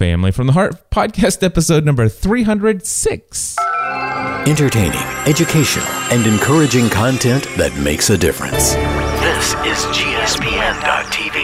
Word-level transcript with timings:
Family 0.00 0.30
from 0.30 0.46
the 0.46 0.54
Heart 0.54 0.88
podcast 0.88 1.42
episode 1.42 1.84
number 1.84 2.08
306. 2.08 3.56
Entertaining, 4.46 4.96
educational, 5.26 5.84
and 6.10 6.26
encouraging 6.26 6.88
content 6.88 7.44
that 7.58 7.76
makes 7.76 8.08
a 8.08 8.16
difference. 8.16 8.72
This 9.20 9.52
is 9.68 9.84
GSPN.TV. 9.92 11.36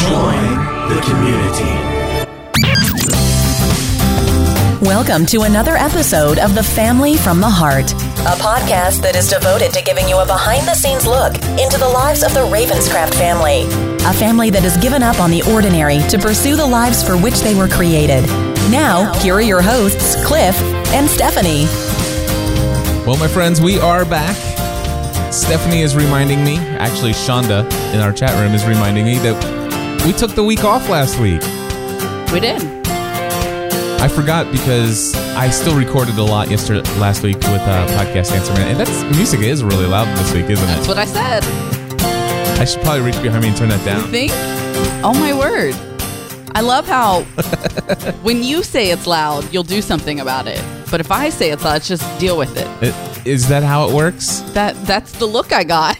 Join 0.00 0.88
the 0.88 0.98
community. 1.04 2.06
Welcome 4.86 5.26
to 5.26 5.42
another 5.42 5.76
episode 5.76 6.38
of 6.38 6.54
The 6.54 6.62
Family 6.62 7.18
from 7.18 7.42
the 7.42 7.50
Heart, 7.50 7.92
a 8.26 8.30
podcast 8.30 9.02
that 9.02 9.14
is 9.14 9.28
devoted 9.28 9.72
to 9.72 9.80
giving 9.80 10.08
you 10.08 10.18
a 10.18 10.26
behind 10.26 10.66
the 10.66 10.74
scenes 10.74 11.06
look 11.06 11.32
into 11.62 11.78
the 11.78 11.88
lives 11.88 12.24
of 12.24 12.34
the 12.34 12.40
Ravenscraft 12.40 13.14
family. 13.14 13.62
A 14.04 14.12
family 14.12 14.50
that 14.50 14.64
has 14.64 14.76
given 14.78 15.00
up 15.00 15.20
on 15.20 15.30
the 15.30 15.42
ordinary 15.52 16.00
to 16.08 16.18
pursue 16.18 16.56
the 16.56 16.66
lives 16.66 17.04
for 17.06 17.16
which 17.16 17.38
they 17.42 17.54
were 17.54 17.68
created. 17.68 18.26
Now, 18.68 19.12
here 19.20 19.34
are 19.34 19.40
your 19.40 19.62
hosts, 19.62 20.16
Cliff 20.26 20.60
and 20.90 21.08
Stephanie. 21.08 21.66
Well, 23.06 23.16
my 23.16 23.28
friends, 23.28 23.60
we 23.60 23.78
are 23.78 24.04
back. 24.04 24.34
Stephanie 25.32 25.82
is 25.82 25.94
reminding 25.94 26.42
me, 26.42 26.58
actually, 26.58 27.12
Shonda 27.12 27.62
in 27.94 28.00
our 28.00 28.12
chat 28.12 28.36
room 28.42 28.54
is 28.54 28.64
reminding 28.64 29.04
me 29.04 29.18
that 29.18 30.02
we 30.04 30.12
took 30.12 30.32
the 30.32 30.42
week 30.42 30.64
off 30.64 30.88
last 30.88 31.20
week. 31.20 31.42
We 32.32 32.40
did. 32.40 32.85
I 33.98 34.08
forgot 34.08 34.50
because 34.52 35.14
I 35.36 35.50
still 35.50 35.76
recorded 35.76 36.16
a 36.18 36.22
lot 36.22 36.48
yesterday, 36.50 36.88
last 36.98 37.22
week 37.22 37.36
with 37.36 37.46
uh, 37.62 37.86
podcast 37.88 38.30
answer 38.32 38.52
man, 38.54 38.68
and 38.68 38.78
that's 38.80 39.02
music 39.16 39.40
is 39.40 39.64
really 39.64 39.86
loud 39.86 40.06
this 40.18 40.32
week, 40.32 40.48
isn't 40.48 40.64
it? 40.64 40.66
That's 40.68 40.86
it? 40.86 40.88
what 40.88 40.98
I 40.98 41.04
said. 41.06 41.44
I 42.60 42.64
should 42.64 42.82
probably 42.82 43.02
reach 43.02 43.20
behind 43.22 43.42
me 43.42 43.48
and 43.48 43.56
turn 43.56 43.68
that 43.70 43.80
You 43.80 43.86
down. 43.86 44.10
think? 44.10 44.32
Oh 45.04 45.12
my 45.18 45.32
word. 45.36 45.74
I 46.54 46.60
love 46.60 46.86
how 46.86 47.22
when 48.22 48.42
you 48.42 48.62
say 48.62 48.90
it's 48.90 49.06
loud, 49.06 49.52
you'll 49.52 49.62
do 49.62 49.82
something 49.82 50.20
about 50.20 50.46
it. 50.46 50.62
But 50.90 51.00
if 51.00 51.10
I 51.10 51.28
say 51.30 51.50
it's 51.50 51.64
loud, 51.64 51.82
just 51.82 52.02
deal 52.20 52.38
with 52.38 52.56
it. 52.56 52.66
It- 52.88 53.26
Is 53.26 53.48
that 53.48 53.62
how 53.64 53.88
it 53.88 53.94
works? 53.94 54.40
That 54.54 54.74
that's 54.86 55.12
the 55.18 55.26
look 55.26 55.52
I 55.52 55.64
got. 55.64 55.95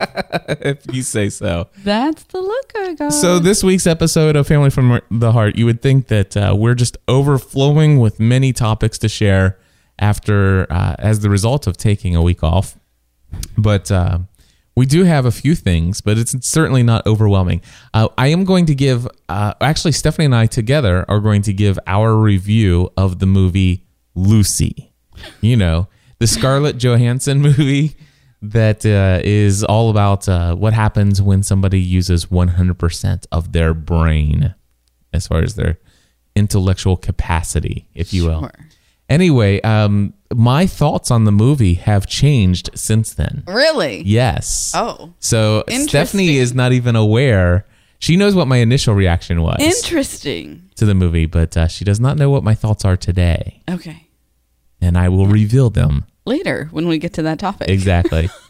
if 0.60 0.84
you 0.92 1.02
say 1.02 1.28
so. 1.28 1.68
That's 1.78 2.22
the 2.24 2.40
look 2.40 2.72
I 2.76 2.94
got. 2.94 3.12
So 3.12 3.38
this 3.38 3.62
week's 3.62 3.86
episode 3.86 4.36
of 4.36 4.46
Family 4.46 4.70
from 4.70 5.00
the 5.10 5.32
Heart, 5.32 5.56
you 5.56 5.66
would 5.66 5.82
think 5.82 6.08
that 6.08 6.36
uh, 6.36 6.54
we're 6.56 6.74
just 6.74 6.96
overflowing 7.08 7.98
with 7.98 8.18
many 8.20 8.52
topics 8.52 8.98
to 8.98 9.08
share 9.08 9.58
after 9.98 10.66
uh, 10.70 10.96
as 10.98 11.20
the 11.20 11.30
result 11.30 11.66
of 11.66 11.76
taking 11.76 12.16
a 12.16 12.22
week 12.22 12.42
off, 12.42 12.78
but 13.58 13.90
uh, 13.90 14.18
we 14.74 14.86
do 14.86 15.04
have 15.04 15.26
a 15.26 15.30
few 15.30 15.54
things, 15.54 16.00
but 16.00 16.16
it's 16.16 16.34
certainly 16.46 16.82
not 16.82 17.06
overwhelming. 17.06 17.60
Uh, 17.92 18.08
I 18.16 18.28
am 18.28 18.44
going 18.44 18.66
to 18.66 18.74
give, 18.74 19.06
uh, 19.28 19.54
actually, 19.60 19.92
Stephanie 19.92 20.24
and 20.24 20.34
I 20.34 20.46
together 20.46 21.04
are 21.08 21.20
going 21.20 21.42
to 21.42 21.52
give 21.52 21.78
our 21.86 22.16
review 22.16 22.90
of 22.96 23.18
the 23.18 23.26
movie 23.26 23.86
Lucy. 24.14 24.92
You 25.42 25.56
know, 25.56 25.88
the 26.18 26.26
Scarlett 26.26 26.78
Johansson 26.78 27.40
movie 27.42 27.96
that 28.42 28.86
uh, 28.86 29.20
is 29.22 29.62
all 29.64 29.90
about 29.90 30.28
uh, 30.28 30.54
what 30.54 30.72
happens 30.72 31.20
when 31.20 31.42
somebody 31.42 31.80
uses 31.80 32.26
100% 32.26 33.26
of 33.30 33.52
their 33.52 33.74
brain 33.74 34.54
as 35.12 35.26
far 35.26 35.42
as 35.42 35.56
their 35.56 35.78
intellectual 36.34 36.96
capacity, 36.96 37.88
if 37.94 38.14
you 38.14 38.24
will. 38.26 38.40
Sure. 38.40 38.52
Anyway, 39.08 39.60
um, 39.62 40.14
my 40.32 40.66
thoughts 40.66 41.10
on 41.10 41.24
the 41.24 41.32
movie 41.32 41.74
have 41.74 42.06
changed 42.06 42.70
since 42.74 43.12
then. 43.12 43.42
really? 43.46 44.02
Yes. 44.02 44.72
Oh. 44.74 45.12
So 45.18 45.64
Stephanie 45.68 46.36
is 46.36 46.54
not 46.54 46.72
even 46.72 46.94
aware. 46.94 47.66
She 47.98 48.16
knows 48.16 48.34
what 48.34 48.46
my 48.48 48.58
initial 48.58 48.94
reaction 48.94 49.42
was 49.42 49.56
Interesting. 49.60 50.70
to 50.76 50.86
the 50.86 50.94
movie, 50.94 51.26
but 51.26 51.54
uh, 51.56 51.66
she 51.68 51.84
does 51.84 52.00
not 52.00 52.16
know 52.16 52.30
what 52.30 52.42
my 52.44 52.54
thoughts 52.54 52.84
are 52.84 52.96
today. 52.96 53.62
Okay. 53.68 54.06
And 54.80 54.96
I 54.96 55.08
will 55.10 55.26
reveal 55.26 55.68
them. 55.68 56.06
Later 56.26 56.68
when 56.70 56.86
we 56.88 56.98
get 56.98 57.14
to 57.14 57.22
that 57.22 57.38
topic. 57.38 57.68
Exactly. 57.68 58.28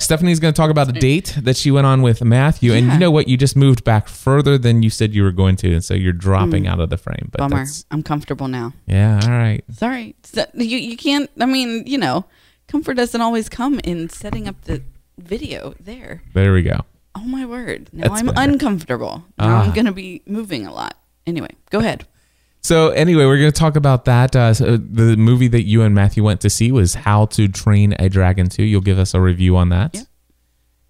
Stephanie's 0.00 0.38
going 0.38 0.54
to 0.54 0.56
talk 0.56 0.70
about 0.70 0.88
a 0.88 0.92
date 0.92 1.36
that 1.42 1.56
she 1.56 1.70
went 1.72 1.86
on 1.86 2.02
with 2.02 2.22
Matthew, 2.22 2.72
and 2.72 2.86
you 2.92 2.98
know 2.98 3.10
what? 3.10 3.26
You 3.26 3.36
just 3.36 3.56
moved 3.56 3.82
back 3.82 4.08
further 4.08 4.56
than 4.56 4.82
you 4.82 4.90
said 4.90 5.12
you 5.12 5.24
were 5.24 5.32
going 5.32 5.56
to, 5.56 5.72
and 5.74 5.84
so 5.84 5.92
you're 5.92 6.12
dropping 6.12 6.68
out 6.68 6.78
of 6.80 6.88
the 6.88 6.96
frame. 6.96 7.28
But 7.32 7.40
Mm. 7.40 7.50
Bummer. 7.50 7.64
I'm 7.90 8.02
comfortable 8.04 8.46
now. 8.48 8.72
yeah, 8.86 9.20
all 9.24 9.30
right. 9.30 9.64
Sorry. 9.72 10.14
So, 10.22 10.46
you 10.54 10.78
you 10.78 10.96
can't 10.96 11.28
I 11.40 11.46
mean, 11.46 11.82
you 11.86 11.98
know, 11.98 12.24
comfort 12.68 12.94
doesn't 12.94 13.20
always 13.20 13.48
come 13.48 13.80
in 13.80 14.08
setting 14.08 14.46
up 14.48 14.62
the 14.62 14.82
video 15.18 15.74
there. 15.80 16.22
There 16.32 16.52
we 16.52 16.62
go. 16.62 16.80
Oh 17.16 17.24
my 17.24 17.44
word. 17.44 17.90
Now 17.92 18.08
That's 18.08 18.20
I'm 18.20 18.26
better. 18.28 18.50
uncomfortable. 18.52 19.24
Now 19.36 19.56
Ah. 19.56 19.62
I'm 19.64 19.72
going 19.74 19.86
to 19.86 19.92
be 19.92 20.22
moving 20.26 20.64
a 20.64 20.72
lot. 20.72 20.96
Anyway, 21.26 21.50
go 21.70 21.80
ahead. 21.80 22.06
So 22.62 22.90
anyway, 22.90 23.24
we're 23.24 23.38
going 23.38 23.52
to 23.52 23.58
talk 23.58 23.76
about 23.76 24.04
that. 24.06 24.34
Uh, 24.34 24.52
so 24.52 24.76
the 24.76 25.16
movie 25.16 25.48
that 25.48 25.62
you 25.62 25.82
and 25.82 25.94
Matthew 25.94 26.22
went 26.22 26.40
to 26.42 26.50
see 26.50 26.72
was 26.72 26.94
How 26.94 27.26
to 27.26 27.48
Train 27.48 27.94
a 27.98 28.08
Dragon 28.08 28.48
2. 28.48 28.62
You'll 28.62 28.80
give 28.80 28.98
us 28.98 29.14
a 29.14 29.20
review 29.20 29.56
on 29.56 29.68
that. 29.70 29.94
Yeah. 29.94 30.02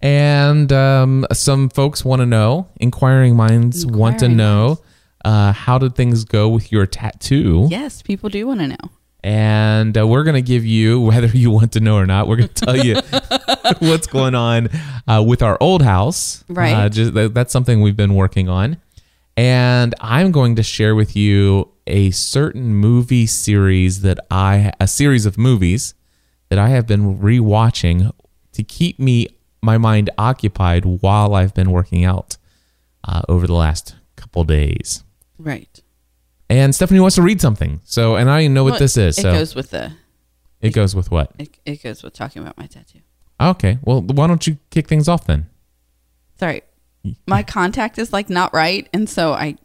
And 0.01 0.71
um, 0.71 1.25
some 1.33 1.69
folks 1.69 2.05
want 2.05 2.21
to 2.21 2.25
know, 2.25 2.67
inquiring 2.79 3.35
minds 3.35 3.85
want 3.85 4.19
to 4.19 4.29
know, 4.29 4.79
uh, 5.25 5.51
how 5.51 5.77
did 5.77 5.95
things 5.95 6.23
go 6.23 6.47
with 6.49 6.71
your 6.71 6.85
tattoo? 6.85 7.67
Yes, 7.69 8.01
people 8.01 8.29
do 8.29 8.47
want 8.47 8.61
to 8.61 8.67
know. 8.67 8.77
And 9.21 9.97
uh, 9.97 10.07
we're 10.07 10.23
going 10.23 10.35
to 10.35 10.41
give 10.41 10.65
you, 10.65 11.01
whether 11.01 11.27
you 11.27 11.51
want 11.51 11.73
to 11.73 11.81
know 11.81 11.97
or 11.97 12.05
not, 12.05 12.27
we're 12.27 12.37
going 12.37 12.49
to 12.49 12.65
tell 12.65 12.77
you 12.77 12.95
what's 13.79 14.07
going 14.07 14.35
on 14.35 14.69
uh, 15.07 15.23
with 15.25 15.41
our 15.41 15.57
old 15.59 15.81
house. 15.81 16.43
Right. 16.47 16.73
Uh, 16.73 16.89
just, 16.89 17.13
that, 17.13 17.33
that's 17.33 17.51
something 17.51 17.81
we've 17.81 17.97
been 17.97 18.15
working 18.15 18.47
on. 18.47 18.77
And 19.37 19.95
I'm 20.01 20.31
going 20.31 20.55
to 20.57 20.63
share 20.63 20.95
with 20.95 21.15
you 21.15 21.71
a 21.87 22.11
certain 22.11 22.75
movie 22.75 23.25
series 23.25 24.01
that 24.01 24.19
I, 24.29 24.73
a 24.79 24.87
series 24.87 25.25
of 25.25 25.37
movies 25.37 25.93
that 26.49 26.59
I 26.59 26.69
have 26.69 26.85
been 26.85 27.17
rewatching 27.19 28.11
to 28.53 28.63
keep 28.63 28.99
me, 28.99 29.27
my 29.61 29.77
mind 29.77 30.09
occupied 30.17 30.83
while 30.85 31.35
I've 31.35 31.53
been 31.53 31.71
working 31.71 32.03
out 32.03 32.37
uh, 33.07 33.21
over 33.29 33.47
the 33.47 33.53
last 33.53 33.95
couple 34.15 34.43
days. 34.43 35.03
Right. 35.37 35.81
And 36.49 36.73
Stephanie 36.75 36.99
wants 36.99 37.15
to 37.15 37.21
read 37.21 37.39
something. 37.39 37.79
So, 37.85 38.15
and 38.15 38.29
I 38.29 38.47
know 38.47 38.63
what 38.63 38.71
Well, 38.71 38.79
this 38.79 38.97
is. 38.97 39.17
It 39.17 39.21
so 39.21 39.31
goes 39.31 39.55
with 39.55 39.69
the 39.69 39.93
it 40.61 40.71
goes 40.71 40.95
with 40.95 41.09
what? 41.11 41.31
it, 41.39 41.57
it 41.65 41.81
goes 41.81 42.03
with 42.03 42.13
talking 42.13 42.41
about 42.41 42.57
my 42.57 42.65
tattoo. 42.65 42.99
Okay. 43.39 43.77
Well, 43.83 44.01
why 44.01 44.27
don't 44.27 44.45
you 44.45 44.57
kick 44.69 44.87
things 44.87 45.07
off 45.07 45.25
then? 45.25 45.47
Sorry. 46.37 46.63
My 47.25 47.43
contact 47.43 47.97
is 47.97 48.11
like 48.11 48.29
not 48.29 48.53
right 48.53 48.87
and 48.93 49.09
so 49.09 49.33
I 49.33 49.55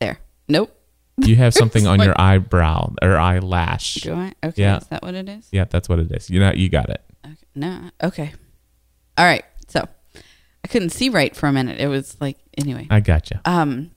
there. 0.00 0.18
Nope. 0.48 0.74
You 1.18 1.36
have 1.36 1.54
something 1.54 1.86
on 1.92 2.00
your 2.00 2.18
eyebrow 2.20 2.94
or 3.02 3.16
eyelash. 3.16 3.94
Do 3.94 4.14
I? 4.14 4.32
Okay. 4.44 4.62
Yeah. 4.62 4.78
Is 4.78 4.86
that 4.88 5.02
what 5.02 5.14
it 5.14 5.28
is? 5.28 5.48
Yeah, 5.52 5.64
that's 5.64 5.88
what 5.88 5.98
it 5.98 6.10
is. 6.12 6.30
You 6.30 6.40
know, 6.40 6.52
you 6.52 6.68
got 6.68 6.88
it. 6.90 7.02
Okay. 7.24 7.36
No. 7.54 7.90
Okay. 8.02 8.32
All 9.18 9.24
right. 9.24 9.44
So, 9.68 9.86
I 10.64 10.68
couldn't 10.68 10.90
see 10.90 11.08
right 11.08 11.34
for 11.34 11.48
a 11.48 11.52
minute. 11.52 11.80
It 11.80 11.88
was 11.88 12.16
like 12.20 12.38
anyway. 12.56 12.86
I 12.90 13.00
gotcha. 13.00 13.40
Um 13.44 13.90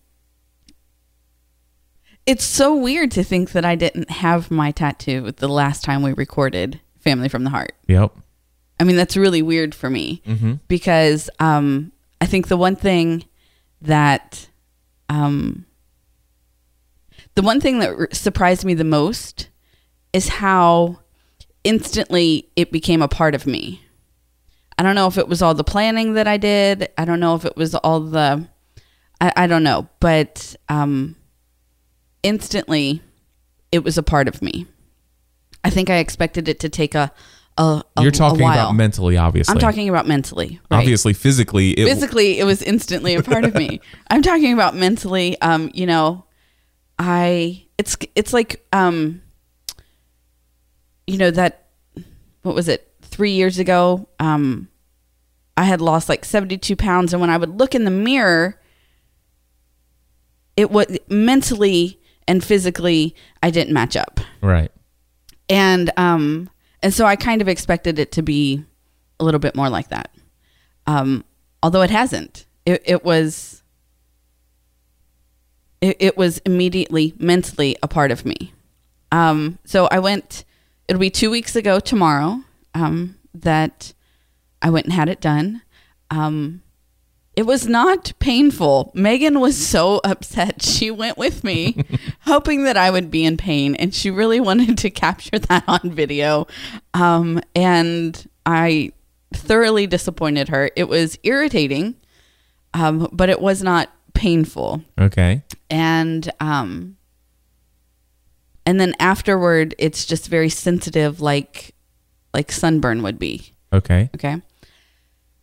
It's 2.26 2.44
so 2.44 2.76
weird 2.76 3.12
to 3.12 3.24
think 3.24 3.52
that 3.52 3.66
I 3.66 3.76
didn't 3.76 4.10
have 4.10 4.50
my 4.50 4.72
tattoo 4.72 5.32
the 5.32 5.48
last 5.48 5.84
time 5.84 6.02
we 6.02 6.14
recorded 6.14 6.82
Family 7.00 7.30
from 7.30 7.44
the 7.44 7.52
Heart. 7.52 7.76
Yep. 7.88 8.12
I 8.80 8.84
mean, 8.84 8.96
that's 8.96 9.16
really 9.16 9.42
weird 9.42 9.74
for 9.74 9.90
me 9.90 10.22
because 10.68 11.30
um, 11.40 11.94
I 12.22 12.26
think 12.26 12.48
the 12.48 12.58
one 12.58 12.76
thing 12.76 13.26
that 13.82 14.48
um, 15.10 15.66
the 17.36 17.42
one 17.42 17.60
thing 17.60 17.80
that 17.80 18.16
surprised 18.16 18.66
me 18.66 18.74
the 18.74 18.84
most 18.84 19.50
is 20.14 20.30
how 20.30 21.00
instantly 21.64 22.50
it 22.56 22.72
became 22.72 23.02
a 23.02 23.08
part 23.08 23.36
of 23.36 23.46
me. 23.46 23.82
I 24.78 24.84
don't 24.84 24.96
know 24.96 25.08
if 25.08 25.18
it 25.18 25.28
was 25.28 25.42
all 25.42 25.54
the 25.54 25.64
planning 25.64 26.14
that 26.14 26.28
I 26.28 26.38
did. 26.38 26.90
I 26.98 27.06
don't 27.06 27.20
know 27.20 27.36
if 27.36 27.46
it 27.46 27.56
was 27.58 27.76
all 27.76 28.00
the, 28.00 28.48
I, 29.20 29.34
I 29.36 29.48
don't 29.48 29.64
know, 29.64 29.88
but 30.00 30.56
um, 30.70 31.16
instantly 32.24 33.02
it 33.72 33.84
was 33.84 33.98
a 33.98 34.04
part 34.04 34.28
of 34.28 34.42
me. 34.42 34.68
I 35.64 35.70
think 35.70 35.90
I 35.90 35.98
expected 35.98 36.48
it 36.48 36.60
to 36.62 36.70
take 36.70 36.94
a, 36.96 37.12
a, 37.58 37.84
a 37.96 38.02
You're 38.02 38.10
a 38.10 38.12
talking 38.12 38.42
while. 38.42 38.54
about 38.54 38.74
mentally, 38.74 39.18
obviously. 39.18 39.54
I'm 39.54 39.60
talking 39.60 39.88
about 39.90 40.08
mentally. 40.08 40.60
Right? 40.70 40.78
Obviously, 40.80 41.14
physically, 41.14 41.72
it, 41.72 41.86
Physically, 41.86 42.40
it 42.40 42.44
was 42.44 42.62
instantly 42.62 43.16
a 43.16 43.24
part 43.24 43.46
of 43.46 43.56
me. 43.56 43.80
I'm 44.10 44.22
talking 44.22 44.54
about 44.54 44.76
mentally. 44.76 45.40
Um, 45.42 45.72
you 45.74 45.86
know, 45.86 46.26
I 47.00 47.66
it's 47.78 47.98
it's 48.16 48.34
like 48.34 48.66
um, 48.74 49.22
you 51.08 51.18
know 51.18 51.32
that 51.32 51.68
what 52.42 52.56
was 52.56 52.68
it 52.68 52.92
three 53.02 53.32
years 53.32 53.60
ago? 53.60 54.08
Um, 54.20 54.68
I 55.58 55.64
had 55.64 55.80
lost 55.80 56.10
like 56.10 56.26
72 56.26 56.76
pounds, 56.76 57.14
and 57.14 57.22
when 57.22 57.30
I 57.30 57.38
would 57.38 57.58
look 57.58 57.74
in 57.74 57.86
the 57.86 57.92
mirror, 57.92 58.60
it 60.58 60.72
was 60.72 60.98
mentally 61.10 62.00
and 62.28 62.44
physically 62.44 63.16
I 63.44 63.52
didn't 63.52 63.74
match 63.74 63.96
up 63.96 64.20
right. 64.42 64.72
and 65.50 65.92
um 65.98 66.50
and 66.86 66.94
so 66.94 67.08
I 67.08 67.16
kind 67.16 67.42
of 67.42 67.48
expected 67.48 67.98
it 67.98 68.12
to 68.12 68.22
be 68.22 68.64
a 69.20 69.24
little 69.24 69.40
bit 69.40 69.56
more 69.56 69.70
like 69.70 69.90
that. 69.90 70.12
Um, 70.86 71.26
although 71.64 71.82
it 71.82 71.90
hasn't. 71.90 72.46
It, 72.64 72.84
it 72.86 73.04
was 73.04 73.64
it, 75.82 75.98
it 76.00 76.16
was 76.16 76.38
immediately 76.46 77.16
mentally 77.18 77.76
a 77.82 77.88
part 77.88 78.12
of 78.12 78.24
me. 78.24 78.54
Um, 79.12 79.58
so 79.66 79.88
I 79.88 79.98
went. 79.98 80.46
It'll 80.88 81.00
be 81.00 81.10
two 81.10 81.32
weeks 81.32 81.56
ago 81.56 81.80
tomorrow 81.80 82.44
um, 82.76 83.18
that 83.34 83.96
I 84.62 84.70
went 84.70 84.86
and 84.86 84.94
had 84.94 85.10
it 85.10 85.20
done. 85.20 85.64
Um, 86.12 86.62
it 87.36 87.46
was 87.46 87.68
not 87.68 88.14
painful. 88.20 88.92
Megan 88.94 89.40
was 89.40 89.58
so 89.58 90.00
upset. 90.04 90.62
She 90.76 90.92
went 90.92 91.18
with 91.18 91.44
me, 91.44 91.84
hoping 92.22 92.64
that 92.66 92.78
I 92.78 92.90
would 92.90 93.10
be 93.10 93.24
in 93.24 93.38
pain, 93.38 93.76
and 93.76 93.94
she 93.94 94.12
really 94.12 94.40
wanted 94.40 94.78
to 94.80 94.90
capture 95.06 95.40
that 95.40 95.64
on 95.68 95.92
video. 95.92 96.48
Um, 96.94 97.42
and 97.56 98.28
I 98.46 98.92
thoroughly 99.34 99.88
disappointed 99.88 100.50
her. 100.50 100.70
It 100.76 100.90
was 100.90 101.18
irritating, 101.24 101.96
um, 102.74 103.10
but 103.12 103.30
it 103.30 103.42
was 103.42 103.64
not 103.64 103.90
painful. 104.14 104.82
Okay. 105.00 105.44
And 105.70 106.30
um, 106.40 106.98
and 108.66 108.80
then 108.80 108.94
afterward, 109.00 109.76
it's 109.78 110.06
just 110.06 110.28
very 110.28 110.50
sensitive, 110.50 111.22
like 111.22 111.74
like 112.34 112.52
sunburn 112.52 113.02
would 113.04 113.20
be. 113.20 113.54
Okay. 113.72 114.10
Okay. 114.16 114.42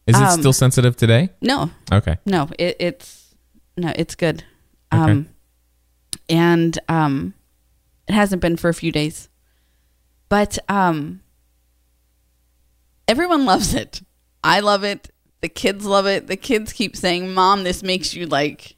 Is 0.07 0.17
it 0.19 0.23
Um, 0.23 0.41
still 0.41 0.53
sensitive 0.53 0.97
today? 0.97 1.31
No, 1.41 1.71
Okay. 1.93 2.19
no, 2.27 2.49
it, 2.59 2.77
it's 2.81 3.35
no, 3.77 3.93
it's 3.97 4.15
good. 4.17 4.45
Um, 4.91 5.29
and 6.29 6.79
um, 6.89 7.35
it 8.09 8.13
hasn't 8.15 8.43
been 8.43 8.57
for 8.57 8.69
a 8.69 8.75
few 8.75 8.91
days, 8.93 9.29
but 10.29 10.59
um, 10.69 11.21
everyone 13.09 13.45
loves 13.53 13.75
it. 13.75 14.03
I 14.45 14.61
love 14.61 14.85
it. 14.85 15.11
The 15.41 15.49
kids 15.49 15.85
love 15.87 16.07
it. 16.07 16.27
The 16.27 16.37
kids 16.37 16.73
keep 16.73 16.97
saying, 16.97 17.33
"Mom, 17.33 17.63
this 17.65 17.83
makes 17.83 18.13
you 18.15 18.27
like." 18.27 18.77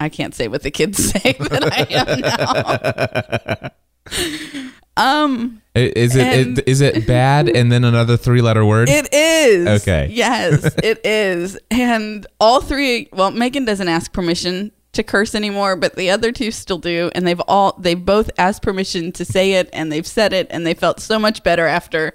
I 0.00 0.08
can't 0.08 0.34
say 0.34 0.48
what 0.48 0.62
the 0.62 0.70
kids 0.72 0.98
say 1.12 1.32
that 1.38 1.72
I 1.72 1.86
am 1.90 3.70
now. 4.10 4.60
um, 4.96 5.60
Is 5.74 6.14
it, 6.14 6.68
is 6.68 6.80
it 6.80 7.06
bad 7.06 7.48
and 7.48 7.70
then 7.72 7.84
another 7.84 8.16
three 8.16 8.40
letter 8.40 8.64
word? 8.64 8.88
It 8.88 9.12
is. 9.12 9.82
Okay. 9.82 10.08
Yes, 10.10 10.64
it 10.82 11.04
is. 11.04 11.58
And 11.70 12.26
all 12.38 12.60
three, 12.60 13.08
well, 13.12 13.30
Megan 13.30 13.64
doesn't 13.64 13.88
ask 13.88 14.12
permission 14.12 14.70
to 14.92 15.02
curse 15.02 15.34
anymore, 15.34 15.74
but 15.74 15.96
the 15.96 16.10
other 16.10 16.30
two 16.30 16.50
still 16.50 16.78
do. 16.78 17.10
And 17.14 17.26
they've 17.26 17.42
all, 17.48 17.76
they've 17.78 18.02
both 18.02 18.30
asked 18.38 18.62
permission 18.62 19.10
to 19.12 19.24
say 19.24 19.54
it 19.54 19.68
and 19.72 19.90
they've 19.90 20.06
said 20.06 20.32
it 20.32 20.46
and 20.50 20.66
they 20.66 20.74
felt 20.74 21.00
so 21.00 21.18
much 21.18 21.42
better 21.42 21.66
after. 21.66 22.14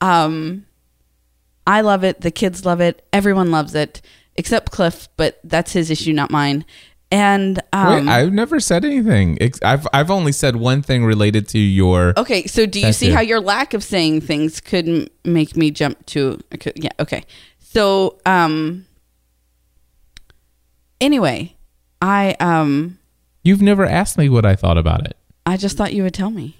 Um, 0.00 0.66
I 1.66 1.82
love 1.82 2.02
it. 2.02 2.22
The 2.22 2.30
kids 2.30 2.64
love 2.64 2.80
it. 2.80 3.06
Everyone 3.12 3.50
loves 3.50 3.74
it 3.74 4.00
except 4.36 4.72
Cliff, 4.72 5.08
but 5.16 5.38
that's 5.44 5.72
his 5.72 5.90
issue, 5.90 6.12
not 6.12 6.30
mine. 6.30 6.64
And, 7.10 7.58
um, 7.72 8.06
Wait, 8.06 8.08
I've 8.08 8.32
never 8.34 8.60
said 8.60 8.84
anything. 8.84 9.38
I've 9.62 9.88
I've 9.94 10.10
only 10.10 10.32
said 10.32 10.56
one 10.56 10.82
thing 10.82 11.06
related 11.06 11.48
to 11.48 11.58
your. 11.58 12.12
Okay, 12.18 12.46
so 12.46 12.66
do 12.66 12.78
you 12.80 12.86
That's 12.86 12.98
see 12.98 13.10
how 13.10 13.22
your 13.22 13.40
lack 13.40 13.72
of 13.72 13.82
saying 13.82 14.20
things 14.20 14.60
could 14.60 14.86
m- 14.86 15.06
make 15.24 15.56
me 15.56 15.70
jump 15.70 16.04
to 16.06 16.38
okay, 16.54 16.72
yeah, 16.76 16.90
okay. 17.00 17.24
So, 17.60 18.18
um 18.26 18.84
anyway, 21.00 21.56
I 22.02 22.36
um 22.40 22.98
You've 23.42 23.62
never 23.62 23.86
asked 23.86 24.18
me 24.18 24.28
what 24.28 24.44
I 24.44 24.54
thought 24.54 24.76
about 24.76 25.06
it. 25.06 25.16
I 25.46 25.56
just 25.56 25.78
thought 25.78 25.94
you 25.94 26.02
would 26.02 26.12
tell 26.12 26.30
me. 26.30 26.57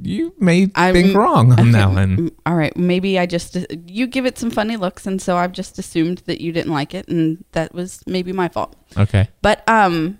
You 0.00 0.34
may 0.38 0.70
I'm- 0.74 0.94
think 0.94 1.14
wrong 1.16 1.52
on 1.58 1.72
that 1.72 1.90
one. 1.90 2.30
All 2.46 2.54
right, 2.54 2.74
maybe 2.76 3.18
I 3.18 3.26
just 3.26 3.56
you 3.86 4.06
give 4.06 4.24
it 4.26 4.38
some 4.38 4.50
funny 4.50 4.76
looks 4.76 5.06
and 5.06 5.20
so 5.20 5.36
I've 5.36 5.52
just 5.52 5.78
assumed 5.78 6.18
that 6.26 6.40
you 6.40 6.50
didn't 6.52 6.72
like 6.72 6.94
it 6.94 7.08
and 7.08 7.44
that 7.52 7.74
was 7.74 8.02
maybe 8.06 8.32
my 8.32 8.48
fault. 8.48 8.74
Okay. 8.96 9.28
But 9.42 9.62
um 9.68 10.18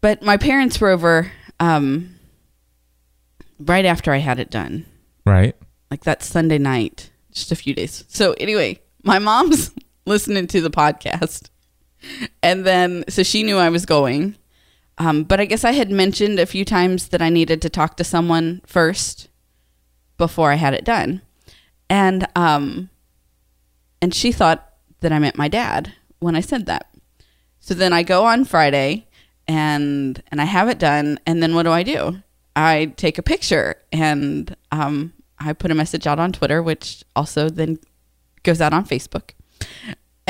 but 0.00 0.22
my 0.22 0.36
parents 0.36 0.80
were 0.80 0.88
over 0.88 1.30
um 1.58 2.14
right 3.58 3.84
after 3.84 4.12
I 4.12 4.18
had 4.18 4.38
it 4.38 4.50
done. 4.50 4.86
Right. 5.26 5.54
like 5.90 6.04
that 6.04 6.22
Sunday 6.22 6.58
night, 6.58 7.10
just 7.32 7.52
a 7.52 7.56
few 7.56 7.74
days. 7.74 8.04
So 8.08 8.32
anyway, 8.40 8.80
my 9.04 9.18
mom's 9.18 9.70
listening 10.06 10.46
to 10.48 10.60
the 10.60 10.70
podcast, 10.70 11.50
and 12.42 12.64
then 12.64 13.04
so 13.08 13.22
she 13.22 13.42
knew 13.42 13.58
I 13.58 13.68
was 13.68 13.84
going. 13.86 14.36
Um, 15.00 15.24
but 15.24 15.40
I 15.40 15.46
guess 15.46 15.64
I 15.64 15.72
had 15.72 15.90
mentioned 15.90 16.38
a 16.38 16.44
few 16.44 16.64
times 16.64 17.08
that 17.08 17.22
I 17.22 17.30
needed 17.30 17.62
to 17.62 17.70
talk 17.70 17.96
to 17.96 18.04
someone 18.04 18.60
first 18.66 19.28
before 20.18 20.52
I 20.52 20.56
had 20.56 20.74
it 20.74 20.84
done, 20.84 21.22
and 21.88 22.28
um, 22.36 22.90
and 24.02 24.14
she 24.14 24.30
thought 24.30 24.74
that 25.00 25.10
I 25.12 25.18
meant 25.18 25.38
my 25.38 25.48
dad 25.48 25.94
when 26.18 26.36
I 26.36 26.40
said 26.40 26.66
that. 26.66 26.94
So 27.60 27.74
then 27.74 27.94
I 27.94 28.02
go 28.02 28.26
on 28.26 28.44
Friday 28.44 29.08
and 29.48 30.22
and 30.30 30.40
I 30.40 30.44
have 30.44 30.68
it 30.68 30.78
done 30.78 31.18
and 31.26 31.42
then 31.42 31.54
what 31.54 31.64
do 31.64 31.70
I 31.70 31.82
do? 31.82 32.22
I 32.54 32.92
take 32.96 33.18
a 33.18 33.22
picture 33.22 33.76
and 33.92 34.54
um 34.70 35.12
I 35.38 35.52
put 35.54 35.70
a 35.70 35.74
message 35.74 36.06
out 36.06 36.18
on 36.18 36.32
Twitter 36.32 36.62
which 36.62 37.04
also 37.16 37.48
then 37.48 37.78
goes 38.42 38.60
out 38.60 38.72
on 38.72 38.84
Facebook. 38.84 39.30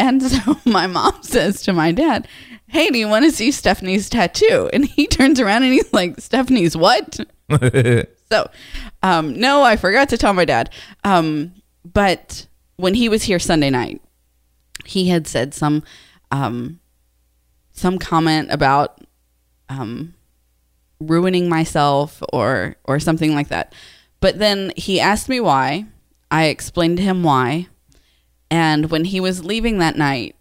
And 0.01 0.23
so 0.31 0.57
my 0.65 0.87
mom 0.87 1.23
says 1.23 1.63
to 1.63 1.73
my 1.75 1.93
dad, 1.93 2.27
"Hey, 2.67 2.89
do 2.89 2.99
you 2.99 3.07
want 3.07 3.27
to 3.27 3.31
see 3.31 3.51
Stephanie's 3.51 4.09
tattoo?" 4.09 4.71
And 4.73 4.87
he 4.87 5.07
turns 5.07 5.39
around 5.39 5.63
and 5.63 5.73
he's 5.73 5.93
like, 5.93 6.21
"Stephanie's 6.21 6.77
what?" 6.77 7.21
So, 8.33 8.49
um, 9.03 9.41
no, 9.41 9.65
I 9.65 9.75
forgot 9.75 10.09
to 10.11 10.17
tell 10.17 10.33
my 10.33 10.45
dad. 10.45 10.71
Um, 11.03 11.53
but 11.85 12.47
when 12.77 12.95
he 12.95 13.09
was 13.09 13.25
here 13.25 13.41
Sunday 13.41 13.71
night, 13.71 14.01
he 14.85 15.09
had 15.09 15.27
said 15.27 15.53
some 15.53 15.83
um, 16.31 16.79
some 17.73 17.99
comment 17.99 18.53
about 18.53 19.05
um, 19.69 20.15
ruining 21.01 21.49
myself 21.49 22.23
or 22.33 22.77
or 22.85 23.01
something 23.01 23.35
like 23.35 23.49
that. 23.49 23.75
But 24.21 24.39
then 24.39 24.73
he 24.77 25.01
asked 25.01 25.29
me 25.29 25.41
why. 25.41 25.87
I 26.31 26.45
explained 26.45 26.99
to 26.99 27.03
him 27.03 27.25
why. 27.25 27.67
And 28.51 28.91
when 28.91 29.05
he 29.05 29.21
was 29.21 29.45
leaving 29.45 29.79
that 29.79 29.97
night, 29.97 30.35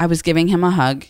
I 0.00 0.06
was 0.06 0.22
giving 0.22 0.48
him 0.48 0.64
a 0.64 0.70
hug. 0.70 1.06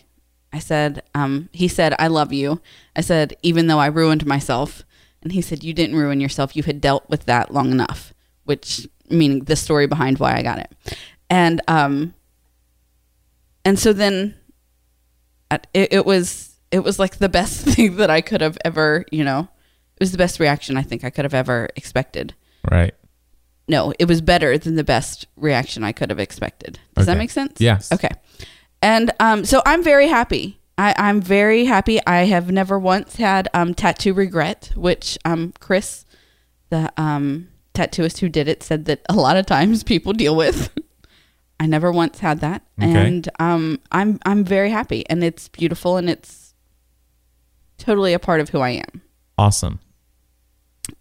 I 0.51 0.59
said, 0.59 1.03
um, 1.13 1.49
he 1.51 1.67
said, 1.67 1.93
I 1.99 2.07
love 2.07 2.33
you. 2.33 2.61
I 2.95 3.01
said, 3.01 3.35
even 3.41 3.67
though 3.67 3.79
I 3.79 3.87
ruined 3.87 4.25
myself. 4.25 4.83
And 5.21 5.31
he 5.31 5.41
said, 5.41 5.63
You 5.63 5.73
didn't 5.73 5.95
ruin 5.95 6.21
yourself. 6.21 6.55
You 6.55 6.63
had 6.63 6.79
dealt 6.79 7.09
with 7.09 7.25
that 7.25 7.53
long 7.53 7.71
enough, 7.71 8.13
which 8.45 8.87
meaning 9.09 9.43
the 9.43 9.55
story 9.55 9.87
behind 9.87 10.19
why 10.19 10.35
I 10.35 10.41
got 10.41 10.59
it. 10.59 10.73
And 11.29 11.61
um 11.67 12.13
and 13.65 13.77
so 13.77 13.91
then 13.93 14.35
it, 15.51 15.67
it 15.91 16.05
was 16.05 16.55
it 16.71 16.79
was 16.79 16.99
like 16.99 17.17
the 17.17 17.29
best 17.29 17.65
thing 17.65 17.97
that 17.97 18.09
I 18.09 18.21
could 18.21 18.41
have 18.41 18.57
ever, 18.63 19.05
you 19.11 19.23
know, 19.23 19.49
it 19.95 19.99
was 19.99 20.11
the 20.11 20.17
best 20.17 20.39
reaction 20.39 20.77
I 20.77 20.83
think 20.83 21.03
I 21.03 21.09
could 21.09 21.25
have 21.25 21.33
ever 21.33 21.69
expected. 21.75 22.33
right. 22.69 22.93
No, 23.67 23.93
it 23.99 24.05
was 24.05 24.21
better 24.21 24.57
than 24.57 24.75
the 24.75 24.83
best 24.83 25.27
reaction 25.35 25.83
I 25.83 25.91
could 25.91 26.09
have 26.09 26.19
expected. 26.19 26.79
Does 26.95 27.05
that 27.05 27.17
make 27.17 27.31
sense? 27.31 27.59
Yes. 27.59 27.91
Okay. 27.91 28.09
And 28.81 29.11
um, 29.19 29.43
so 29.43 29.61
I'm 29.65 29.83
very 29.83 30.07
happy. 30.07 30.59
I, 30.77 30.93
I'm 30.97 31.19
very 31.21 31.65
happy. 31.65 31.99
I 32.05 32.25
have 32.25 32.51
never 32.51 32.77
once 32.79 33.15
had 33.15 33.49
um, 33.53 33.73
tattoo 33.73 34.13
regret, 34.13 34.71
which 34.75 35.17
um, 35.25 35.53
Chris, 35.59 36.05
the 36.69 36.93
um, 36.95 37.49
tattooist 37.73 38.19
who 38.19 38.29
did 38.29 38.47
it, 38.47 38.61
said 38.63 38.85
that 38.85 39.01
a 39.09 39.15
lot 39.15 39.35
of 39.37 39.45
times 39.45 39.83
people 39.83 40.13
deal 40.13 40.35
with. 40.35 40.71
I 41.59 41.65
never 41.65 41.91
once 41.91 42.19
had 42.19 42.39
that, 42.41 42.61
Okay. 42.79 43.07
and 43.07 43.27
um, 43.39 43.79
I'm 43.91 44.19
I'm 44.27 44.43
very 44.43 44.69
happy, 44.69 45.03
and 45.09 45.23
it's 45.23 45.47
beautiful, 45.47 45.97
and 45.97 46.07
it's 46.07 46.53
totally 47.79 48.13
a 48.13 48.19
part 48.19 48.41
of 48.41 48.49
who 48.49 48.59
I 48.59 48.69
am. 48.69 49.01
Awesome. 49.39 49.79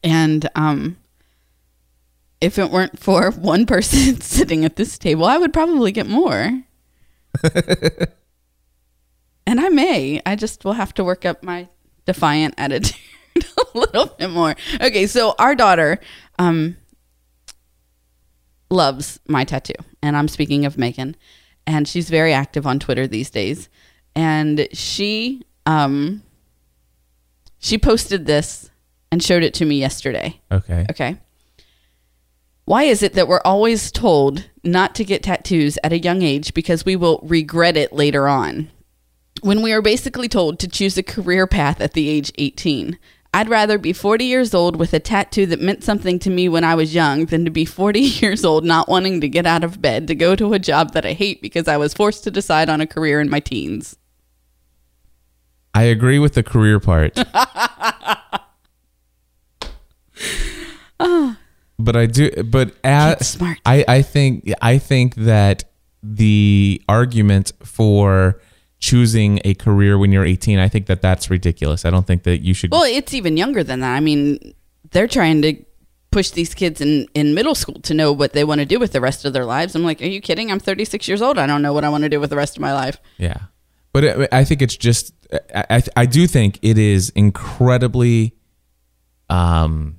And 0.03 0.49
um, 0.55 0.97
if 2.41 2.59
it 2.59 2.71
weren't 2.71 2.99
for 2.99 3.31
one 3.31 3.67
person 3.67 4.21
sitting 4.21 4.65
at 4.65 4.77
this 4.77 4.99
table, 4.99 5.25
I 5.25 5.39
would 5.39 5.53
probably 5.53 5.93
get 5.93 6.07
more. 6.07 6.63
and 9.47 9.61
I 9.61 9.69
may. 9.69 10.21
I 10.25 10.37
just 10.37 10.65
will 10.65 10.75
have 10.75 10.95
to 10.95 11.05
work 11.05 11.25
up 11.25 11.43
my 11.43 11.69
defiant 12.05 12.55
attitude 12.59 12.97
a 13.37 13.79
little 13.79 14.07
bit 14.07 14.31
more. 14.31 14.55
Okay, 14.81 15.07
so 15.07 15.35
our 15.39 15.55
daughter 15.55 16.01
um, 16.39 16.77
loves 18.71 19.21
my 19.29 19.45
tattoo. 19.45 19.75
And 20.03 20.17
I'm 20.17 20.29
speaking 20.29 20.65
of 20.65 20.79
Megan. 20.79 21.17
And 21.67 21.89
she's 21.89 22.09
very 22.11 22.33
active 22.33 22.67
on 22.67 22.79
Twitter 22.79 23.07
these 23.07 23.29
days. 23.29 23.69
And 24.15 24.69
she 24.73 25.43
um, 25.67 26.23
she 27.59 27.77
posted 27.77 28.27
this 28.27 28.71
and 29.11 29.23
showed 29.23 29.43
it 29.43 29.55
to 29.55 29.65
me 29.65 29.79
yesterday. 29.79 30.41
Okay. 30.53 30.87
Okay. 30.91 31.19
Why 32.67 32.83
is 32.83 33.05
it 33.05 33.13
that 33.13 33.29
we're 33.29 33.41
always 33.45 33.93
told 33.93 34.51
not 34.65 34.97
to 34.97 35.05
get 35.05 35.23
tattoos 35.23 35.79
at 35.85 35.93
a 35.93 36.01
young 36.01 36.23
age 36.23 36.53
because 36.53 36.85
we 36.85 36.97
will 36.97 37.21
regret 37.23 37.77
it 37.77 37.93
later 37.93 38.27
on? 38.27 38.73
When 39.41 39.63
we 39.63 39.73
are 39.73 39.81
basically 39.81 40.29
told 40.29 40.59
to 40.59 40.67
choose 40.67 40.99
a 40.99 41.05
career 41.05 41.47
path 41.47 41.81
at 41.81 41.93
the 41.93 42.09
age 42.09 42.33
18. 42.39 42.99
I'd 43.33 43.49
rather 43.49 43.79
be 43.79 43.93
40 43.93 44.25
years 44.25 44.53
old 44.53 44.75
with 44.75 44.93
a 44.95 44.99
tattoo 44.99 45.47
that 45.47 45.61
meant 45.61 45.85
something 45.85 46.19
to 46.19 46.31
me 46.31 46.49
when 46.49 46.65
I 46.65 46.75
was 46.75 46.93
young 46.93 47.27
than 47.27 47.45
to 47.45 47.53
be 47.53 47.65
40 47.65 48.01
years 48.01 48.45
old 48.45 48.65
not 48.65 48.89
wanting 48.89 49.21
to 49.21 49.29
get 49.29 49.47
out 49.47 49.63
of 49.63 49.81
bed 49.81 50.09
to 50.09 50.17
go 50.17 50.35
to 50.35 50.53
a 50.53 50.59
job 50.59 50.93
that 50.95 51.07
I 51.07 51.13
hate 51.13 51.41
because 51.41 51.69
I 51.69 51.77
was 51.77 51.95
forced 51.95 52.25
to 52.25 52.33
decide 52.33 52.69
on 52.69 52.81
a 52.81 52.87
career 52.87 53.21
in 53.21 53.31
my 53.31 53.39
teens. 53.39 53.97
I 55.73 55.85
agree 55.85 56.19
with 56.19 56.35
the 56.35 56.43
career 56.43 56.81
part. 56.81 57.17
but 61.87 61.97
I 61.97 62.07
do 62.07 62.31
but 62.43 62.75
as 62.85 63.29
smart. 63.29 63.59
I, 63.65 63.85
I 63.89 64.03
think 64.03 64.53
I 64.61 64.77
think 64.77 65.15
that 65.15 65.65
the 66.03 66.83
argument 66.89 67.53
for 67.63 68.41
choosing 68.79 69.41
a 69.45 69.55
career 69.55 69.97
when 69.97 70.13
you're 70.13 70.25
18, 70.25 70.59
I 70.59 70.69
think 70.69 70.87
that 70.87 71.01
that's 71.01 71.31
ridiculous. 71.31 71.85
I 71.85 71.91
don't 71.91 72.07
think 72.07 72.25
that 72.25 72.39
you 72.39 72.53
should 72.53 72.71
Well, 72.71 72.83
it's 72.83 73.15
even 73.15 73.37
younger 73.39 73.65
than 73.65 73.81
that. 73.81 73.95
I 73.95 74.01
mean, 74.01 74.55
they're 74.91 75.09
trying 75.09 75.41
to 75.43 75.65
push 76.11 76.31
these 76.31 76.55
kids 76.55 76.81
in, 76.81 77.07
in 77.15 77.35
middle 77.35 77.55
school 77.55 77.81
to 77.83 77.95
know 77.95 78.13
what 78.13 78.33
they 78.33 78.45
want 78.45 78.61
to 78.61 78.67
do 78.67 78.79
with 78.79 78.93
the 78.93 79.01
rest 79.01 79.25
of 79.25 79.33
their 79.33 79.45
lives. 79.45 79.75
I'm 79.75 79.83
like, 79.83 80.03
are 80.03 80.07
you 80.07 80.21
kidding? 80.21 80.51
I'm 80.51 80.61
36 80.61 81.09
years 81.09 81.23
old. 81.23 81.39
I 81.39 81.47
don't 81.47 81.63
know 81.63 81.73
what 81.73 81.85
I 81.85 81.89
want 81.89 82.03
to 82.03 82.09
do 82.09 82.21
with 82.21 82.31
the 82.31 82.37
rest 82.37 82.57
of 82.57 82.61
my 82.61 82.73
life. 82.73 82.99
Yeah, 83.17 83.39
but 83.93 84.05
it, 84.05 84.29
I 84.33 84.45
think 84.45 84.61
it's 84.61 84.77
just 84.77 85.15
I, 85.55 85.65
I 85.71 85.83
I 85.97 86.07
do 86.07 86.27
think 86.27 86.59
it 86.63 86.79
is 86.79 87.11
incredibly, 87.11 88.35
um, 89.31 89.97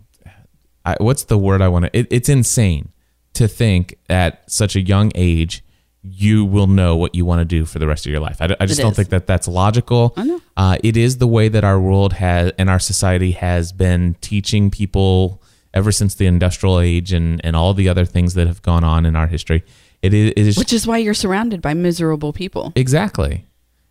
I, 0.88 0.96
what's 1.00 1.24
the 1.26 1.38
word 1.38 1.62
I 1.62 1.68
want 1.68 1.86
to? 1.86 1.98
It, 1.98 2.08
it's 2.10 2.30
insane 2.30 2.90
to 3.34 3.48
think 3.48 3.98
at 4.10 4.50
such 4.52 4.76
a 4.76 4.82
young 4.82 5.12
age 5.16 5.64
you 6.02 6.46
will 6.46 6.68
know 6.68 6.96
what 6.96 7.14
you 7.14 7.26
want 7.26 7.40
to 7.40 7.46
do 7.46 7.66
for 7.66 7.80
the 7.80 7.88
rest 7.88 8.06
of 8.06 8.12
your 8.12 8.22
life. 8.22 8.38
I, 8.42 8.46
I 8.60 8.66
just 8.66 8.80
It 8.80 8.84
don't 8.84 8.92
is. 8.92 8.98
think 8.98 9.10
that 9.10 9.28
that's 9.28 9.48
logical. 9.48 10.14
I 10.16 10.24
know. 10.24 10.42
Uh, 10.56 10.78
it 10.84 10.96
is 10.96 11.18
the 11.18 11.28
way 11.28 11.50
that 11.50 11.64
our 11.66 11.80
world 11.80 12.14
has 12.14 12.54
and 12.58 12.70
our 12.70 12.80
society 12.80 13.32
has 13.32 13.74
been 13.74 14.16
teaching 14.22 14.72
people 14.72 15.42
ever 15.74 15.92
since 15.92 16.16
the 16.16 16.26
industrial 16.26 16.80
age 16.80 17.12
and, 17.12 17.42
and 17.44 17.56
all 17.56 17.74
the 17.74 17.90
other 17.90 18.06
things 18.06 18.36
that 18.36 18.48
have 18.48 18.62
gone 18.62 18.84
on 18.86 19.06
in 19.06 19.16
our 19.16 19.28
history. 19.28 19.64
It 20.02 20.14
is, 20.14 20.30
it 20.32 20.48
is 20.48 20.58
Which 20.58 20.72
is 20.72 20.88
why 20.88 21.00
you're 21.00 21.14
surrounded 21.14 21.62
by 21.62 21.74
miserable 21.74 22.32
people. 22.32 22.72
Exactly. 22.76 23.46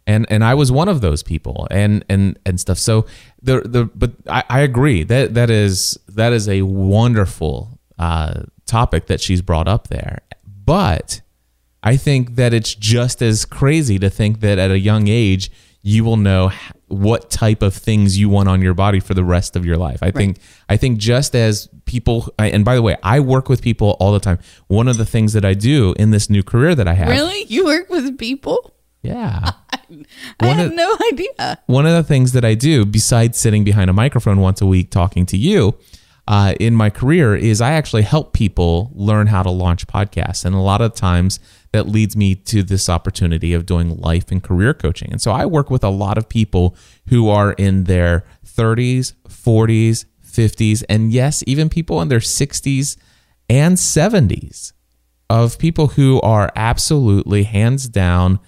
And 0.07 0.27
and 0.29 0.45
I 0.45 0.55
was 0.55 0.71
one 0.71 0.89
of 0.89 1.01
those 1.01 1.23
people 1.23 1.67
and 1.71 2.05
and 2.09 2.39
and 2.47 2.61
stuff. 2.61 2.79
So 2.79 3.07
the 3.43 3.61
the 3.63 3.87
but 3.87 4.13
I, 4.29 4.45
I 4.49 4.61
agree 4.61 5.03
that 5.05 5.35
that 5.35 5.51
is 5.51 5.99
that 6.09 6.33
is 6.33 6.49
a 6.49 6.63
wonderful 6.63 7.81
uh, 7.99 8.43
topic 8.67 9.07
that 9.07 9.21
she's 9.21 9.43
brought 9.43 9.69
up 9.69 9.89
there. 9.89 10.21
But 10.65 11.21
I 11.83 11.97
think 11.97 12.37
that 12.37 12.53
it's 12.55 12.75
just 12.75 13.23
as 13.23 13.45
crazy 13.45 13.99
to 13.99 14.11
think 14.11 14.41
that 14.41 14.59
at 14.59 14.71
a 14.71 14.79
young 14.79 15.09
age 15.09 15.51
you 15.83 16.03
will 16.03 16.17
know 16.17 16.51
what 16.89 17.31
type 17.31 17.63
of 17.63 17.73
things 17.73 18.19
you 18.19 18.29
want 18.29 18.49
on 18.49 18.61
your 18.61 18.75
body 18.75 18.99
for 18.99 19.15
the 19.15 19.23
rest 19.23 19.55
of 19.55 19.65
your 19.65 19.77
life. 19.77 20.03
I 20.03 20.11
think 20.11 20.39
I 20.69 20.77
think 20.77 20.99
just 20.99 21.37
as 21.37 21.69
people 21.85 22.33
and 22.39 22.65
by 22.65 22.75
the 22.75 22.83
way, 22.83 22.97
I 23.03 23.21
work 23.21 23.49
with 23.49 23.63
people 23.63 23.97
all 24.01 24.13
the 24.13 24.21
time. 24.21 24.39
One 24.67 24.89
of 24.89 24.97
the 24.97 25.07
things 25.07 25.33
that 25.33 25.45
I 25.45 25.55
do 25.55 25.95
in 25.97 26.11
this 26.11 26.29
new 26.29 26.43
career 26.43 26.75
that 26.75 26.89
I 26.89 26.95
have 26.95 27.09
Really? 27.09 27.45
You 27.45 27.65
work 27.65 27.89
with 27.89 28.19
people? 28.19 28.73
yeah. 29.03 29.53
I 30.41 30.47
One 30.47 30.57
had 30.57 30.67
of- 30.69 30.75
no 30.75 30.97
idea. 31.13 31.59
One 31.67 31.87
of 31.87 31.93
the 31.93 32.03
things 32.03 32.33
that 32.33 32.45
I 32.45 32.55
do, 32.55 32.85
besides 32.85 33.39
sitting 33.39 33.65
behind 33.65 33.91
a 33.91 33.93
microphone 33.93 34.41
once 34.41 34.61
a 34.61 34.67
week 34.67 34.91
talking 34.91 35.27
to 35.27 35.37
you, 35.37 35.77
uh, 36.29 36.55
in 36.59 36.75
my 36.75 36.91
career 36.91 37.37
is 37.37 37.61
I 37.61 37.73
actually 37.73 38.03
help 38.03 38.33
people 38.33 38.91
learn 38.95 39.29
how 39.29 39.43
to 39.45 39.51
launch 39.51 39.87
podcasts. 39.87 40.45
And 40.45 40.55
a 40.57 40.61
lot 40.61 40.81
of 40.81 40.93
times 40.95 41.39
that 41.73 41.87
leads 41.89 42.17
me 42.17 42.35
to 42.35 42.63
this 42.65 42.89
opportunity 42.89 43.53
of 43.53 43.65
doing 43.65 43.97
life 43.99 44.33
and 44.33 44.43
career 44.43 44.75
coaching. 44.75 45.09
And 45.13 45.21
so 45.23 45.31
I 45.31 45.47
work 45.47 45.71
with 45.71 45.85
a 45.85 45.89
lot 45.89 46.19
of 46.19 46.29
people 46.29 46.75
who 47.11 47.29
are 47.29 47.53
in 47.53 47.85
their 47.85 48.25
30s, 48.45 49.13
40s, 49.29 50.05
50s, 50.27 50.83
and 50.89 51.13
yes, 51.13 51.45
even 51.47 51.69
people 51.69 52.01
in 52.03 52.09
their 52.09 52.19
60s 52.19 52.97
and 53.49 53.77
70s 53.77 54.73
of 55.31 55.59
people 55.59 55.89
who 55.89 56.21
are 56.23 56.51
absolutely 56.57 57.45
hands 57.45 57.89
down 57.89 58.41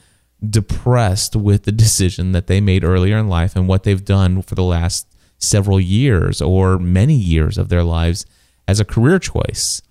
depressed 0.47 1.35
with 1.35 1.65
the 1.65 1.73
decision 1.73 2.33
that 2.33 2.47
they 2.47 2.61
made 2.61 2.85
earlier 2.85 3.19
in 3.19 3.29
life 3.29 3.57
and 3.57 3.67
what 3.67 3.83
they've 3.83 4.05
done 4.05 4.43
for 4.43 4.55
the 4.55 4.63
last 4.63 5.07
several 5.39 5.81
years 5.81 6.41
or 6.41 6.79
many 6.79 7.15
years 7.15 7.59
of 7.59 7.69
their 7.69 7.83
lives 7.83 8.27
as 8.67 8.81
a 8.81 8.85
career 8.85 9.19
choice. 9.19 9.83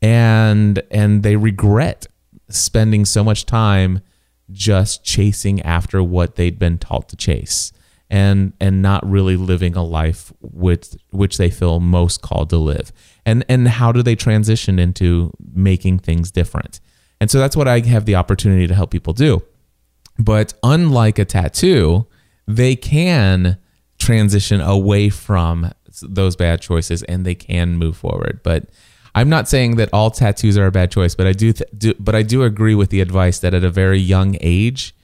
And 0.00 0.82
and 0.90 1.22
they 1.22 1.36
regret 1.36 2.06
spending 2.48 3.04
so 3.04 3.24
much 3.24 3.46
time 3.46 4.00
just 4.50 5.04
chasing 5.04 5.62
after 5.62 6.02
what 6.02 6.36
they'd 6.36 6.58
been 6.58 6.76
taught 6.76 7.08
to 7.08 7.16
chase 7.16 7.72
and 8.10 8.52
and 8.60 8.82
not 8.82 9.08
really 9.08 9.36
living 9.36 9.74
a 9.74 9.82
life 9.82 10.32
with 10.40 10.96
which 11.10 11.38
they 11.38 11.50
feel 11.50 11.80
most 11.80 12.20
called 12.20 12.50
to 12.50 12.58
live. 12.58 12.92
And 13.24 13.44
and 13.48 13.66
how 13.68 13.92
do 13.92 14.02
they 14.02 14.14
transition 14.14 14.78
into 14.78 15.32
making 15.54 16.00
things 16.00 16.30
different? 16.30 16.80
And 17.20 17.30
so 17.30 17.38
that's 17.38 17.56
what 17.56 17.68
I 17.68 17.80
have 17.80 18.04
the 18.04 18.16
opportunity 18.16 18.66
to 18.66 18.74
help 18.74 18.90
people 18.90 19.14
do 19.14 19.42
but 20.18 20.54
unlike 20.62 21.18
a 21.18 21.24
tattoo, 21.24 22.06
they 22.46 22.76
can 22.76 23.58
transition 23.98 24.60
away 24.60 25.08
from 25.08 25.72
those 26.02 26.36
bad 26.36 26.60
choices 26.60 27.02
and 27.04 27.24
they 27.24 27.34
can 27.34 27.76
move 27.76 27.96
forward. 27.96 28.40
But 28.42 28.68
I'm 29.14 29.28
not 29.28 29.48
saying 29.48 29.76
that 29.76 29.88
all 29.92 30.10
tattoos 30.10 30.58
are 30.58 30.66
a 30.66 30.72
bad 30.72 30.90
choice, 30.90 31.14
but 31.14 31.26
I 31.26 31.32
do, 31.32 31.52
th- 31.52 31.70
do 31.76 31.94
but 31.98 32.14
I 32.14 32.22
do 32.22 32.42
agree 32.42 32.74
with 32.74 32.90
the 32.90 33.00
advice 33.00 33.38
that 33.40 33.54
at 33.54 33.64
a 33.64 33.70
very 33.70 33.98
young 33.98 34.36
age, 34.40 34.94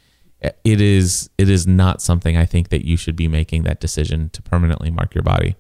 it 0.41 0.81
is 0.81 1.31
it 1.39 1.49
is 1.49 1.67
not 1.67 2.01
something 2.01 2.37
I 2.37 2.47
think 2.47 2.71
that 2.71 2.85
you 2.85 2.97
should 2.97 3.15
be 3.15 3.29
making 3.29 3.65
that 3.65 3.81
decision 3.81 4.31
to 4.31 4.43
permanently 4.43 4.91
mark 4.91 5.15
your 5.15 5.23
body. 5.23 5.55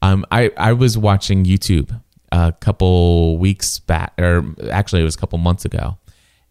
Um, 0.00 0.24
I 0.30 0.50
I 0.56 0.72
was 0.72 0.96
watching 0.96 1.44
YouTube 1.44 2.00
a 2.32 2.52
couple 2.52 3.36
weeks 3.38 3.78
back, 3.78 4.14
or 4.18 4.44
actually 4.70 5.02
it 5.02 5.04
was 5.04 5.14
a 5.14 5.18
couple 5.18 5.38
months 5.38 5.64
ago, 5.64 5.98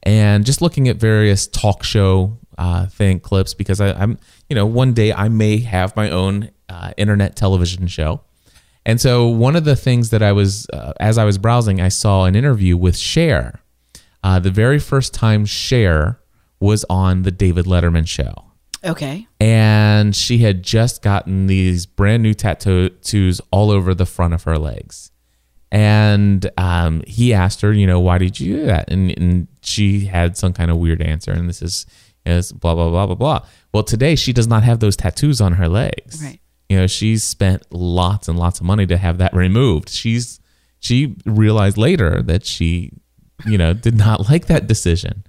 and 0.03 0.46
just 0.46 0.62
looking 0.62 0.88
at 0.88 0.98
various 0.98 1.48
talk 1.48 1.84
show 1.84 2.38
uh, 2.63 2.85
thing 2.99 3.19
clips 3.19 3.53
because 3.53 3.79
I, 3.81 3.89
I'm 4.01 4.17
you 4.49 4.55
know 4.55 4.65
one 4.81 4.93
day 4.93 5.11
I 5.11 5.27
may 5.29 5.57
have 5.75 5.95
my 5.95 6.09
own 6.09 6.51
uh, 6.69 6.91
internet 6.97 7.35
television 7.35 7.87
show, 7.87 8.21
and 8.85 9.01
so 9.01 9.27
one 9.27 9.55
of 9.55 9.65
the 9.65 9.75
things 9.75 10.09
that 10.11 10.21
I 10.21 10.31
was 10.31 10.67
uh, 10.71 10.93
as 10.99 11.17
I 11.17 11.25
was 11.25 11.37
browsing, 11.37 11.81
I 11.81 11.89
saw 11.89 12.25
an 12.25 12.35
interview 12.35 12.77
with 12.77 12.97
Cher. 12.97 13.59
Uh, 14.23 14.37
the 14.39 14.51
very 14.51 14.77
first 14.79 15.13
time 15.13 15.45
Cher 15.45 16.19
was 16.59 16.85
on 16.89 17.23
the 17.23 17.31
David 17.31 17.65
Letterman 17.65 18.07
show 18.07 18.33
Okay. 18.83 19.27
and 19.39 20.15
she 20.15 20.37
had 20.45 20.61
just 20.61 21.01
gotten 21.01 21.47
these 21.47 21.87
brand 21.87 22.21
new 22.21 22.35
tattoos 22.35 23.41
all 23.51 23.71
over 23.71 23.95
the 23.95 24.05
front 24.05 24.33
of 24.35 24.43
her 24.43 24.59
legs. 24.59 25.11
And 25.71 26.49
um, 26.57 27.01
he 27.07 27.33
asked 27.33 27.61
her, 27.61 27.71
you 27.73 27.87
know, 27.87 27.99
why 27.99 28.17
did 28.19 28.39
you 28.39 28.57
do 28.57 28.65
that? 28.65 28.91
And, 28.91 29.09
and 29.17 29.47
she 29.63 30.05
had 30.05 30.37
some 30.37 30.53
kind 30.53 30.69
of 30.69 30.77
weird 30.77 31.01
answer. 31.01 31.31
And 31.31 31.47
this 31.47 31.61
is, 31.61 31.85
is 32.25 32.51
blah, 32.51 32.75
blah, 32.75 32.89
blah, 32.89 33.05
blah, 33.05 33.15
blah. 33.15 33.45
Well, 33.73 33.83
today 33.83 34.15
she 34.15 34.33
does 34.33 34.47
not 34.47 34.63
have 34.63 34.79
those 34.79 34.95
tattoos 34.95 35.41
on 35.41 35.53
her 35.53 35.67
legs. 35.67 36.23
Right. 36.23 36.39
You 36.69 36.77
know, 36.77 36.87
she's 36.87 37.23
spent 37.23 37.63
lots 37.71 38.27
and 38.27 38.39
lots 38.39 38.59
of 38.59 38.65
money 38.65 38.85
to 38.87 38.97
have 38.97 39.17
that 39.17 39.33
removed. 39.33 39.89
She's, 39.89 40.39
she 40.79 41.15
realized 41.25 41.77
later 41.77 42.21
that 42.21 42.45
she, 42.45 42.91
you 43.45 43.57
know, 43.57 43.73
did 43.73 43.97
not 43.97 44.29
like 44.29 44.47
that 44.47 44.67
decision. 44.67 45.23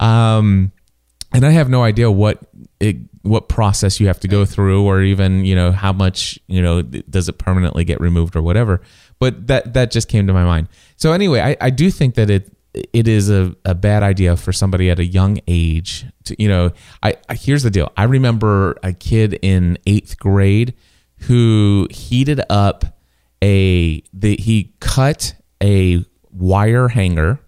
Um, 0.00 0.72
and 1.32 1.44
I 1.44 1.50
have 1.50 1.68
no 1.68 1.82
idea 1.82 2.10
what 2.10 2.38
it 2.80 2.96
what 3.22 3.48
process 3.48 4.00
you 4.00 4.06
have 4.06 4.20
to 4.20 4.28
go 4.28 4.44
through, 4.44 4.84
or 4.86 5.02
even 5.02 5.44
you 5.44 5.54
know 5.54 5.72
how 5.72 5.92
much 5.92 6.38
you 6.46 6.62
know 6.62 6.82
does 6.82 7.28
it 7.28 7.38
permanently 7.38 7.84
get 7.84 8.00
removed 8.00 8.34
or 8.34 8.42
whatever. 8.42 8.80
But 9.18 9.46
that 9.48 9.74
that 9.74 9.90
just 9.90 10.08
came 10.08 10.26
to 10.26 10.32
my 10.32 10.44
mind. 10.44 10.68
So 10.96 11.12
anyway, 11.12 11.40
I, 11.40 11.56
I 11.60 11.70
do 11.70 11.90
think 11.90 12.14
that 12.14 12.30
it 12.30 12.50
it 12.92 13.08
is 13.08 13.30
a, 13.30 13.54
a 13.64 13.74
bad 13.74 14.02
idea 14.02 14.36
for 14.36 14.52
somebody 14.52 14.90
at 14.90 14.98
a 14.98 15.04
young 15.04 15.38
age 15.46 16.06
to 16.24 16.40
you 16.40 16.48
know 16.48 16.70
I, 17.02 17.16
I 17.28 17.34
here's 17.34 17.62
the 17.62 17.70
deal. 17.70 17.92
I 17.96 18.04
remember 18.04 18.76
a 18.82 18.92
kid 18.92 19.38
in 19.42 19.78
eighth 19.86 20.18
grade 20.18 20.74
who 21.22 21.88
heated 21.90 22.40
up 22.50 22.84
a 23.42 24.02
the 24.12 24.36
he 24.36 24.74
cut 24.80 25.34
a 25.62 26.04
wire 26.30 26.88
hanger 26.88 27.40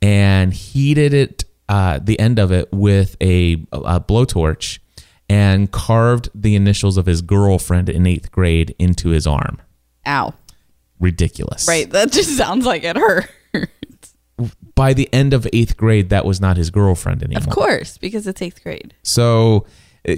and 0.00 0.52
heated 0.52 1.14
it 1.14 1.44
uh, 1.68 1.98
the 2.02 2.18
end 2.18 2.38
of 2.38 2.52
it 2.52 2.68
with 2.72 3.16
a, 3.22 3.54
a 3.72 4.00
blowtorch 4.00 4.78
and 5.28 5.70
carved 5.70 6.28
the 6.34 6.54
initials 6.54 6.98
of 6.98 7.06
his 7.06 7.22
girlfriend 7.22 7.88
in 7.88 8.06
eighth 8.06 8.30
grade 8.30 8.74
into 8.78 9.10
his 9.10 9.26
arm. 9.26 9.62
Ow. 10.06 10.34
Ridiculous. 11.00 11.66
Right. 11.66 11.88
That 11.88 12.12
just 12.12 12.36
sounds 12.36 12.66
like 12.66 12.84
it 12.84 12.96
hurts. 12.96 13.28
By 14.74 14.94
the 14.94 15.08
end 15.12 15.34
of 15.34 15.46
eighth 15.52 15.76
grade, 15.76 16.08
that 16.10 16.24
was 16.24 16.40
not 16.40 16.56
his 16.56 16.70
girlfriend 16.70 17.22
anymore. 17.22 17.42
Of 17.42 17.50
course, 17.50 17.98
because 17.98 18.26
it's 18.26 18.40
eighth 18.40 18.62
grade. 18.62 18.94
So, 19.02 19.66
uh, 20.08 20.14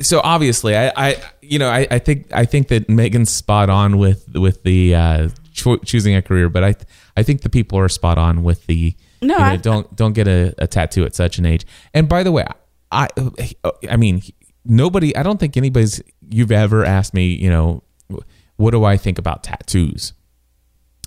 so 0.00 0.20
obviously, 0.24 0.74
I, 0.76 0.92
I 0.96 1.16
you 1.42 1.58
know, 1.58 1.68
I, 1.68 1.86
I 1.90 1.98
think 1.98 2.32
I 2.32 2.44
think 2.46 2.68
that 2.68 2.88
Megan's 2.88 3.30
spot 3.30 3.68
on 3.68 3.98
with 3.98 4.26
with 4.34 4.62
the 4.62 4.94
uh, 4.94 5.28
cho- 5.52 5.76
choosing 5.78 6.14
a 6.16 6.22
career, 6.22 6.48
but 6.48 6.64
I 6.64 6.74
I 7.16 7.22
think 7.22 7.42
the 7.42 7.50
people 7.50 7.78
are 7.78 7.88
spot 7.88 8.16
on 8.18 8.42
with 8.42 8.66
the 8.66 8.94
No, 9.20 9.34
you 9.34 9.40
know, 9.40 9.46
I- 9.46 9.56
don't 9.56 9.94
don't 9.94 10.14
get 10.14 10.26
a, 10.26 10.54
a 10.58 10.66
tattoo 10.66 11.04
at 11.04 11.14
such 11.14 11.38
an 11.38 11.44
age. 11.44 11.66
And 11.92 12.08
by 12.08 12.22
the 12.22 12.32
way, 12.32 12.46
I 12.90 13.08
I 13.90 13.96
mean 13.96 14.22
nobody. 14.64 15.14
I 15.14 15.22
don't 15.22 15.38
think 15.38 15.56
anybody's 15.58 16.00
you've 16.30 16.50
ever 16.52 16.84
asked 16.84 17.12
me. 17.12 17.26
You 17.26 17.50
know, 17.50 17.82
what 18.56 18.70
do 18.70 18.84
I 18.84 18.96
think 18.96 19.18
about 19.18 19.44
tattoos? 19.44 20.14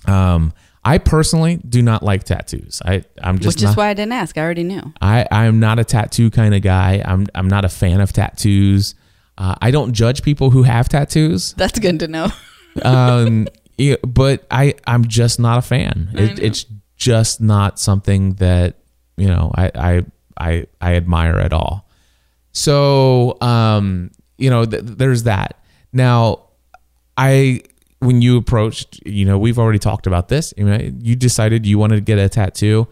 Um, 0.06 0.52
I 0.86 0.98
personally 0.98 1.56
do 1.68 1.82
not 1.82 2.04
like 2.04 2.22
tattoos. 2.22 2.80
I 2.84 3.02
I'm 3.20 3.40
just 3.40 3.56
Which 3.56 3.64
not, 3.64 3.70
is 3.70 3.76
why 3.76 3.88
I 3.88 3.94
didn't 3.94 4.12
ask. 4.12 4.38
I 4.38 4.42
already 4.42 4.62
knew. 4.62 4.92
I 5.00 5.26
I'm 5.32 5.58
not 5.58 5.80
a 5.80 5.84
tattoo 5.84 6.30
kind 6.30 6.54
of 6.54 6.62
guy. 6.62 7.02
I'm 7.04 7.26
I'm 7.34 7.48
not 7.48 7.64
a 7.64 7.68
fan 7.68 8.00
of 8.00 8.12
tattoos. 8.12 8.94
Uh, 9.36 9.56
I 9.60 9.72
don't 9.72 9.92
judge 9.92 10.22
people 10.22 10.50
who 10.50 10.62
have 10.62 10.88
tattoos. 10.88 11.54
That's 11.54 11.80
good 11.80 11.98
to 12.00 12.08
know. 12.08 12.28
um, 12.82 13.48
yeah, 13.76 13.96
but 14.06 14.46
I 14.48 14.74
I'm 14.86 15.08
just 15.08 15.40
not 15.40 15.58
a 15.58 15.62
fan. 15.62 16.10
It, 16.14 16.38
it's 16.38 16.66
just 16.96 17.40
not 17.40 17.80
something 17.80 18.34
that 18.34 18.76
you 19.16 19.26
know 19.26 19.50
I 19.56 19.72
I 19.74 20.04
I, 20.38 20.66
I 20.80 20.94
admire 20.94 21.38
at 21.38 21.52
all. 21.52 21.88
So 22.52 23.38
um, 23.40 24.12
you 24.38 24.50
know, 24.50 24.64
th- 24.64 24.84
there's 24.84 25.24
that. 25.24 25.60
Now, 25.92 26.44
I 27.16 27.62
when 28.06 28.22
you 28.22 28.38
approached, 28.38 29.00
you 29.04 29.24
know, 29.24 29.38
we've 29.38 29.58
already 29.58 29.78
talked 29.78 30.06
about 30.06 30.28
this. 30.28 30.54
You 30.56 30.64
know, 30.64 30.90
you 31.00 31.16
decided 31.16 31.66
you 31.66 31.78
wanted 31.78 31.96
to 31.96 32.02
get 32.02 32.18
a 32.18 32.28
tattoo. 32.28 32.88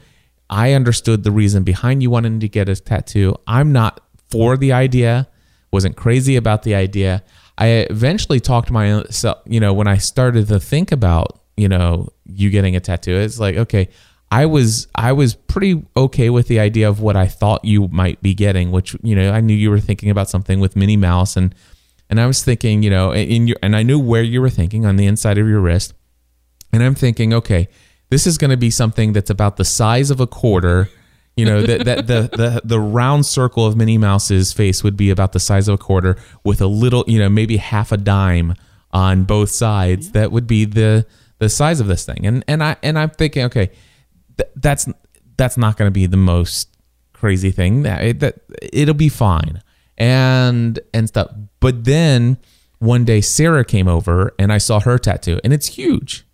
I 0.50 0.72
understood 0.72 1.24
the 1.24 1.30
reason 1.30 1.62
behind 1.62 2.02
you 2.02 2.10
wanting 2.10 2.40
to 2.40 2.48
get 2.48 2.68
a 2.68 2.76
tattoo. 2.76 3.36
I'm 3.46 3.72
not 3.72 4.00
for 4.30 4.56
the 4.56 4.72
idea. 4.72 5.28
Wasn't 5.72 5.96
crazy 5.96 6.36
about 6.36 6.62
the 6.62 6.74
idea. 6.74 7.22
I 7.56 7.86
eventually 7.90 8.40
talked 8.40 8.70
myself, 8.70 9.38
you 9.46 9.60
know, 9.60 9.72
when 9.72 9.86
I 9.86 9.96
started 9.98 10.48
to 10.48 10.60
think 10.60 10.92
about, 10.92 11.40
you 11.56 11.68
know, 11.68 12.08
you 12.26 12.50
getting 12.50 12.76
a 12.76 12.80
tattoo, 12.80 13.14
it's 13.14 13.38
like, 13.38 13.56
okay, 13.56 13.88
I 14.30 14.46
was 14.46 14.88
I 14.96 15.12
was 15.12 15.34
pretty 15.34 15.84
okay 15.96 16.30
with 16.30 16.48
the 16.48 16.58
idea 16.58 16.88
of 16.88 17.00
what 17.00 17.14
I 17.14 17.28
thought 17.28 17.64
you 17.64 17.86
might 17.88 18.20
be 18.20 18.34
getting, 18.34 18.72
which, 18.72 18.96
you 19.02 19.14
know, 19.14 19.30
I 19.30 19.40
knew 19.40 19.54
you 19.54 19.70
were 19.70 19.80
thinking 19.80 20.10
about 20.10 20.28
something 20.28 20.58
with 20.58 20.74
Minnie 20.74 20.96
Mouse 20.96 21.36
and 21.36 21.54
and 22.10 22.20
I 22.20 22.26
was 22.26 22.44
thinking, 22.44 22.82
you 22.82 22.90
know, 22.90 23.12
in 23.12 23.46
your 23.46 23.56
and 23.62 23.74
I 23.74 23.82
knew 23.82 23.98
where 23.98 24.22
you 24.22 24.40
were 24.40 24.50
thinking 24.50 24.84
on 24.86 24.96
the 24.96 25.06
inside 25.06 25.38
of 25.38 25.48
your 25.48 25.60
wrist. 25.60 25.94
And 26.72 26.82
I'm 26.82 26.94
thinking, 26.94 27.32
okay, 27.32 27.68
this 28.10 28.26
is 28.26 28.38
going 28.38 28.50
to 28.50 28.56
be 28.56 28.70
something 28.70 29.12
that's 29.12 29.30
about 29.30 29.56
the 29.56 29.64
size 29.64 30.10
of 30.10 30.20
a 30.20 30.26
quarter. 30.26 30.88
You 31.36 31.44
know, 31.44 31.62
that 31.62 31.84
that 31.84 32.06
the, 32.06 32.30
the 32.32 32.60
the 32.64 32.78
round 32.78 33.26
circle 33.26 33.66
of 33.66 33.76
Minnie 33.76 33.98
Mouse's 33.98 34.52
face 34.52 34.84
would 34.84 34.96
be 34.96 35.10
about 35.10 35.32
the 35.32 35.40
size 35.40 35.66
of 35.66 35.74
a 35.74 35.78
quarter 35.78 36.16
with 36.44 36.60
a 36.60 36.66
little, 36.66 37.04
you 37.08 37.18
know, 37.18 37.28
maybe 37.28 37.56
half 37.56 37.90
a 37.90 37.96
dime 37.96 38.54
on 38.92 39.24
both 39.24 39.50
sides. 39.50 40.12
That 40.12 40.30
would 40.30 40.46
be 40.46 40.64
the 40.64 41.06
the 41.38 41.48
size 41.48 41.80
of 41.80 41.86
this 41.86 42.04
thing. 42.04 42.26
And 42.26 42.44
and 42.46 42.62
I 42.62 42.76
and 42.82 42.98
I'm 42.98 43.10
thinking, 43.10 43.44
okay, 43.46 43.70
th- 44.36 44.50
that's 44.56 44.88
that's 45.36 45.56
not 45.56 45.76
going 45.76 45.88
to 45.88 45.92
be 45.92 46.06
the 46.06 46.16
most 46.16 46.68
crazy 47.12 47.50
thing. 47.50 47.82
That 47.82 48.04
it, 48.04 48.20
that 48.20 48.36
it'll 48.62 48.94
be 48.94 49.08
fine. 49.08 49.62
And 49.96 50.78
and 50.92 51.08
stuff. 51.08 51.30
But 51.60 51.84
then 51.84 52.38
one 52.78 53.04
day 53.04 53.20
Sarah 53.20 53.64
came 53.64 53.88
over 53.88 54.34
and 54.38 54.52
I 54.52 54.58
saw 54.58 54.80
her 54.80 54.98
tattoo 54.98 55.40
and 55.44 55.52
it's 55.52 55.68
huge. 55.68 56.26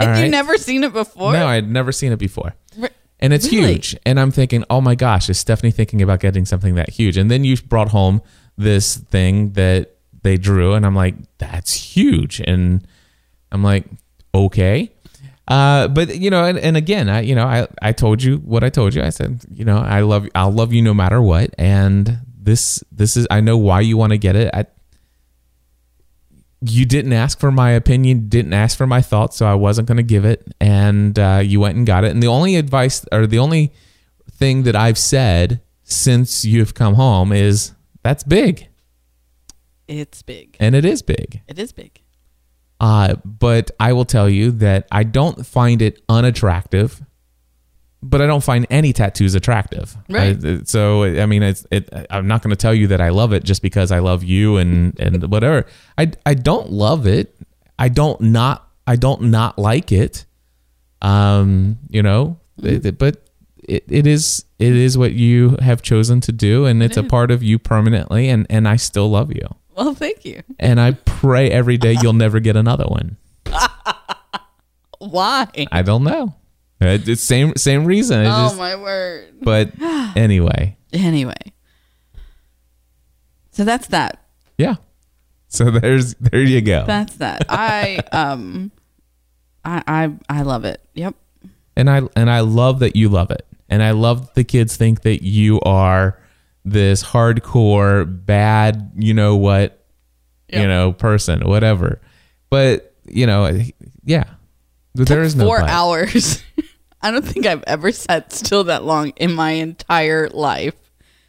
All 0.00 0.06
Had 0.08 0.16
you 0.18 0.22
right? 0.24 0.30
never 0.30 0.56
seen 0.58 0.84
it 0.84 0.92
before? 0.92 1.32
No, 1.32 1.46
I 1.46 1.54
had 1.54 1.70
never 1.70 1.92
seen 1.92 2.12
it 2.12 2.18
before. 2.18 2.54
Re- 2.76 2.88
And 3.20 3.32
it's 3.32 3.50
Really? 3.50 3.72
huge. 3.74 3.96
And 4.04 4.20
I'm 4.20 4.30
thinking, 4.30 4.64
oh 4.68 4.80
my 4.80 4.94
gosh, 4.94 5.30
is 5.30 5.38
Stephanie 5.38 5.70
thinking 5.72 6.02
about 6.02 6.20
getting 6.20 6.44
something 6.44 6.74
that 6.74 6.90
huge? 6.90 7.16
And 7.16 7.30
then 7.30 7.44
you 7.44 7.56
brought 7.56 7.88
home 7.88 8.20
this 8.58 8.96
thing 8.96 9.52
that 9.52 9.96
they 10.22 10.36
drew, 10.36 10.74
and 10.74 10.84
I'm 10.86 10.94
like, 10.94 11.14
that's 11.38 11.72
huge. 11.74 12.40
And 12.40 12.86
I'm 13.52 13.62
like, 13.62 13.84
okay. 14.34 14.90
Uh, 15.46 15.88
but 15.88 16.16
you 16.16 16.30
know, 16.30 16.44
and, 16.44 16.58
and 16.58 16.76
again, 16.76 17.08
I 17.08 17.20
you 17.20 17.34
know, 17.34 17.44
I, 17.46 17.66
I 17.82 17.92
told 17.92 18.22
you 18.22 18.38
what 18.38 18.64
I 18.64 18.70
told 18.70 18.94
you. 18.94 19.02
I 19.02 19.10
said, 19.10 19.44
you 19.52 19.64
know, 19.64 19.78
I 19.78 20.00
love 20.00 20.26
I'll 20.34 20.50
love 20.52 20.72
you 20.72 20.82
no 20.82 20.94
matter 20.94 21.20
what. 21.20 21.54
And 21.58 22.18
this 22.44 22.82
this 22.92 23.16
is 23.16 23.26
I 23.30 23.40
know 23.40 23.56
why 23.58 23.80
you 23.80 23.96
want 23.96 24.12
to 24.12 24.18
get 24.18 24.36
it. 24.36 24.50
I 24.54 24.66
you 26.66 26.86
didn't 26.86 27.12
ask 27.12 27.38
for 27.38 27.50
my 27.50 27.70
opinion, 27.72 28.28
didn't 28.28 28.54
ask 28.54 28.76
for 28.78 28.86
my 28.86 29.02
thoughts, 29.02 29.36
so 29.36 29.46
I 29.46 29.54
wasn't 29.54 29.86
going 29.86 29.98
to 29.98 30.02
give 30.02 30.24
it. 30.24 30.46
And 30.60 31.18
uh, 31.18 31.42
you 31.44 31.60
went 31.60 31.76
and 31.76 31.86
got 31.86 32.04
it. 32.04 32.10
And 32.10 32.22
the 32.22 32.26
only 32.28 32.56
advice 32.56 33.04
or 33.12 33.26
the 33.26 33.38
only 33.38 33.72
thing 34.30 34.62
that 34.62 34.74
I've 34.74 34.96
said 34.98 35.60
since 35.82 36.44
you've 36.44 36.72
come 36.72 36.94
home 36.94 37.32
is 37.32 37.72
that's 38.02 38.22
big, 38.24 38.68
It's 39.88 40.22
big. 40.22 40.56
and 40.58 40.74
it 40.74 40.84
is 40.86 41.02
big. 41.02 41.42
It 41.48 41.58
is 41.58 41.72
big. 41.72 42.00
Uh, 42.80 43.16
but 43.24 43.70
I 43.78 43.92
will 43.92 44.06
tell 44.06 44.28
you 44.30 44.50
that 44.52 44.88
I 44.90 45.04
don't 45.04 45.44
find 45.46 45.82
it 45.82 46.02
unattractive, 46.08 47.02
but 48.04 48.20
I 48.20 48.26
don't 48.26 48.42
find 48.44 48.66
any 48.70 48.92
tattoos 48.92 49.34
attractive. 49.34 49.96
Right. 50.08 50.36
I- 50.44 50.60
so 50.64 51.04
I 51.04 51.26
mean, 51.26 51.42
it's 51.42 51.66
it. 51.70 51.88
I'm 52.10 52.26
not 52.28 52.42
going 52.42 52.50
to 52.50 52.56
tell 52.56 52.74
you 52.74 52.86
that 52.88 53.00
I 53.00 53.08
love 53.08 53.32
it 53.32 53.44
just 53.44 53.62
because 53.62 53.90
I 53.92 53.98
love 54.00 54.22
you 54.22 54.56
and 54.58 54.98
and 55.00 55.22
whatever. 55.30 55.66
I 55.98 56.12
I 56.26 56.34
don't 56.34 56.70
love 56.70 57.06
it. 57.06 57.34
I 57.78 57.88
don't 57.88 58.20
not 58.20 58.68
I 58.86 58.96
don't 58.96 59.22
not 59.22 59.58
like 59.58 59.90
it. 59.92 60.26
Um, 61.02 61.78
you 61.90 62.02
know, 62.02 62.38
it- 62.62 62.86
it- 62.86 62.98
but 62.98 63.20
it, 63.66 63.84
it 63.88 64.06
is 64.06 64.44
it 64.58 64.74
is 64.76 64.96
what 64.96 65.12
you 65.12 65.56
have 65.60 65.82
chosen 65.82 66.20
to 66.22 66.32
do, 66.32 66.66
and 66.66 66.82
it's 66.82 66.96
a 66.96 67.02
part 67.02 67.30
of 67.30 67.42
you 67.42 67.58
permanently, 67.58 68.28
and 68.28 68.46
and 68.50 68.68
I 68.68 68.76
still 68.76 69.10
love 69.10 69.32
you 69.32 69.46
Well, 69.74 69.94
thank 69.94 70.24
you. 70.24 70.42
and 70.60 70.78
I 70.80 70.92
pray 70.92 71.50
every 71.50 71.76
day 71.78 71.96
you'll 72.00 72.12
never 72.12 72.40
get 72.40 72.56
another 72.56 72.84
one. 72.86 73.16
Why? 74.98 75.48
I 75.72 75.82
don't 75.82 76.04
know. 76.04 76.34
It- 76.80 77.08
It's 77.08 77.22
same 77.22 77.54
same 77.56 77.84
reason. 77.84 78.20
It's 78.22 78.30
oh 78.34 78.44
just- 78.48 78.56
my 78.58 78.76
word. 78.76 79.34
but 79.42 79.72
anyway, 80.16 80.76
Anyway. 80.92 81.34
So 83.50 83.64
that's 83.64 83.86
that. 83.88 84.22
yeah. 84.58 84.76
So 85.48 85.70
there's 85.70 86.14
there 86.14 86.42
you 86.42 86.60
go. 86.60 86.84
That's 86.86 87.14
that. 87.16 87.44
I 87.48 87.98
um 88.12 88.72
I 89.64 89.82
I 89.86 90.12
I 90.28 90.42
love 90.42 90.64
it. 90.64 90.80
Yep. 90.94 91.14
And 91.76 91.88
I 91.88 92.02
and 92.16 92.28
I 92.30 92.40
love 92.40 92.80
that 92.80 92.96
you 92.96 93.08
love 93.08 93.30
it. 93.30 93.46
And 93.68 93.82
I 93.82 93.92
love 93.92 94.26
that 94.26 94.34
the 94.34 94.44
kids 94.44 94.76
think 94.76 95.02
that 95.02 95.22
you 95.24 95.60
are 95.60 96.18
this 96.64 97.02
hardcore 97.04 98.04
bad, 98.26 98.92
you 98.96 99.14
know 99.14 99.36
what, 99.36 99.84
you 100.48 100.66
know, 100.66 100.92
person, 100.92 101.46
whatever. 101.48 102.00
But, 102.50 102.94
you 103.06 103.26
know, 103.26 103.60
yeah. 104.04 104.24
There 104.94 105.22
is 105.22 105.34
no 105.34 105.46
Four 105.46 105.60
hours. 105.62 106.42
I 107.04 107.10
don't 107.10 107.24
think 107.24 107.44
I've 107.46 107.62
ever 107.66 107.92
sat 107.92 108.32
still 108.32 108.64
that 108.64 108.82
long 108.84 109.10
in 109.16 109.32
my 109.34 109.50
entire 109.52 110.28
life. 110.30 110.74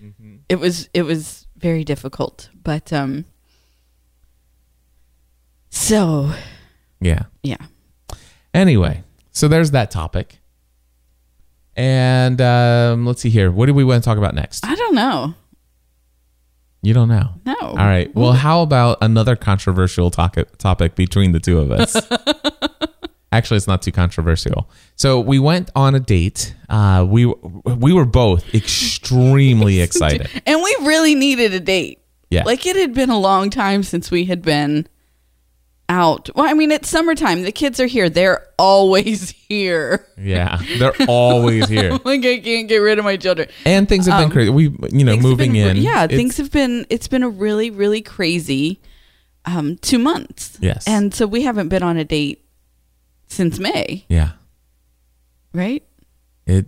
Mm-hmm. 0.02 0.38
It 0.50 0.56
was 0.56 0.90
it 0.94 1.04
was 1.04 1.46
very 1.58 1.84
difficult. 1.84 2.50
But 2.64 2.92
um 2.94 3.26
so 5.70 6.32
Yeah. 7.02 7.24
yeah. 7.44 7.58
Anyway, 8.54 9.04
so 9.32 9.48
there's 9.50 9.72
that 9.72 9.92
topic. 9.92 10.40
And 11.76 12.40
um, 12.40 13.06
let's 13.06 13.22
see 13.22 13.30
here. 13.30 13.52
What 13.52 13.66
do 13.66 13.74
we 13.74 13.84
want 13.84 14.02
to 14.02 14.08
talk 14.08 14.18
about 14.18 14.34
next? 14.34 14.66
I 14.66 14.76
don't 14.76 14.96
know. 14.96 15.34
You 16.82 16.94
don't 16.94 17.10
know. 17.10 17.34
No. 17.46 17.56
All 17.60 17.76
right. 17.76 18.14
Well, 18.16 18.32
how 18.32 18.62
about 18.62 19.00
another 19.02 19.36
controversial 19.36 20.10
topic 20.10 20.58
topic 20.58 20.96
between 20.96 21.34
the 21.34 21.40
two 21.42 21.60
of 21.60 21.72
us? 21.72 21.96
Actually, 23.36 23.58
it's 23.58 23.68
not 23.68 23.82
too 23.82 23.92
controversial. 23.92 24.70
So 24.96 25.20
we 25.20 25.40
went 25.40 25.70
on 25.76 25.94
a 25.96 26.00
date. 26.00 26.56
Uh, 26.70 27.06
we 27.08 27.26
we 27.26 27.92
were 27.94 28.06
both 28.06 28.54
extremely 28.56 29.82
excited. 29.88 30.30
And 30.46 30.62
we 30.62 30.76
really 30.82 31.16
needed 31.16 31.54
a 31.54 31.60
date. 31.60 32.00
Yeah. 32.30 32.44
Like 32.46 32.66
it 32.66 32.76
had 32.76 32.94
been 32.94 33.10
a 33.10 33.20
long 33.20 33.50
time 33.50 33.84
since 33.84 34.10
we 34.10 34.26
had 34.26 34.42
been 34.42 34.88
out. 35.88 36.30
Well, 36.36 36.46
I 36.46 36.54
mean, 36.54 36.72
it's 36.72 36.90
summertime. 36.90 37.44
The 37.44 37.52
kids 37.52 37.80
are 37.80 37.86
here. 37.86 38.10
They're 38.10 38.48
always 38.58 39.30
here. 39.50 40.08
Yeah, 40.18 40.60
they're 40.80 40.96
always 41.08 41.68
here, 41.68 41.92
like 42.06 42.26
I 42.26 42.40
can't 42.40 42.68
get 42.68 42.78
rid 42.78 42.98
of 43.00 43.06
my 43.06 43.18
children. 43.18 43.50
and 43.66 43.88
things 43.88 44.08
have 44.08 44.20
been 44.20 44.32
crazy. 44.32 44.50
We, 44.50 44.64
you 44.92 45.04
know, 45.04 45.14
Um, 45.14 45.20
moving 45.22 45.52
been- 45.54 45.78
in. 45.78 45.84
Yeah, 45.84 46.08
things 46.08 46.38
have 46.38 46.52
been. 46.52 46.86
It's 46.90 47.08
been 47.08 47.22
a 47.24 47.30
really, 47.30 47.70
really 47.70 48.02
crazy 48.02 48.80
um, 49.46 49.78
two 49.78 50.00
months. 50.00 50.58
Yes. 50.62 50.88
and 50.88 51.14
so 51.14 51.28
we 51.28 51.44
haven't 51.44 51.68
been 51.70 51.84
on 51.84 51.98
a 51.98 52.04
date 52.06 52.44
since 53.36 53.60
May, 53.60 54.06
Yeah, 54.10 54.32
right? 55.54 55.84
it 56.48 56.66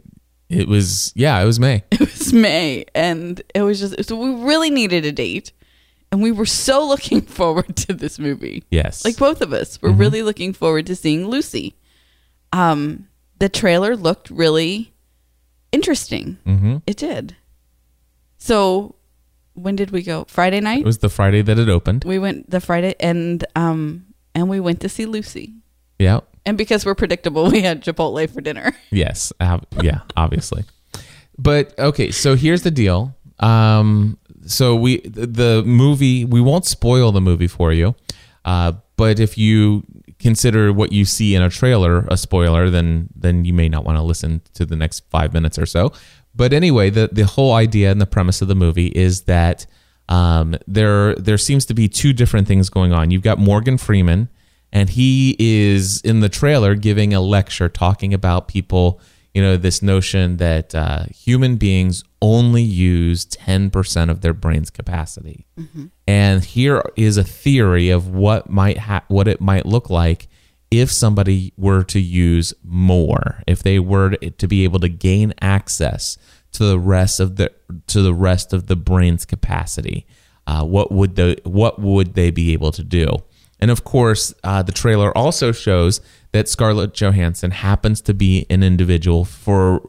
it 0.50 0.68
was. 0.68 1.12
Yeah, 1.16 1.42
it 1.42 1.46
was 1.46 1.60
May. 1.60 1.84
It 1.92 2.00
was 2.00 2.34
May, 2.34 2.86
and 2.96 3.42
it 3.56 3.62
was 3.64 3.80
just 3.80 4.08
so 4.08 4.16
we 4.18 4.44
really 4.44 4.70
needed 4.70 5.06
a 5.06 5.12
date, 5.12 5.52
and 6.12 6.22
we 6.22 6.32
were 6.32 6.46
so 6.46 6.86
looking 6.88 7.22
forward 7.40 7.76
to 7.88 7.94
this 7.94 8.18
movie. 8.20 8.64
Yes, 8.72 9.04
Like 9.06 9.18
both 9.18 9.42
of 9.42 9.52
us 9.54 9.82
were 9.82 9.92
really 9.92 10.22
looking 10.24 10.54
forward 10.54 10.86
to 10.88 10.96
seeing 10.96 11.28
Lucy. 11.28 11.76
Um, 12.54 13.08
the 13.40 13.50
trailer 13.50 13.96
looked 13.96 14.30
really 14.30 14.94
interesting. 15.72 16.38
hmm 16.46 16.78
It 16.88 16.98
did. 16.98 17.36
So, 18.38 18.96
when 19.54 19.76
did 19.76 19.92
we 19.92 20.02
go? 20.04 20.26
Friday 20.28 20.60
night. 20.62 20.80
It 20.82 20.86
was 20.86 21.00
the 21.00 21.10
Friday 21.10 21.42
that 21.42 21.58
it 21.60 21.70
opened. 21.70 22.04
we 22.06 22.20
went 22.20 22.50
the 22.50 22.62
Friday, 22.62 22.96
and 23.00 23.44
um, 23.56 24.06
and 24.36 24.50
we 24.50 24.60
went 24.60 24.80
to 24.82 24.90
see 24.90 25.06
Lucy. 25.06 25.54
Yeah. 26.00 26.20
And 26.46 26.58
because 26.58 26.86
we're 26.86 26.96
predictable, 26.96 27.50
we 27.52 27.62
had 27.62 27.84
Chipotle 27.84 28.30
for 28.30 28.42
dinner. 28.42 28.74
Yes. 28.92 29.34
ob- 29.42 29.66
yeah. 29.82 30.02
Obviously. 30.16 30.64
But 31.38 31.78
okay. 31.78 32.12
So 32.12 32.36
here's 32.36 32.64
the 32.64 32.72
deal. 32.72 33.16
Um. 33.40 34.18
so 34.46 34.76
we 34.76 35.02
the 35.02 35.62
movie 35.66 36.26
we 36.26 36.42
won't 36.42 36.66
spoil 36.66 37.12
the 37.12 37.22
movie 37.22 37.48
for 37.48 37.72
you, 37.72 37.96
uh, 38.46 38.72
but 38.96 39.20
if 39.20 39.38
you 39.38 39.84
consider 40.18 40.74
what 40.74 40.92
you 40.92 41.06
see 41.06 41.36
in 41.36 41.44
a 41.44 41.50
trailer 41.50 42.08
a 42.10 42.18
spoiler, 42.18 42.72
then 42.72 43.10
then 43.16 43.46
you 43.46 43.54
may 43.54 43.70
not 43.70 43.84
want 43.86 43.98
to 43.98 44.02
listen 44.02 44.42
to 44.56 44.66
the 44.66 44.76
next 44.76 45.02
five 45.12 45.34
minutes 45.34 45.60
or 45.60 45.68
so. 45.68 45.92
But 46.36 46.52
anyway, 46.54 46.90
the 46.90 47.10
the 47.12 47.26
whole 47.26 47.54
idea 47.54 47.92
and 47.92 48.02
the 48.02 48.08
premise 48.08 48.42
of 48.42 48.48
the 48.48 48.56
movie 48.56 48.88
is 48.88 49.24
that 49.24 49.68
um, 50.10 50.56
there 50.66 51.14
there 51.16 51.38
seems 51.38 51.66
to 51.68 51.76
be 51.76 51.88
two 51.88 52.12
different 52.14 52.48
things 52.48 52.70
going 52.70 52.92
on. 52.94 53.12
You've 53.12 53.22
got 53.22 53.38
Morgan 53.38 53.78
Freeman, 53.78 54.30
and 54.72 54.90
he 54.90 55.36
is 55.40 56.02
in 56.02 56.20
the 56.20 56.30
trailer 56.30 56.76
giving 56.76 57.14
a 57.14 57.22
lecture 57.22 57.70
talking 57.70 58.14
about 58.14 58.48
people. 58.48 59.00
You 59.34 59.44
know 59.44 59.56
this 59.58 59.84
notion 59.84 60.38
that 60.38 60.74
uh, 60.74 61.04
human 61.14 61.58
beings 61.58 62.04
only 62.22 62.64
use 62.64 63.24
ten 63.26 63.70
percent 63.70 64.10
of 64.10 64.22
their 64.22 64.34
brain's 64.34 64.72
capacity, 64.72 65.46
and 66.08 66.44
here 66.44 66.82
is 66.96 67.18
a 67.18 67.24
theory 67.24 67.90
of 67.90 68.10
what 68.10 68.50
might 68.50 68.80
ha- 68.80 69.04
what 69.10 69.28
it 69.28 69.40
might 69.40 69.66
look 69.68 69.90
like 69.92 70.28
if 70.72 70.92
somebody 70.92 71.54
were 71.58 71.84
to 71.84 72.00
use 72.00 72.54
more, 72.64 73.42
if 73.48 73.64
they 73.64 73.80
were 73.80 74.12
to 74.12 74.48
be 74.48 74.64
able 74.64 74.80
to 74.80 74.90
gain 74.90 75.34
access 75.42 76.18
to 76.54 76.66
the 76.66 76.80
rest 76.80 77.20
of 77.20 77.36
the 77.36 77.52
to 77.88 78.02
the 78.02 78.14
rest 78.14 78.54
of 78.54 78.68
the 78.68 78.76
brain's 78.76 79.26
capacity, 79.26 80.06
uh, 80.46 80.64
what 80.64 80.92
would 80.92 81.16
the 81.16 81.40
what 81.44 81.80
would 81.80 82.16
they 82.16 82.32
be 82.32 82.54
able 82.54 82.72
to 82.72 82.84
do? 82.84 83.08
And 83.60 83.72
of 83.72 83.84
course, 83.84 84.34
uh, 84.44 84.62
the 84.64 84.72
trailer 84.72 85.16
also 85.18 85.52
shows 85.52 86.02
that 86.32 86.48
Scarlett 86.48 86.94
Johansson 86.94 87.52
happens 87.52 88.02
to 88.02 88.14
be 88.14 88.46
an 88.50 88.62
individual 88.64 89.26
for, 89.26 89.82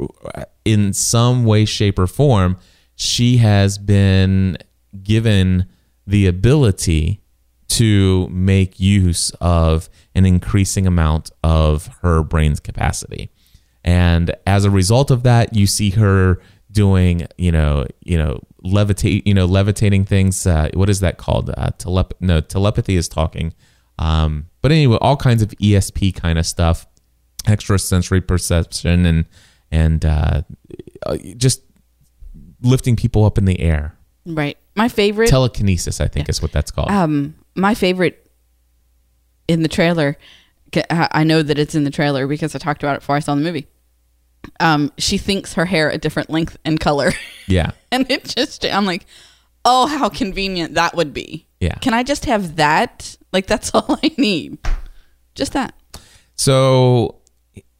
in 0.64 0.92
some 0.92 1.44
way, 1.44 1.64
shape, 1.64 1.98
or 1.98 2.06
form, 2.06 2.56
she 2.94 3.36
has 3.38 3.78
been 3.78 4.56
given 5.02 5.66
the 6.06 6.26
ability 6.26 7.20
to 7.68 8.26
make 8.28 8.80
use 8.80 9.30
of 9.40 9.90
an 10.14 10.24
increasing 10.24 10.86
amount 10.86 11.30
of 11.44 11.88
her 12.00 12.22
brain's 12.22 12.60
capacity. 12.60 13.30
And 13.84 14.34
as 14.46 14.64
a 14.64 14.70
result 14.70 15.10
of 15.10 15.22
that, 15.22 15.54
you 15.54 15.66
see 15.66 15.90
her 15.90 16.40
doing, 16.70 17.26
you 17.36 17.52
know, 17.52 17.86
you 18.04 18.18
know, 18.18 18.40
levitate, 18.64 19.22
you 19.26 19.34
know, 19.34 19.46
levitating 19.46 20.04
things. 20.04 20.46
Uh, 20.46 20.68
what 20.74 20.88
is 20.88 21.00
that 21.00 21.18
called? 21.18 21.50
Uh, 21.50 21.70
telep- 21.78 22.12
no, 22.20 22.40
telepathy 22.40 22.96
is 22.96 23.08
talking. 23.08 23.54
Um, 23.98 24.48
but 24.62 24.70
anyway, 24.72 24.98
all 25.00 25.16
kinds 25.16 25.42
of 25.42 25.50
ESP 25.50 26.14
kind 26.14 26.38
of 26.38 26.46
stuff, 26.46 26.86
extrasensory 27.48 28.20
perception, 28.20 29.06
and 29.06 29.24
and 29.70 30.04
uh, 30.04 30.42
just 31.36 31.62
lifting 32.62 32.96
people 32.96 33.24
up 33.24 33.38
in 33.38 33.44
the 33.44 33.60
air. 33.60 33.94
Right. 34.24 34.56
My 34.76 34.88
favorite 34.88 35.28
Telekinesis, 35.28 36.00
I 36.00 36.08
think, 36.08 36.28
is 36.28 36.40
what 36.42 36.52
that's 36.52 36.70
called. 36.70 36.90
um 36.90 37.34
my 37.54 37.74
favorite 37.74 38.30
in 39.48 39.62
the 39.62 39.68
trailer 39.68 40.16
I 40.90 41.24
know 41.24 41.42
that 41.42 41.58
it's 41.58 41.74
in 41.74 41.84
the 41.84 41.90
trailer 41.90 42.26
because 42.26 42.54
I 42.54 42.58
talked 42.58 42.82
about 42.82 42.96
it 42.96 43.00
before 43.00 43.16
I 43.16 43.20
saw 43.20 43.34
the 43.34 43.40
movie. 43.40 43.66
Um 44.60 44.92
she 44.98 45.18
thinks 45.18 45.54
her 45.54 45.64
hair 45.66 45.90
a 45.90 45.98
different 45.98 46.30
length 46.30 46.56
and 46.64 46.78
color. 46.78 47.12
yeah. 47.46 47.72
and 47.90 48.10
it 48.10 48.24
just 48.24 48.64
I'm 48.64 48.86
like, 48.86 49.06
"Oh, 49.64 49.86
how 49.86 50.08
convenient 50.08 50.74
that 50.74 50.94
would 50.94 51.12
be." 51.12 51.46
Yeah. 51.60 51.74
Can 51.76 51.94
I 51.94 52.02
just 52.02 52.24
have 52.26 52.56
that? 52.56 53.16
Like 53.32 53.46
that's 53.46 53.70
all 53.74 53.98
I 54.02 54.12
need. 54.16 54.58
Just 55.34 55.52
that. 55.52 55.74
So, 56.34 57.16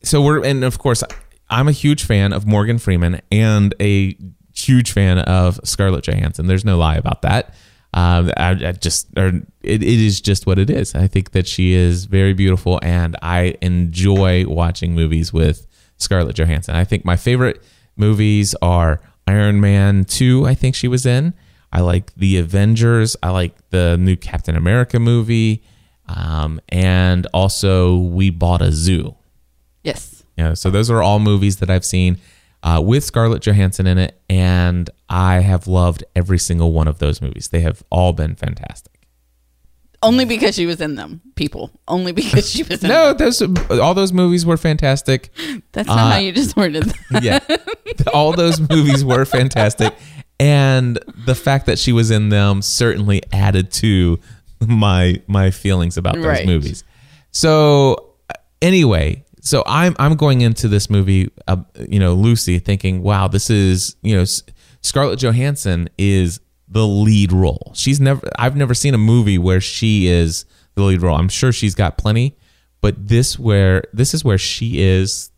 so 0.02 0.22
we're 0.22 0.44
and 0.44 0.64
of 0.64 0.78
course, 0.78 1.02
I'm 1.50 1.68
a 1.68 1.72
huge 1.72 2.04
fan 2.04 2.32
of 2.32 2.46
Morgan 2.46 2.78
Freeman 2.78 3.20
and 3.30 3.74
a 3.80 4.16
huge 4.54 4.92
fan 4.92 5.18
of 5.18 5.60
Scarlett 5.64 6.04
Johansson. 6.04 6.46
There's 6.46 6.64
no 6.64 6.76
lie 6.76 6.96
about 6.96 7.22
that. 7.22 7.54
Um, 7.94 8.30
I, 8.36 8.50
I 8.50 8.72
just, 8.72 9.08
or 9.16 9.28
it, 9.28 9.42
it 9.62 9.82
is 9.82 10.20
just 10.20 10.46
what 10.46 10.58
it 10.58 10.68
is. 10.68 10.94
I 10.94 11.06
think 11.06 11.30
that 11.30 11.46
she 11.46 11.72
is 11.72 12.04
very 12.04 12.34
beautiful, 12.34 12.78
and 12.82 13.16
I 13.22 13.56
enjoy 13.62 14.46
watching 14.46 14.94
movies 14.94 15.32
with 15.32 15.66
Scarlett 15.98 16.36
Johansson. 16.36 16.74
I 16.74 16.84
think 16.84 17.04
my 17.04 17.16
favorite 17.16 17.62
movies 17.96 18.54
are 18.62 19.00
Iron 19.26 19.60
Man 19.60 20.04
2, 20.04 20.46
I 20.46 20.54
think 20.54 20.74
she 20.74 20.88
was 20.88 21.04
in. 21.04 21.34
I 21.70 21.80
like 21.82 22.14
The 22.14 22.38
Avengers. 22.38 23.14
I 23.22 23.28
like 23.30 23.54
the 23.68 23.98
new 23.98 24.16
Captain 24.16 24.56
America 24.56 24.98
movie. 24.98 25.62
Um, 26.06 26.60
and 26.70 27.26
also, 27.34 27.98
We 27.98 28.30
Bought 28.30 28.62
a 28.62 28.72
Zoo. 28.72 29.16
Yes. 29.82 30.24
Yeah, 30.38 30.54
so 30.54 30.70
those 30.70 30.90
are 30.90 31.02
all 31.02 31.18
movies 31.18 31.58
that 31.58 31.68
I've 31.68 31.84
seen 31.84 32.18
uh, 32.62 32.80
with 32.82 33.04
Scarlett 33.04 33.42
Johansson 33.42 33.86
in 33.86 33.98
it, 33.98 34.18
and 34.30 34.88
I 35.08 35.40
have 35.40 35.66
loved 35.66 36.04
every 36.16 36.38
single 36.38 36.72
one 36.72 36.88
of 36.88 36.98
those 36.98 37.20
movies. 37.20 37.48
They 37.48 37.60
have 37.60 37.82
all 37.90 38.12
been 38.12 38.34
fantastic. 38.34 38.97
Only 40.02 40.24
because 40.24 40.54
she 40.54 40.64
was 40.66 40.80
in 40.80 40.94
them, 40.94 41.20
people. 41.34 41.70
Only 41.88 42.12
because 42.12 42.48
she 42.48 42.62
was 42.62 42.82
in 42.84 42.88
No, 42.88 43.12
them. 43.12 43.16
those 43.18 43.42
all 43.80 43.94
those 43.94 44.12
movies 44.12 44.46
were 44.46 44.56
fantastic. 44.56 45.30
That's 45.72 45.88
not 45.88 45.98
uh, 45.98 46.10
how 46.12 46.18
you 46.18 46.32
just 46.32 46.56
worded 46.56 46.84
that. 46.84 47.22
Yeah, 47.22 47.40
all 48.14 48.32
those 48.32 48.60
movies 48.60 49.04
were 49.04 49.24
fantastic, 49.24 49.92
and 50.38 50.98
the 51.26 51.34
fact 51.34 51.66
that 51.66 51.78
she 51.80 51.92
was 51.92 52.10
in 52.12 52.28
them 52.28 52.62
certainly 52.62 53.22
added 53.32 53.72
to 53.72 54.20
my 54.66 55.20
my 55.26 55.50
feelings 55.50 55.96
about 55.96 56.14
those 56.14 56.24
Right. 56.26 56.46
movies. 56.46 56.84
So 57.32 58.14
anyway, 58.62 59.24
so 59.40 59.62
I'm 59.66 59.96
I'm 59.98 60.14
going 60.14 60.42
into 60.42 60.68
this 60.68 60.88
movie, 60.88 61.30
uh, 61.48 61.56
you 61.88 61.98
know, 61.98 62.14
Lucy, 62.14 62.58
thinking, 62.60 63.02
wow, 63.02 63.26
this 63.28 63.50
is 63.50 63.96
you 64.02 64.16
know, 64.16 64.24
Scarlett 64.82 65.18
Johansson 65.20 65.88
is 65.98 66.40
the 66.70 66.86
lead 66.86 67.32
role. 67.32 67.72
She's 67.74 68.00
never 68.00 68.28
I've 68.38 68.56
never 68.56 68.74
seen 68.74 68.94
a 68.94 68.98
movie 68.98 69.38
where 69.38 69.60
she 69.60 70.06
is 70.06 70.44
the 70.74 70.82
lead 70.82 71.02
role. 71.02 71.16
I'm 71.16 71.28
sure 71.28 71.52
she's 71.52 71.74
got 71.74 71.98
plenty, 71.98 72.36
but 72.80 73.08
this 73.08 73.38
where 73.38 73.84
this 73.92 74.14
is 74.14 74.24
where 74.24 74.38
she 74.38 74.80
is 74.80 75.30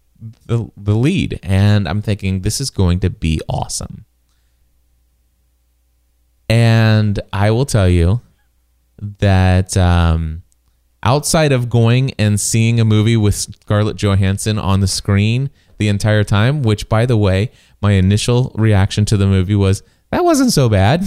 the 0.47 0.69
the 0.77 0.95
lead, 0.95 1.39
and 1.43 1.89
I'm 1.89 2.03
thinking 2.03 2.41
this 2.41 2.61
is 2.61 2.71
going 2.71 3.01
to 3.01 3.11
be 3.11 3.41
awesome. 3.49 4.05
And 6.49 7.21
I 7.33 7.53
will 7.53 7.65
tell 7.65 7.89
you 7.89 8.21
that 9.01 9.77
um, 9.77 10.43
outside 11.03 11.53
of 11.53 11.71
going 11.71 12.13
and 12.19 12.41
seeing 12.41 12.81
a 12.81 12.85
movie 12.85 13.17
with 13.17 13.37
Scarlett 13.37 13.97
Johansson 13.97 14.59
on 14.59 14.81
the 14.81 14.89
screen 14.89 15.51
the 15.79 15.89
entire 15.89 16.25
time, 16.25 16.63
which 16.63 16.89
by 16.89 17.07
the 17.07 17.17
way, 17.17 17.53
my 17.81 17.93
initial 17.93 18.53
reaction 18.57 19.05
to 19.07 19.17
the 19.17 19.27
movie 19.27 19.55
was 19.55 19.83
that 20.11 20.25
wasn't 20.25 20.53
so 20.53 20.69
bad. 20.69 21.05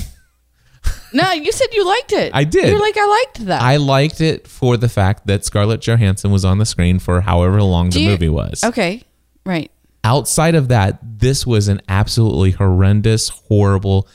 No, 1.13 1.32
you 1.32 1.52
said 1.52 1.68
you 1.74 1.86
liked 1.86 2.12
it. 2.12 2.32
I 2.34 2.44
did. 2.44 2.68
You're 2.70 2.80
like, 2.80 2.98
I 2.98 3.06
liked 3.06 3.46
that. 3.46 3.62
I 3.62 3.78
liked 3.78 4.20
it 4.20 4.48
for 4.48 4.76
the 4.78 4.89
fact 4.89 5.28
that 5.28 5.46
Scarlett 5.46 5.80
Johansson 5.82 6.32
was 6.32 6.44
on 6.44 6.58
the 6.58 6.66
screen 6.66 7.00
for 7.00 7.22
however 7.22 7.62
long 7.62 7.89
Do 7.89 8.00
the 8.00 8.04
you- 8.06 8.10
movie 8.10 8.30
was. 8.30 8.63
Okay. 8.63 9.04
Right. 9.46 9.72
Outside 10.04 10.56
of 10.56 10.68
that, 10.70 11.00
this 11.20 11.46
was 11.48 11.68
an 11.70 11.82
absolutely 11.88 12.52
horrendous, 12.52 13.30
horrible, 13.30 14.08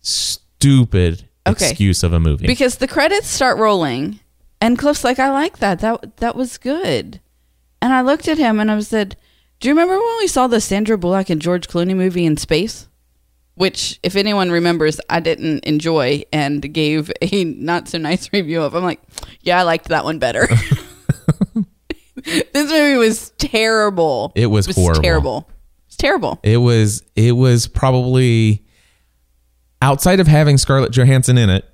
stupid 0.00 1.24
Okay. 1.46 1.70
excuse 1.70 2.02
of 2.02 2.12
a 2.12 2.20
movie. 2.20 2.46
Because 2.46 2.76
the 2.76 2.88
credits 2.88 3.28
start 3.28 3.56
rolling 3.58 4.20
and 4.60 4.78
Cliff's 4.78 5.04
like, 5.04 5.18
I 5.18 5.30
like 5.30 5.58
that. 5.58 5.78
That 5.80 6.18
that 6.18 6.36
was 6.36 6.58
good. 6.58 7.20
And 7.80 7.92
I 7.94 8.02
looked 8.02 8.28
at 8.28 8.36
him 8.38 8.60
and 8.60 8.70
I 8.70 8.78
said, 8.80 9.16
Do 9.60 9.68
you 9.68 9.74
remember 9.74 9.94
when 9.98 10.18
we 10.18 10.26
saw 10.26 10.46
the 10.48 10.60
Sandra 10.60 10.98
Bullock 10.98 11.30
and 11.30 11.40
George 11.40 11.66
Clooney 11.68 11.96
movie 11.96 12.26
in 12.26 12.36
space? 12.36 12.88
Which, 13.60 14.00
if 14.02 14.16
anyone 14.16 14.50
remembers, 14.50 15.02
I 15.10 15.20
didn't 15.20 15.66
enjoy 15.66 16.22
and 16.32 16.72
gave 16.72 17.12
a 17.20 17.44
not 17.44 17.88
so 17.88 17.98
nice 17.98 18.30
review 18.32 18.62
of. 18.62 18.74
I'm 18.74 18.82
like, 18.82 19.02
yeah, 19.42 19.60
I 19.60 19.64
liked 19.64 19.88
that 19.88 20.02
one 20.02 20.18
better. 20.18 20.48
this 22.24 22.70
movie 22.70 22.96
was 22.96 23.28
terrible. 23.36 24.32
It 24.34 24.46
was 24.46 24.74
horrible. 24.74 25.02
terrible. 25.02 25.50
It's 25.88 25.96
terrible. 25.96 26.40
It 26.42 26.56
was 26.56 27.02
it 27.14 27.32
was 27.32 27.66
probably 27.66 28.64
outside 29.82 30.20
of 30.20 30.26
having 30.26 30.56
Scarlett 30.56 30.92
Johansson 30.92 31.36
in 31.36 31.50
it, 31.50 31.70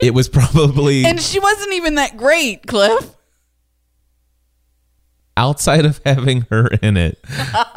it 0.00 0.14
was 0.14 0.30
probably 0.30 1.04
And 1.04 1.20
she 1.20 1.40
wasn't 1.40 1.74
even 1.74 1.96
that 1.96 2.16
great, 2.16 2.66
Cliff. 2.66 3.14
Outside 5.38 5.84
of 5.86 6.00
having 6.04 6.42
her 6.50 6.66
in 6.82 6.96
it. 6.96 7.18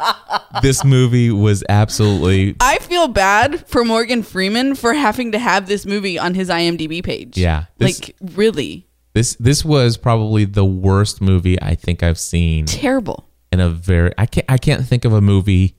this 0.62 0.84
movie 0.84 1.30
was 1.30 1.62
absolutely 1.68 2.56
I 2.60 2.78
feel 2.78 3.08
bad 3.08 3.66
for 3.68 3.84
Morgan 3.84 4.22
Freeman 4.22 4.74
for 4.74 4.92
having 4.92 5.32
to 5.32 5.38
have 5.38 5.66
this 5.68 5.86
movie 5.86 6.18
on 6.18 6.34
his 6.34 6.48
IMDb 6.48 7.02
page. 7.02 7.38
Yeah, 7.38 7.64
this- 7.78 8.00
like 8.00 8.16
really 8.34 8.86
this 9.14 9.34
this 9.36 9.64
was 9.64 9.96
probably 9.96 10.44
the 10.44 10.64
worst 10.64 11.20
movie 11.20 11.60
I 11.62 11.74
think 11.74 12.02
I've 12.02 12.18
seen 12.18 12.66
terrible. 12.66 13.28
in 13.52 13.60
a 13.60 13.68
very 13.70 14.12
I 14.18 14.26
can't 14.26 14.46
I 14.50 14.58
can't 14.58 14.84
think 14.86 15.04
of 15.04 15.12
a 15.12 15.20
movie. 15.20 15.76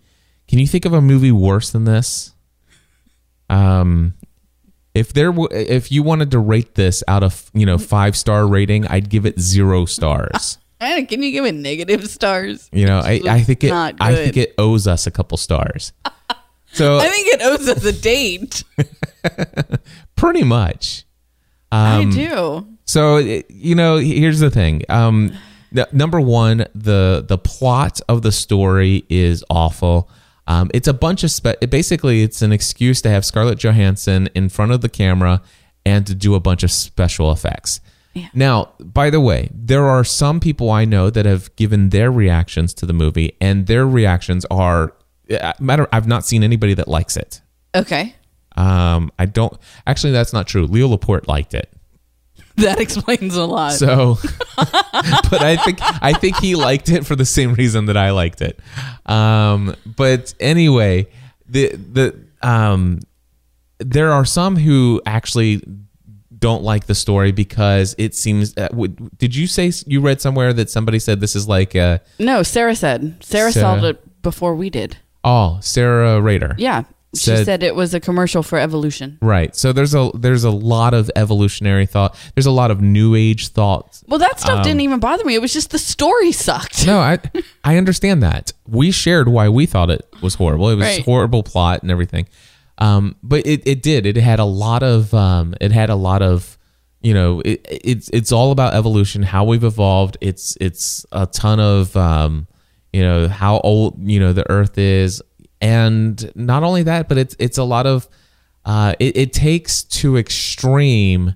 Can 0.48 0.60
you 0.60 0.67
think 0.67 0.86
of 0.86 0.93
a 0.93 1.02
movie 1.02 1.32
worse 1.32 1.69
than 1.72 1.86
this? 1.86 2.34
Um 3.50 4.13
if 4.93 5.12
there 5.13 5.32
w- 5.32 5.48
if 5.52 5.91
you 5.91 6.04
wanted 6.04 6.30
to 6.32 6.38
rate 6.39 6.76
this 6.76 7.04
out 7.08 7.24
of, 7.24 7.50
you 7.56 7.65
know, 7.65 7.80
5 7.80 8.15
star 8.15 8.46
rating, 8.46 8.86
I'd 8.88 9.10
give 9.10 9.26
it 9.26 9.39
0 9.39 9.86
stars. 9.86 10.60
Can 11.08 11.24
you 11.24 11.32
give 11.32 11.46
it 11.46 11.54
negative 11.56 12.10
stars? 12.10 12.69
You 12.72 12.86
know, 12.86 13.00
I, 13.00 13.22
I 13.28 13.41
think 13.41 13.63
it 13.63 13.69
Not 13.69 13.96
I 14.00 14.15
think 14.15 14.38
it 14.38 14.54
owes 14.58 14.88
us 14.88 15.08
a 15.08 15.12
couple 15.12 15.38
stars. 15.38 15.93
So 16.74 16.98
I 16.98 17.08
think 17.08 17.28
it 17.28 17.41
owes 17.43 17.69
us 17.69 17.86
a 17.86 17.91
date. 17.91 18.63
Pretty 20.15 20.43
much. 20.43 21.06
I 21.72 22.06
do. 22.06 22.67
So 22.86 23.17
you 23.17 23.76
know, 23.76 23.98
here's 23.98 24.39
the 24.39 24.50
thing. 24.50 24.82
Um, 24.89 25.34
n- 25.76 25.86
number 25.91 26.19
one, 26.19 26.65
the 26.74 27.24
the 27.28 27.38
plot 27.38 28.02
of 28.10 28.22
the 28.24 28.32
story 28.32 29.06
is 29.10 29.43
awful. 29.50 30.10
Um, 30.48 30.69
it's 30.74 30.88
a 30.88 30.93
bunch 30.93 31.24
of 31.24 31.32
spe- 31.32 31.60
basically 31.69 32.24
it's 32.24 32.41
an 32.41 32.52
excuse 32.52 33.02
to 33.04 33.10
have 33.10 33.24
Scarlett 33.24 33.60
Johansson 33.60 34.28
in 34.36 34.50
front 34.50 34.72
of 34.72 34.82
the 34.82 34.89
camera 34.89 35.41
and 35.86 36.06
to 36.08 36.15
do 36.15 36.36
a 36.36 36.39
bunch 36.39 36.63
of 36.63 36.72
special 36.72 37.32
effects. 37.32 37.82
Yeah. 38.13 38.30
Now, 38.34 38.73
by 38.80 39.10
the 39.10 39.19
way, 39.19 39.49
there 39.52 39.86
are 39.86 40.04
some 40.04 40.39
people 40.39 40.69
I 40.69 40.86
know 40.86 41.10
that 41.10 41.26
have 41.26 41.56
given 41.56 41.89
their 41.89 42.12
reactions 42.12 42.73
to 42.76 42.86
the 42.86 42.93
movie, 42.93 43.36
and 43.41 43.65
their 43.67 43.88
reactions 43.88 44.45
are 44.52 44.93
uh, 45.32 45.54
matter. 45.60 45.88
I've 45.91 46.08
not 46.08 46.26
seen 46.26 46.43
anybody 46.43 46.73
that 46.76 46.88
likes 46.88 47.17
it. 47.17 47.41
Okay. 47.76 48.15
Um, 48.56 49.12
I 49.17 49.26
don't 49.26 49.58
actually. 49.88 50.13
That's 50.13 50.34
not 50.34 50.47
true. 50.47 50.65
Leo 50.67 50.88
Laporte 50.88 51.28
liked 51.28 51.54
it. 51.54 51.69
That 52.58 52.80
explains 52.80 53.36
a 53.36 53.45
lot. 53.45 53.73
So, 53.73 54.19
but 54.58 55.41
I 55.41 55.56
think 55.56 55.80
I 55.82 56.13
think 56.13 56.38
he 56.38 56.54
liked 56.54 56.88
it 56.89 57.04
for 57.04 57.15
the 57.15 57.26
same 57.26 57.56
reason 57.56 57.88
that 57.88 57.97
I 57.97 58.12
liked 58.12 58.41
it. 58.41 58.60
Um, 59.08 59.76
but 59.88 60.36
anyway, 60.39 61.08
the 61.47 61.69
the 61.69 62.23
um, 62.43 62.99
there 63.80 64.12
are 64.12 64.23
some 64.23 64.56
who 64.56 65.02
actually 65.04 65.63
don't 66.48 66.64
like 66.64 66.86
the 66.88 66.96
story 67.06 67.32
because 67.32 67.96
it 67.98 68.14
seems. 68.16 68.54
Uh, 68.58 68.68
w- 68.70 68.94
did 69.18 69.34
you 69.36 69.48
say 69.48 69.72
you 69.88 70.02
read 70.02 70.20
somewhere 70.22 70.52
that 70.54 70.70
somebody 70.70 71.00
said 71.00 71.20
this 71.22 71.36
is 71.36 71.48
like 71.48 71.74
a 71.76 72.02
no, 72.20 72.44
Sarah 72.44 72.76
said. 72.76 73.02
Sarah 73.24 73.52
Sarah- 73.54 73.80
saw 73.80 73.86
it 73.88 74.22
before 74.22 74.54
we 74.56 74.70
did. 74.70 74.98
oh 75.24 75.58
Sarah 75.62 76.20
Rader 76.22 76.56
Yeah. 76.58 76.84
She 77.16 77.30
Said- 77.46 77.62
it 77.62 77.76
was 77.76 77.94
a 77.94 78.00
commercial 78.00 78.42
for 78.42 78.58
evolution. 78.58 79.20
right? 79.22 79.56
So 79.56 79.72
there's 79.72 79.94
a 79.94 80.10
there's 80.16 80.44
a 80.44 80.50
lot 80.74 80.94
of 80.96 81.12
evolutionary 81.16 81.86
thought. 81.86 82.16
There's 82.34 82.48
a 82.48 82.52
lot 82.62 82.72
of 82.72 82.82
new 82.82 83.14
age 83.14 83.50
thoughts 83.50 84.04
Well, 84.08 84.18
that 84.20 84.40
stuff 84.40 84.64
didn't 84.64 84.82
even 84.82 85.00
bother 85.00 85.24
me. 85.24 85.36
It 85.36 85.42
was 85.42 85.54
just 85.54 85.70
the 85.70 85.78
story 85.78 86.32
sucked. 86.32 86.88
No, 86.88 86.98
I 87.00 87.20
I 87.64 87.78
understand 87.78 88.24
that. 88.24 88.52
We 88.68 88.90
shared 88.92 89.28
why 89.30 89.48
we 89.48 89.68
thought 89.68 89.90
it 89.92 90.04
was 90.24 90.34
horrible. 90.42 90.70
It 90.74 90.78
was 90.82 90.88
Right. 90.88 91.06
horrible 91.06 91.44
plot 91.44 91.84
and 91.84 91.92
everything. 91.92 92.26
Um, 92.78 93.16
but 93.22 93.46
it, 93.46 93.66
it 93.68 93.82
did. 93.82 94.06
It 94.06 94.18
had 94.18 94.40
a 94.40 94.46
lot 94.46 94.84
of 94.84 95.14
um, 95.14 95.54
it 95.62 95.72
had 95.72 95.90
a 95.90 95.96
lot 95.96 96.22
of 96.22 96.58
you 97.02 97.14
know 97.14 97.42
it, 97.42 97.66
it's 97.70 98.10
it's 98.10 98.32
all 98.32 98.52
about 98.52 98.74
evolution, 98.74 99.24
how 99.24 99.44
we've 99.44 99.64
evolved. 99.64 100.18
It's 100.22 100.58
it's 100.60 101.06
a 101.12 101.26
ton 101.26 101.60
of 101.60 101.96
um, 101.96 102.48
you 102.92 103.02
know 103.02 103.28
how 103.28 103.60
old 103.60 104.08
you 104.10 104.20
know 104.20 104.34
the 104.34 104.50
Earth 104.50 104.78
is, 104.78 105.22
and 105.62 106.32
not 106.36 106.64
only 106.64 106.84
that, 106.84 107.08
but 107.08 107.18
it's 107.18 107.36
it's 107.40 107.58
a 107.58 107.64
lot 107.64 107.86
of 107.86 108.08
uh, 108.66 108.96
it, 109.00 109.18
it 109.18 109.34
takes 109.34 109.84
to 109.84 110.18
extreme 110.18 111.36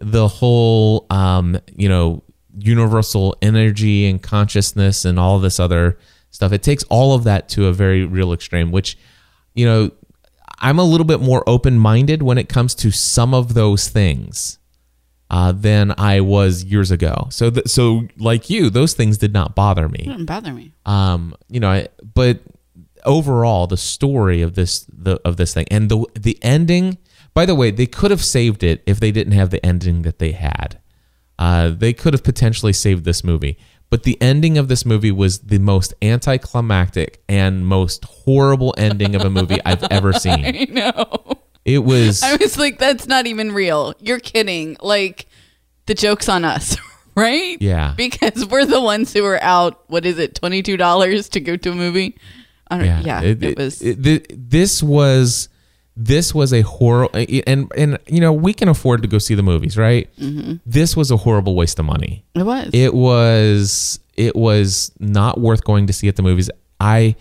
the 0.00 0.28
whole 0.28 1.06
um, 1.10 1.58
you 1.74 1.88
know 1.88 2.22
universal 2.58 3.36
energy 3.42 4.06
and 4.06 4.22
consciousness 4.22 5.04
and 5.04 5.18
all 5.18 5.38
this 5.38 5.58
other 5.58 5.98
stuff 6.30 6.52
it 6.52 6.62
takes 6.62 6.84
all 6.84 7.14
of 7.14 7.24
that 7.24 7.48
to 7.48 7.66
a 7.66 7.72
very 7.72 8.04
real 8.04 8.32
extreme 8.32 8.70
which 8.70 8.96
you 9.54 9.66
know 9.66 9.90
i'm 10.60 10.78
a 10.78 10.84
little 10.84 11.06
bit 11.06 11.20
more 11.20 11.42
open-minded 11.46 12.22
when 12.22 12.38
it 12.38 12.48
comes 12.48 12.74
to 12.76 12.90
some 12.90 13.34
of 13.34 13.54
those 13.54 13.88
things 13.88 14.58
uh, 15.30 15.52
than 15.52 15.92
i 15.98 16.20
was 16.20 16.64
years 16.64 16.90
ago. 16.90 17.26
So 17.30 17.50
th- 17.50 17.66
so 17.68 18.06
like 18.18 18.50
you 18.50 18.70
those 18.70 18.92
things 18.92 19.18
did 19.18 19.32
not 19.32 19.54
bother 19.54 19.88
me. 19.88 20.00
It 20.00 20.04
didn't 20.10 20.26
bother 20.26 20.52
me. 20.52 20.72
um 20.86 21.34
you 21.48 21.60
know 21.60 21.70
I, 21.70 21.88
but 22.14 22.40
overall 23.04 23.66
the 23.66 23.76
story 23.76 24.42
of 24.42 24.54
this 24.54 24.86
the 24.88 25.20
of 25.24 25.36
this 25.36 25.52
thing 25.54 25.66
and 25.70 25.88
the 25.88 26.04
the 26.14 26.38
ending 26.42 26.98
by 27.34 27.44
the 27.46 27.54
way 27.54 27.70
they 27.70 27.86
could 27.86 28.10
have 28.10 28.22
saved 28.24 28.62
it 28.62 28.82
if 28.86 29.00
they 29.00 29.10
didn't 29.10 29.32
have 29.32 29.50
the 29.50 29.64
ending 29.64 30.02
that 30.02 30.18
they 30.18 30.32
had. 30.32 30.78
Uh 31.38 31.70
they 31.70 31.92
could 31.92 32.12
have 32.12 32.22
potentially 32.22 32.72
saved 32.72 33.04
this 33.04 33.24
movie 33.24 33.58
but 33.94 34.02
the 34.02 34.20
ending 34.20 34.58
of 34.58 34.66
this 34.66 34.84
movie 34.84 35.12
was 35.12 35.38
the 35.38 35.58
most 35.58 35.94
anticlimactic 36.02 37.22
and 37.28 37.64
most 37.64 38.04
horrible 38.04 38.74
ending 38.76 39.14
of 39.14 39.22
a 39.22 39.30
movie 39.30 39.60
I've 39.64 39.84
ever 39.84 40.12
seen. 40.24 40.44
I 40.44 40.66
know. 40.68 41.38
It 41.64 41.78
was 41.78 42.20
I 42.20 42.34
was 42.34 42.58
like, 42.58 42.80
that's 42.80 43.06
not 43.06 43.28
even 43.28 43.52
real. 43.52 43.94
You're 44.00 44.18
kidding. 44.18 44.76
Like, 44.82 45.26
the 45.86 45.94
joke's 45.94 46.28
on 46.28 46.44
us, 46.44 46.76
right? 47.14 47.56
Yeah. 47.60 47.94
Because 47.96 48.44
we're 48.46 48.66
the 48.66 48.80
ones 48.80 49.12
who 49.12 49.24
are 49.26 49.40
out, 49.40 49.88
what 49.88 50.04
is 50.04 50.18
it, 50.18 50.34
$22 50.42 51.30
to 51.30 51.40
go 51.40 51.54
to 51.56 51.70
a 51.70 51.74
movie? 51.76 52.18
I 52.68 52.78
don't, 52.78 53.04
yeah, 53.06 53.22
it, 53.22 53.56
was. 53.56 53.80
it- 53.80 54.02
thi- 54.02 54.26
this 54.30 54.82
was 54.82 55.48
this 55.96 56.34
was 56.34 56.52
a 56.52 56.62
horrible 56.62 57.10
and 57.46 57.70
and 57.76 57.98
you 58.08 58.20
know 58.20 58.32
we 58.32 58.52
can 58.52 58.68
afford 58.68 59.00
to 59.02 59.08
go 59.08 59.18
see 59.18 59.34
the 59.34 59.42
movies 59.42 59.76
right 59.76 60.08
Mm-hmm. 60.18 60.54
this 60.66 60.96
was 60.96 61.10
a 61.10 61.16
horrible 61.16 61.54
waste 61.54 61.78
of 61.78 61.84
money 61.84 62.24
it 62.34 62.42
was. 62.44 62.70
it 62.72 62.94
was 62.94 64.00
it 64.16 64.34
was 64.34 64.90
not 64.98 65.38
worth 65.40 65.62
going 65.64 65.86
to 65.86 65.92
see 65.92 66.08
at 66.08 66.16
the 66.16 66.22
movies 66.22 66.50
i 66.80 67.14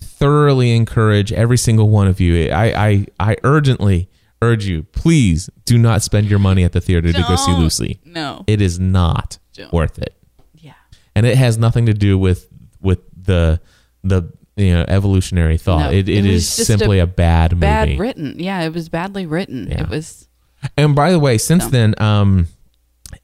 thoroughly 0.00 0.74
encourage 0.74 1.32
every 1.32 1.58
single 1.58 1.88
one 1.88 2.06
of 2.08 2.20
you 2.20 2.50
i 2.50 2.86
i, 2.88 3.06
I 3.30 3.36
urgently 3.44 4.08
urge 4.42 4.66
you 4.66 4.82
please 4.84 5.48
do 5.64 5.78
not 5.78 6.02
spend 6.02 6.28
your 6.28 6.38
money 6.38 6.64
at 6.64 6.72
the 6.72 6.80
theater 6.80 7.12
to 7.12 7.22
go 7.22 7.36
see 7.36 7.52
Don't. 7.52 7.60
lucy 7.60 8.00
no. 8.04 8.44
it 8.46 8.60
is 8.60 8.78
not 8.78 9.38
Don't. 9.54 9.72
worth 9.72 9.98
it 9.98 10.14
yeah. 10.54 10.74
and 11.14 11.26
it 11.26 11.36
has 11.38 11.58
nothing 11.58 11.86
to 11.86 11.94
do 11.94 12.18
with 12.18 12.48
with 12.80 13.00
the 13.20 13.60
the 14.04 14.30
you 14.56 14.72
know 14.72 14.84
evolutionary 14.88 15.58
thought. 15.58 15.90
No, 15.90 15.90
it, 15.90 16.08
it 16.08 16.24
it 16.24 16.26
is 16.26 16.48
simply 16.48 16.98
a 16.98 17.04
a, 17.04 17.06
bad 17.06 17.52
movie. 17.52 17.60
Bad 17.60 17.98
written. 17.98 18.38
Yeah, 18.38 18.62
it 18.62 18.72
was 18.72 18.88
badly 18.88 19.26
written. 19.26 19.68
Yeah. 19.68 19.82
It 19.82 19.88
was. 19.88 20.28
And 20.76 20.94
by 20.94 21.12
the 21.12 21.18
way, 21.18 21.38
since 21.38 21.64
No. 21.64 21.70
then, 21.70 21.94
um, 21.98 22.48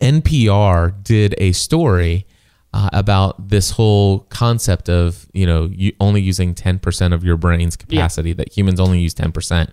NPR 0.00 1.02
did 1.02 1.34
a 1.38 1.52
story 1.52 2.26
uh, 2.74 2.90
about 2.92 3.48
this 3.48 3.70
whole 3.72 4.20
concept 4.28 4.88
of 4.88 5.26
you 5.32 5.46
know 5.46 5.68
you 5.72 5.92
only 6.00 6.20
using 6.20 6.54
ten 6.54 6.78
percent 6.78 7.14
of 7.14 7.24
your 7.24 7.36
brain's 7.36 7.76
capacity. 7.76 8.32
That 8.32 8.56
humans 8.56 8.78
only 8.78 9.00
use 9.00 9.14
ten 9.14 9.32
percent, 9.32 9.70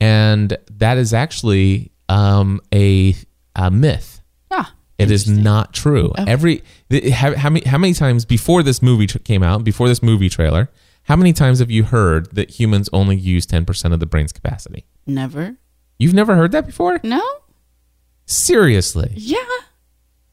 and 0.00 0.56
that 0.70 0.98
is 0.98 1.14
actually 1.14 1.92
um, 2.08 2.60
a 2.72 3.14
a 3.56 3.70
myth. 3.70 4.20
Ah. 4.50 4.74
It 4.98 5.10
is 5.10 5.26
not 5.26 5.72
true. 5.72 6.12
Every 6.18 6.62
how, 7.10 7.34
how 7.34 7.48
many 7.48 7.66
how 7.66 7.78
many 7.78 7.94
times 7.94 8.26
before 8.26 8.62
this 8.62 8.82
movie 8.82 9.06
came 9.06 9.42
out, 9.42 9.64
before 9.64 9.88
this 9.88 10.02
movie 10.02 10.28
trailer, 10.28 10.68
how 11.10 11.16
many 11.16 11.32
times 11.32 11.58
have 11.58 11.72
you 11.72 11.82
heard 11.82 12.30
that 12.36 12.50
humans 12.50 12.88
only 12.92 13.16
use 13.16 13.44
ten 13.44 13.64
percent 13.64 13.92
of 13.92 13.98
the 13.98 14.06
brain's 14.06 14.30
capacity? 14.30 14.86
Never. 15.08 15.56
You've 15.98 16.14
never 16.14 16.36
heard 16.36 16.52
that 16.52 16.66
before? 16.66 17.00
No? 17.02 17.20
Seriously? 18.26 19.12
Yeah. 19.16 19.44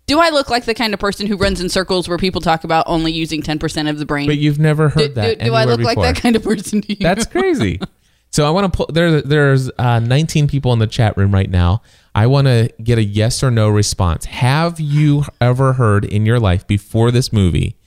Do 0.05 0.19
I 0.19 0.29
look 0.29 0.51
like 0.51 0.65
the 0.65 0.75
kind 0.75 0.93
of 0.93 0.99
person 0.99 1.25
who 1.25 1.35
runs 1.35 1.59
in 1.59 1.69
circles 1.69 2.07
where 2.07 2.19
people 2.19 2.41
talk 2.41 2.63
about 2.63 2.85
only 2.87 3.11
using 3.11 3.41
10% 3.41 3.89
of 3.89 3.97
the 3.97 4.05
brain? 4.05 4.27
But 4.27 4.37
you've 4.37 4.59
never 4.59 4.89
do, 4.89 4.99
heard 4.99 5.15
that. 5.15 5.39
do, 5.39 5.45
do 5.45 5.53
I 5.55 5.65
look 5.65 5.79
like 5.79 5.97
that 5.97 6.15
kind 6.21 6.35
of 6.35 6.43
person 6.43 6.81
to 6.81 6.93
you? 6.93 6.99
That's 7.01 7.25
crazy. 7.31 7.81
So 8.29 8.45
I 8.45 8.51
want 8.51 8.71
to 8.71 8.77
pull 8.77 8.85
there. 8.93 9.19
There's 9.19 9.71
uh, 9.79 9.99
19 9.99 10.47
people 10.47 10.73
in 10.73 10.79
the 10.79 10.85
chat 10.85 11.17
room 11.17 11.33
right 11.33 11.49
now. 11.49 11.81
I 12.13 12.27
want 12.27 12.45
to 12.45 12.71
get 12.83 12.99
a 12.99 13.03
yes 13.03 13.41
or 13.41 13.49
no 13.49 13.67
response. 13.67 14.25
Have 14.25 14.79
you 14.79 15.23
ever 15.41 15.73
heard 15.73 16.05
in 16.05 16.23
your 16.23 16.39
life 16.39 16.67
before 16.67 17.09
this 17.09 17.33
movie 17.33 17.77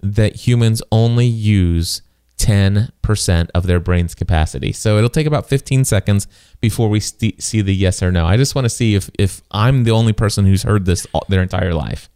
that 0.00 0.46
humans 0.46 0.80
only 0.90 1.26
use 1.26 2.00
10% 2.38 3.50
of 3.54 3.66
their 3.66 3.80
brain's 3.80 4.14
capacity? 4.14 4.72
So 4.72 4.96
it'll 4.96 5.10
take 5.10 5.26
about 5.26 5.48
15 5.48 5.84
seconds 5.84 6.26
before 6.60 6.88
we 6.88 7.00
st- 7.00 7.42
see 7.42 7.60
the 7.60 7.74
yes 7.74 8.02
or 8.02 8.10
no. 8.10 8.26
I 8.26 8.36
just 8.36 8.54
want 8.54 8.64
to 8.64 8.70
see 8.70 8.94
if 8.94 9.10
if 9.18 9.42
I'm 9.50 9.84
the 9.84 9.90
only 9.90 10.12
person 10.12 10.46
who's 10.46 10.62
heard 10.62 10.84
this 10.86 11.06
all, 11.12 11.24
their 11.28 11.42
entire 11.42 11.74
life. 11.74 12.08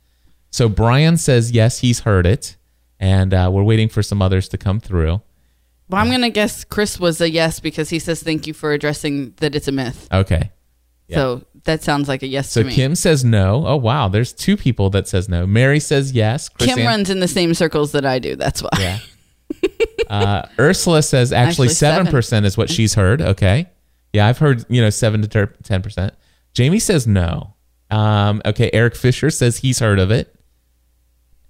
So 0.51 0.69
Brian 0.69 1.17
says 1.17 1.51
yes, 1.53 1.79
he's 1.79 2.01
heard 2.01 2.27
it, 2.27 2.57
and 3.01 3.33
uh, 3.35 3.51
we're 3.53 3.63
waiting 3.63 3.89
for 3.89 4.03
some 4.03 4.21
others 4.23 4.49
to 4.51 4.59
come 4.59 4.81
through. 4.81 5.21
well, 5.89 6.01
I'm 6.01 6.09
going 6.09 6.23
to 6.23 6.31
guess 6.31 6.65
Chris 6.65 6.99
was 7.01 7.21
a 7.21 7.31
yes 7.31 7.61
because 7.61 7.91
he 7.91 7.99
says 7.99 8.23
thank 8.23 8.47
you 8.47 8.55
for 8.55 8.73
addressing 8.73 9.33
that 9.39 9.55
it's 9.55 9.69
a 9.69 9.73
myth. 9.73 10.09
Okay. 10.13 10.51
So 11.11 11.45
that 11.65 11.83
sounds 11.83 12.09
like 12.09 12.23
a 12.23 12.27
yes 12.27 12.49
So 12.51 12.63
to 12.63 12.69
me. 12.69 12.75
Kim 12.75 12.95
says 12.95 13.23
no. 13.23 13.67
Oh 13.67 13.77
wow, 13.77 14.09
there's 14.09 14.33
two 14.33 14.57
people 14.57 14.89
that 14.91 15.07
says 15.07 15.29
no. 15.29 15.47
Mary 15.47 15.79
says 15.79 16.13
yes. 16.13 16.49
Kim 16.49 16.79
Chrisanne- 16.79 16.87
runs 16.87 17.11
in 17.11 17.21
the 17.21 17.29
same 17.29 17.53
circles 17.53 17.93
that 17.93 18.07
I 18.07 18.19
do. 18.19 18.35
That's 18.35 18.63
why. 18.63 18.71
Yeah. 18.79 18.99
uh, 20.13 20.47
Ursula 20.59 21.03
says 21.03 21.33
actually 21.33 21.69
seven. 21.69 22.07
percent 22.07 22.47
is 22.47 22.57
what 22.57 22.71
she's 22.71 22.95
heard. 22.95 23.21
Okay. 23.23 23.69
Yeah, 24.13 24.27
I've 24.27 24.39
heard 24.39 24.65
you 24.69 24.81
know 24.83 24.91
seven 24.91 25.23
to 25.23 25.47
ten 25.63 25.83
percent. 25.83 26.15
Jamie 26.55 26.79
says 26.79 27.07
no. 27.07 27.55
Um, 27.91 28.41
okay, 28.45 28.71
Eric 28.73 28.95
Fisher 28.95 29.31
says 29.31 29.57
he's 29.59 29.79
heard 29.79 29.99
of 29.99 30.11
it. 30.11 30.35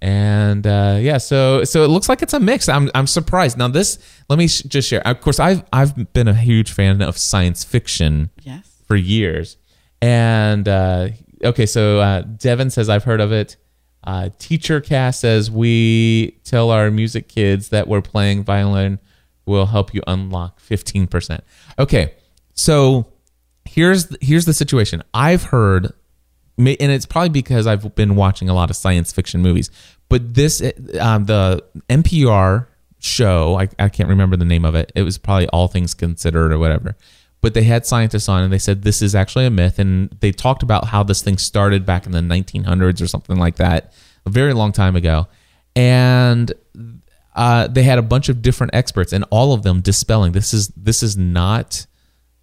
And 0.01 0.67
uh, 0.67 0.97
yeah, 0.99 1.17
so 1.17 1.63
so 1.63 1.83
it 1.83 1.87
looks 1.87 2.09
like 2.09 2.21
it's 2.21 2.33
a 2.33 2.39
mix. 2.39 2.67
I'm 2.67 2.91
I'm 2.93 3.07
surprised. 3.07 3.57
Now 3.57 3.69
this, 3.69 3.99
let 4.29 4.37
me 4.37 4.47
sh- 4.49 4.63
just 4.63 4.89
share. 4.89 5.05
Of 5.07 5.21
course, 5.21 5.39
I've 5.39 5.63
I've 5.71 6.11
been 6.13 6.27
a 6.27 6.33
huge 6.33 6.71
fan 6.73 7.01
of 7.01 7.17
science 7.17 7.63
fiction 7.63 8.29
Yes. 8.41 8.69
for 8.85 8.97
years. 8.97 9.55
And 10.01 10.67
uh, 10.67 11.09
okay, 11.43 11.65
so 11.65 11.99
uh, 12.01 12.21
Devin 12.21 12.69
says 12.69 12.89
I've 12.89 13.05
heard 13.05 13.21
of 13.21 13.31
it. 13.31 13.55
Uh, 14.03 14.29
Teacher 14.37 14.81
Cast 14.81 15.21
says 15.21 15.49
we 15.49 16.37
tell 16.43 16.69
our 16.69 16.91
music 16.91 17.27
kids 17.27 17.69
that 17.69 17.87
we're 17.87 18.01
playing 18.01 18.43
violin 18.43 18.99
will 19.45 19.65
help 19.65 19.93
you 19.93 20.01
unlock 20.07 20.59
fifteen 20.59 21.07
percent. 21.07 21.43
Okay, 21.79 22.13
so 22.53 23.07
here's 23.65 24.15
here's 24.21 24.45
the 24.45 24.53
situation. 24.53 25.03
I've 25.13 25.43
heard, 25.43 25.93
and 26.57 26.67
it's 26.79 27.05
probably 27.05 27.29
because 27.29 27.67
I've 27.67 27.95
been 27.95 28.15
watching 28.15 28.49
a 28.49 28.53
lot 28.53 28.69
of 28.69 28.75
science 28.75 29.11
fiction 29.11 29.41
movies. 29.41 29.71
But 30.09 30.33
this, 30.33 30.61
um, 30.99 31.25
the 31.25 31.63
NPR 31.89 32.67
show, 32.99 33.59
I, 33.59 33.67
I 33.79 33.89
can't 33.89 34.09
remember 34.09 34.37
the 34.37 34.45
name 34.45 34.65
of 34.65 34.75
it. 34.75 34.91
It 34.95 35.03
was 35.03 35.17
probably 35.17 35.47
All 35.47 35.67
Things 35.67 35.93
Considered 35.93 36.51
or 36.51 36.59
whatever. 36.59 36.95
But 37.43 37.53
they 37.53 37.63
had 37.63 37.85
scientists 37.85 38.27
on, 38.29 38.41
and 38.41 38.51
they 38.53 38.57
said 38.57 38.81
this 38.83 39.01
is 39.01 39.13
actually 39.13 39.45
a 39.45 39.49
myth, 39.51 39.77
and 39.77 40.09
they 40.21 40.31
talked 40.31 40.63
about 40.63 40.85
how 40.85 41.03
this 41.03 41.21
thing 41.21 41.37
started 41.37 41.85
back 41.85 42.05
in 42.05 42.13
the 42.13 42.21
1900s 42.21 43.01
or 43.01 43.07
something 43.07 43.37
like 43.37 43.57
that, 43.57 43.93
a 44.25 44.29
very 44.29 44.53
long 44.53 44.71
time 44.71 44.95
ago, 44.95 45.27
and 45.75 46.53
uh, 47.35 47.67
they 47.67 47.83
had 47.83 47.99
a 47.99 48.01
bunch 48.01 48.29
of 48.29 48.41
different 48.41 48.73
experts, 48.73 49.11
and 49.11 49.25
all 49.29 49.53
of 49.53 49.63
them 49.63 49.81
dispelling 49.81 50.31
this 50.31 50.53
is 50.53 50.69
this 50.69 51.03
is 51.03 51.17
not 51.17 51.85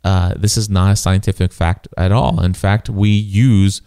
uh, 0.04 0.34
this 0.36 0.56
is 0.56 0.68
not 0.68 0.92
a 0.92 0.96
scientific 0.96 1.52
fact 1.52 1.88
at 1.96 2.12
all. 2.12 2.42
In 2.42 2.52
fact, 2.54 2.90
we 2.90 3.08
use 3.08 3.82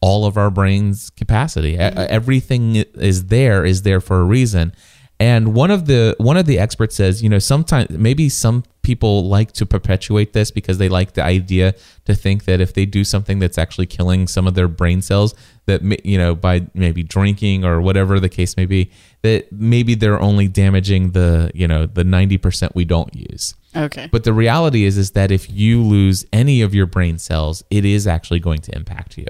all 0.00 0.26
of 0.26 0.36
our 0.36 0.50
brain's 0.50 1.10
capacity. 1.10 1.72
E- 1.74 1.78
Everything 1.78 2.76
is 2.76 3.26
there 3.26 3.64
is 3.64 3.82
there 3.82 4.00
for 4.00 4.20
a 4.20 4.24
reason. 4.24 4.72
And 5.20 5.52
one 5.52 5.70
of 5.72 5.86
the 5.86 6.14
one 6.18 6.36
of 6.36 6.46
the 6.46 6.58
experts 6.58 6.94
says, 6.94 7.22
you 7.22 7.28
know, 7.28 7.40
sometimes 7.40 7.90
maybe 7.90 8.28
some 8.28 8.62
people 8.82 9.28
like 9.28 9.52
to 9.52 9.66
perpetuate 9.66 10.32
this 10.32 10.50
because 10.50 10.78
they 10.78 10.88
like 10.88 11.14
the 11.14 11.22
idea 11.22 11.74
to 12.04 12.14
think 12.14 12.44
that 12.44 12.60
if 12.60 12.72
they 12.72 12.86
do 12.86 13.02
something 13.02 13.40
that's 13.40 13.58
actually 13.58 13.86
killing 13.86 14.28
some 14.28 14.46
of 14.46 14.54
their 14.54 14.68
brain 14.68 15.02
cells, 15.02 15.34
that 15.66 15.82
you 16.04 16.16
know 16.16 16.36
by 16.36 16.66
maybe 16.72 17.02
drinking 17.02 17.64
or 17.64 17.80
whatever 17.80 18.20
the 18.20 18.28
case 18.28 18.56
may 18.56 18.64
be, 18.64 18.92
that 19.22 19.50
maybe 19.50 19.96
they're 19.96 20.20
only 20.20 20.46
damaging 20.46 21.10
the 21.10 21.50
you 21.52 21.66
know 21.66 21.86
the 21.86 22.04
ninety 22.04 22.38
percent 22.38 22.74
we 22.76 22.84
don't 22.84 23.14
use. 23.14 23.54
Okay. 23.74 24.08
But 24.10 24.24
the 24.24 24.32
reality 24.32 24.84
is, 24.84 24.96
is 24.96 25.10
that 25.12 25.30
if 25.30 25.50
you 25.50 25.82
lose 25.82 26.24
any 26.32 26.62
of 26.62 26.74
your 26.74 26.86
brain 26.86 27.18
cells, 27.18 27.62
it 27.70 27.84
is 27.84 28.06
actually 28.06 28.40
going 28.40 28.60
to 28.60 28.74
impact 28.74 29.18
you. 29.18 29.26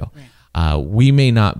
Uh, 0.54 0.80
we 0.82 1.12
may 1.12 1.30
not, 1.30 1.58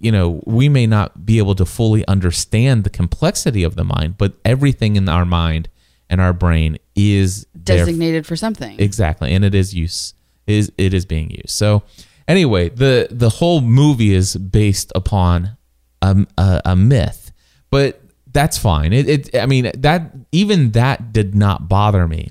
you 0.00 0.10
know, 0.10 0.42
we 0.46 0.68
may 0.68 0.86
not 0.86 1.26
be 1.26 1.38
able 1.38 1.54
to 1.56 1.66
fully 1.66 2.06
understand 2.06 2.84
the 2.84 2.90
complexity 2.90 3.62
of 3.62 3.76
the 3.76 3.84
mind, 3.84 4.16
but 4.18 4.34
everything 4.44 4.96
in 4.96 5.08
our 5.08 5.24
mind 5.24 5.68
and 6.08 6.20
our 6.20 6.32
brain 6.32 6.78
is 6.96 7.46
Designated 7.62 8.26
for 8.26 8.36
something. 8.36 8.78
exactly, 8.80 9.32
and 9.32 9.44
it 9.44 9.54
is 9.54 9.74
use 9.74 10.14
is 10.46 10.72
it 10.76 10.92
is 10.94 11.04
being 11.06 11.30
used. 11.30 11.50
So 11.50 11.82
anyway, 12.26 12.68
the 12.68 13.08
the 13.10 13.28
whole 13.28 13.60
movie 13.60 14.14
is 14.14 14.36
based 14.36 14.92
upon 14.94 15.56
a, 16.02 16.26
a, 16.36 16.62
a 16.64 16.76
myth, 16.76 17.32
but 17.70 18.00
that's 18.32 18.58
fine. 18.58 18.92
It, 18.92 19.08
it 19.08 19.36
I 19.36 19.46
mean 19.46 19.70
that 19.76 20.10
even 20.32 20.72
that 20.72 21.12
did 21.12 21.34
not 21.34 21.68
bother 21.68 22.08
me 22.08 22.30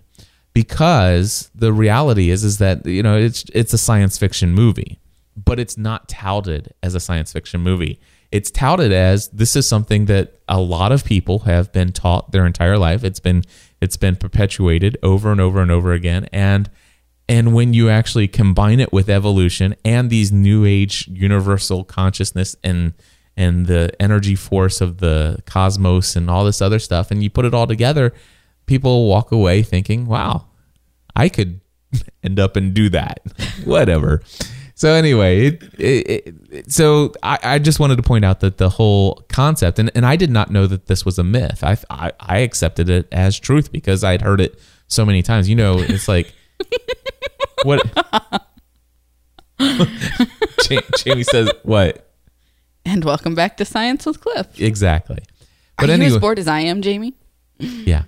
because 0.54 1.50
the 1.56 1.72
reality 1.72 2.30
is 2.30 2.44
is 2.44 2.58
that 2.58 2.86
you 2.86 3.04
know 3.04 3.18
it's 3.18 3.46
it's 3.54 3.74
a 3.74 3.78
science 3.78 4.18
fiction 4.18 4.54
movie, 4.54 5.00
but 5.46 5.60
it's 5.60 5.78
not 5.78 6.10
touted 6.10 6.74
as 6.84 6.96
a 6.96 7.00
science 7.00 7.32
fiction 7.32 7.62
movie. 7.62 8.00
It's 8.32 8.52
touted 8.52 8.92
as 8.92 9.28
this 9.30 9.56
is 9.56 9.68
something 9.68 10.06
that 10.06 10.40
a 10.48 10.60
lot 10.60 10.92
of 10.92 11.04
people 11.04 11.40
have 11.40 11.72
been 11.72 11.92
taught 11.92 12.32
their 12.32 12.46
entire 12.46 12.78
life. 12.78 13.04
It's 13.04 13.20
been 13.20 13.44
it's 13.82 13.98
been 13.98 14.16
perpetuated 14.16 14.98
over 15.02 15.32
and 15.32 15.42
over 15.42 15.62
and 15.62 15.72
over 15.72 15.94
again 15.94 16.28
and 16.34 16.70
and 17.30 17.54
when 17.54 17.74
you 17.74 17.90
actually 17.90 18.28
combine 18.28 18.80
it 18.80 18.92
with 18.92 19.08
evolution 19.08 19.76
and 19.86 20.10
these 20.10 20.32
new 20.32 20.66
age 20.66 21.08
universal 21.08 21.84
consciousness 21.84 22.56
and 22.64 22.94
and 23.40 23.68
the 23.68 23.90
energy 24.02 24.36
force 24.36 24.82
of 24.82 24.98
the 24.98 25.42
cosmos 25.46 26.18
and 26.18 26.30
all 26.30 26.44
this 26.44 26.62
other 26.62 26.78
stuff, 26.78 27.10
and 27.10 27.24
you 27.24 27.30
put 27.30 27.46
it 27.46 27.54
all 27.54 27.66
together, 27.66 28.14
people 28.66 29.08
walk 29.08 29.32
away 29.32 29.64
thinking, 29.64 30.08
"Wow, 30.08 30.48
I 31.16 31.30
could 31.30 31.62
end 32.24 32.38
up 32.38 32.58
and 32.58 32.74
do 32.74 32.90
that." 32.90 33.22
Whatever. 33.64 34.22
So 34.80 34.94
anyway, 34.94 35.48
it, 35.48 35.64
it, 35.78 36.36
it, 36.52 36.72
so 36.72 37.12
I, 37.22 37.38
I 37.44 37.60
just 37.60 37.82
wanted 37.82 37.98
to 37.98 38.02
point 38.02 38.24
out 38.24 38.40
that 38.40 38.60
the 38.60 38.70
whole 38.70 39.26
concept, 39.28 39.78
and, 39.78 39.92
and 39.94 40.06
I 40.06 40.16
did 40.16 40.30
not 40.30 40.52
know 40.52 40.68
that 40.68 40.86
this 40.86 41.04
was 41.04 41.20
a 41.20 41.24
myth. 41.26 41.66
I, 41.66 41.76
I 41.90 42.14
I 42.18 42.38
accepted 42.38 42.90
it 42.90 43.06
as 43.12 43.38
truth 43.38 43.74
because 43.74 44.06
I'd 44.06 44.22
heard 44.22 44.40
it 44.40 44.58
so 44.88 45.06
many 45.06 45.22
times. 45.22 45.50
You 45.50 45.58
know, 45.58 45.80
it's 45.80 46.08
like 46.08 46.34
what 47.64 47.82
Jamie 50.98 51.24
says. 51.24 51.52
What 51.64 52.10
and 52.86 53.04
welcome 53.04 53.36
back 53.36 53.58
to 53.58 53.66
Science 53.66 54.06
with 54.06 54.22
Cliff. 54.22 54.48
exactly? 54.62 55.18
Are 55.18 55.84
But 55.84 55.88
you 55.90 55.94
anyway, 55.96 56.16
as 56.16 56.18
bored 56.20 56.40
as 56.40 56.48
I 56.48 56.62
am, 56.62 56.82
Jamie? 56.82 57.16
yeah. 57.60 58.04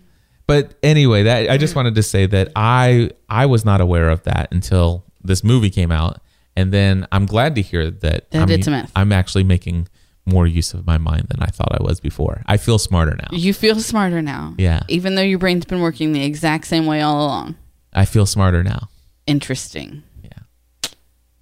But 0.47 0.75
anyway, 0.83 1.23
that 1.23 1.49
I 1.49 1.57
just 1.57 1.75
wanted 1.75 1.95
to 1.95 2.03
say 2.03 2.27
that 2.27 2.53
I 2.55 3.11
I 3.27 3.45
was 3.47 3.65
not 3.65 3.81
aware 3.81 4.09
of 4.09 4.23
that 4.23 4.53
until 4.53 5.03
this 5.21 5.43
movie 5.43 5.69
came 5.69 5.91
out, 5.91 6.21
and 6.55 6.71
then 6.71 7.07
I'm 7.11 7.25
glad 7.25 7.55
to 7.55 7.61
hear 7.61 7.89
that, 7.89 8.31
That 8.31 8.41
I'm, 8.41 8.49
it's 8.49 8.67
a 8.67 8.71
myth. 8.71 8.91
I'm 8.95 9.11
actually 9.11 9.43
making 9.43 9.87
more 10.25 10.45
use 10.45 10.73
of 10.73 10.85
my 10.85 10.97
mind 10.97 11.27
than 11.29 11.41
I 11.41 11.47
thought 11.47 11.71
I 11.79 11.83
was 11.83 11.99
before. 11.99 12.43
I 12.45 12.57
feel 12.57 12.77
smarter 12.77 13.15
now. 13.15 13.29
You 13.31 13.53
feel 13.53 13.79
smarter 13.79 14.21
now. 14.21 14.53
Yeah. 14.57 14.81
Even 14.87 15.15
though 15.15 15.21
your 15.21 15.39
brain's 15.39 15.65
been 15.65 15.81
working 15.81 16.13
the 16.13 16.23
exact 16.23 16.67
same 16.67 16.85
way 16.85 17.01
all 17.01 17.25
along. 17.25 17.55
I 17.93 18.05
feel 18.05 18.25
smarter 18.25 18.63
now. 18.63 18.89
Interesting. 19.25 20.03
Yeah. 20.23 20.29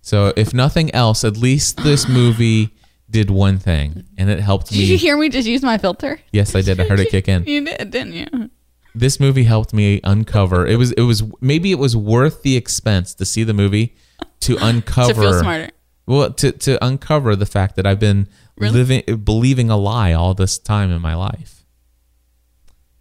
So 0.02 0.34
if 0.36 0.54
nothing 0.54 0.94
else, 0.94 1.24
at 1.24 1.38
least 1.38 1.78
this 1.84 2.08
movie 2.10 2.74
did 3.10 3.32
one 3.32 3.58
thing, 3.58 4.04
and 4.18 4.30
it 4.30 4.40
helped 4.40 4.72
me. 4.72 4.78
Did 4.78 4.90
you 4.90 4.98
hear 4.98 5.18
me 5.18 5.30
just 5.30 5.48
use 5.48 5.64
my 5.64 5.80
filter? 5.80 6.20
Yes, 6.32 6.56
I 6.56 6.62
did. 6.62 6.80
I 6.80 6.88
heard 6.88 7.00
it 7.00 7.10
kick 7.10 7.28
in. 7.28 7.44
You 7.48 7.66
did, 7.66 7.90
didn't 7.92 8.14
you? 8.14 8.50
this 8.96 9.20
movie 9.20 9.44
helped 9.44 9.72
me 9.72 10.02
uncover 10.04 10.66
it 10.66 10.76
was 10.76 10.92
it 10.94 11.02
was 11.04 11.22
maybe 11.42 11.72
it 11.72 11.78
was 11.78 11.96
worth 11.96 12.42
the 12.42 12.58
expense 12.58 13.14
to 13.14 13.24
see 13.24 13.44
the 13.44 13.54
movie 13.54 13.96
to 14.42 14.58
uncover 14.62 15.14
To 15.14 15.20
feel 15.20 15.40
smarter. 15.40 15.70
well 16.08 16.32
to 16.34 16.52
to 16.52 16.84
uncover 16.86 17.36
the 17.36 17.46
fact 17.46 17.76
that 17.76 17.86
i've 17.86 18.00
been 18.00 18.28
Really? 18.58 18.74
living 18.74 19.16
believing 19.24 19.70
a 19.70 19.78
lie 19.78 20.12
all 20.14 20.34
this 20.34 20.58
time 20.58 20.92
in 20.92 21.02
my 21.02 21.16
life 21.16 21.64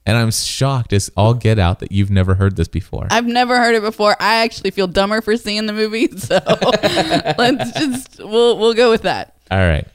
and 0.07 0.17
i'm 0.17 0.31
shocked 0.31 0.93
as 0.93 1.11
all 1.17 1.35
get 1.35 1.59
out 1.59 1.81
that 1.81 1.91
you've 1.93 2.11
never 2.11 2.35
heard 2.37 2.57
this 2.57 2.69
before 2.69 3.09
I've 3.11 3.27
never 3.27 3.57
heard 3.59 3.75
it 3.75 3.83
before. 3.83 4.15
I 4.21 4.37
actually 4.45 4.71
feel 4.71 4.87
dumber 4.87 5.21
for 5.21 5.37
seeing 5.37 5.67
the 5.67 5.73
movie, 5.73 6.09
so 6.17 6.39
let's 7.39 7.73
just 7.73 8.19
we'll 8.21 8.57
we'll 8.59 8.75
go 8.75 8.91
with 8.91 9.03
that. 9.03 9.35
all 9.51 9.59
right 9.59 9.87